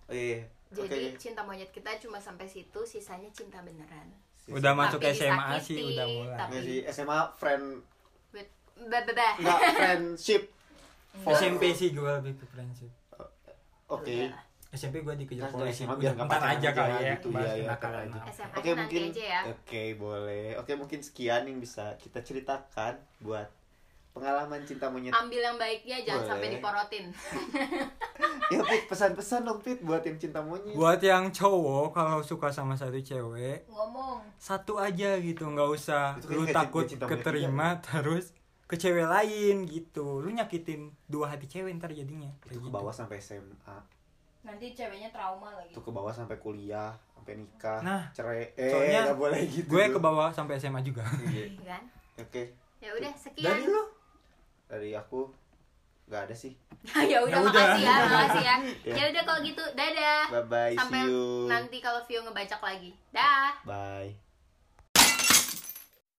Oh, 0.09 0.15
iya. 0.17 0.39
Jadi 0.73 1.13
cinta 1.13 1.45
monyet 1.45 1.69
kita 1.69 1.93
cuma 1.99 2.17
sampai 2.17 2.49
situ 2.49 2.81
sisanya 2.81 3.29
cinta 3.29 3.61
beneran 3.61 4.09
udah 4.45 4.73
masuk 4.73 4.99
Tapi 4.99 5.13
SMA 5.13 5.55
sih 5.57 5.77
udah 5.87 6.03
mulai 6.05 6.35
tapi- 6.35 6.83
SMA 6.85 7.19
friend 7.37 7.79
Bah. 8.77 9.01
enggak 9.39 9.59
friendship. 9.77 10.43
SMP 11.13 11.63
sih 11.77 11.93
gue 11.93 12.09
lebih 12.09 12.33
ke 12.41 12.45
friendship 12.49 12.89
Oke. 13.85 14.33
Udah. 14.33 14.33
SMP 14.73 15.05
gue 15.05 15.13
dikejar 15.13 15.45
Nah, 15.45 15.53
polisi 15.53 15.85
SMA 15.85 15.93
udah 15.93 16.01
biar 16.01 16.13
pacaran 16.25 16.57
aja 16.57 16.69
kali 16.73 16.93
ya 16.97 17.13
gitu 17.13 17.27
ya, 17.29 17.53
ya, 17.53 17.75
aja. 17.77 18.21
Oke 18.57 18.69
mungkin 18.73 19.01
ya 19.13 19.39
Oke 19.45 19.83
boleh. 19.93 20.57
Oke 20.57 20.73
mungkin 20.73 20.99
sekian 21.05 21.45
yang 21.45 21.61
bisa 21.61 21.93
kita 22.01 22.25
ceritakan 22.25 22.97
buat 23.21 23.45
pengalaman 24.13 24.61
cinta 24.61 24.85
monyet 24.93 25.09
ambil 25.09 25.41
yang 25.41 25.57
baiknya 25.57 25.97
jangan 26.05 26.21
Boleh. 26.21 26.29
sampai 26.29 26.47
diporotin 26.53 27.05
ya 28.53 28.61
Pit 28.61 28.83
pesan-pesan 28.85 29.41
dong 29.41 29.57
Pit 29.65 29.81
buat 29.81 30.05
yang 30.05 30.17
cinta 30.21 30.37
monyet 30.45 30.77
buat 30.77 31.01
yang 31.01 31.33
cowok 31.33 31.97
kalau 31.97 32.21
suka 32.21 32.53
sama 32.53 32.77
satu 32.77 33.01
cewek 33.01 33.65
ngomong 33.73 34.21
satu 34.37 34.77
aja 34.77 35.17
gitu 35.17 35.49
nggak 35.49 35.65
usah 35.65 36.13
Itu 36.21 36.29
kayak 36.29 36.37
lu 36.37 36.45
takut 36.53 36.85
keterima 36.85 37.77
terus 37.89 38.29
ke 38.73 38.81
cewek 38.81 39.05
lain 39.05 39.69
gitu. 39.69 40.17
Lu 40.17 40.33
nyakitin 40.33 40.89
dua 41.05 41.29
hati 41.29 41.45
cewek 41.45 41.77
ntar 41.77 41.93
jadinya. 41.93 42.33
Itu 42.41 42.57
ke 42.57 42.65
gitu. 42.65 42.73
bawah 42.73 42.89
sampai 42.89 43.21
SMA 43.21 43.77
nanti 44.43 44.75
ceweknya 44.75 45.07
trauma 45.07 45.55
lagi. 45.55 45.71
Itu 45.71 45.79
ke 45.79 45.91
bawah 45.93 46.11
sampai 46.11 46.35
kuliah 46.35 46.91
sampai 47.15 47.39
nikah 47.39 47.79
Nah, 47.79 48.01
cerai. 48.11 48.51
Eh 48.59 48.67
soalnya 48.67 48.99
nggak 49.07 49.19
boleh 49.21 49.41
gitu. 49.47 49.67
gue 49.69 49.83
ke 49.87 49.99
bawah 50.01 50.29
sampai 50.35 50.59
SMA 50.59 50.83
juga. 50.83 51.05
Iya. 51.23 51.47
kan? 51.63 51.83
Oke. 52.19 52.51
Ya 52.83 52.91
udah 52.91 53.13
sekian. 53.15 53.47
Dari 53.47 53.63
lu? 53.71 53.83
Dari 54.67 54.91
aku 54.91 55.31
nggak 56.11 56.21
ada 56.27 56.35
sih. 56.35 56.51
Ya 57.11 57.23
udah 57.23 57.39
Ya 57.39 57.39
udah. 57.39 57.41
makasih 57.47 57.83
ya 57.87 57.95
makasih 58.11 58.43
ya. 58.43 58.55
Ya. 58.83 58.93
ya 58.99 59.03
udah 59.15 59.23
kalau 59.23 59.39
gitu 59.39 59.63
dadah. 59.71 60.23
Bye 60.27 60.43
bye 60.51 60.75
sampai 60.75 60.99
see 60.99 61.07
you. 61.07 61.47
nanti 61.47 61.77
kalau 61.79 61.99
Vio 62.03 62.19
ngebacak 62.27 62.59
lagi. 62.59 62.91
Dah. 63.15 63.55
Bye 63.63 64.32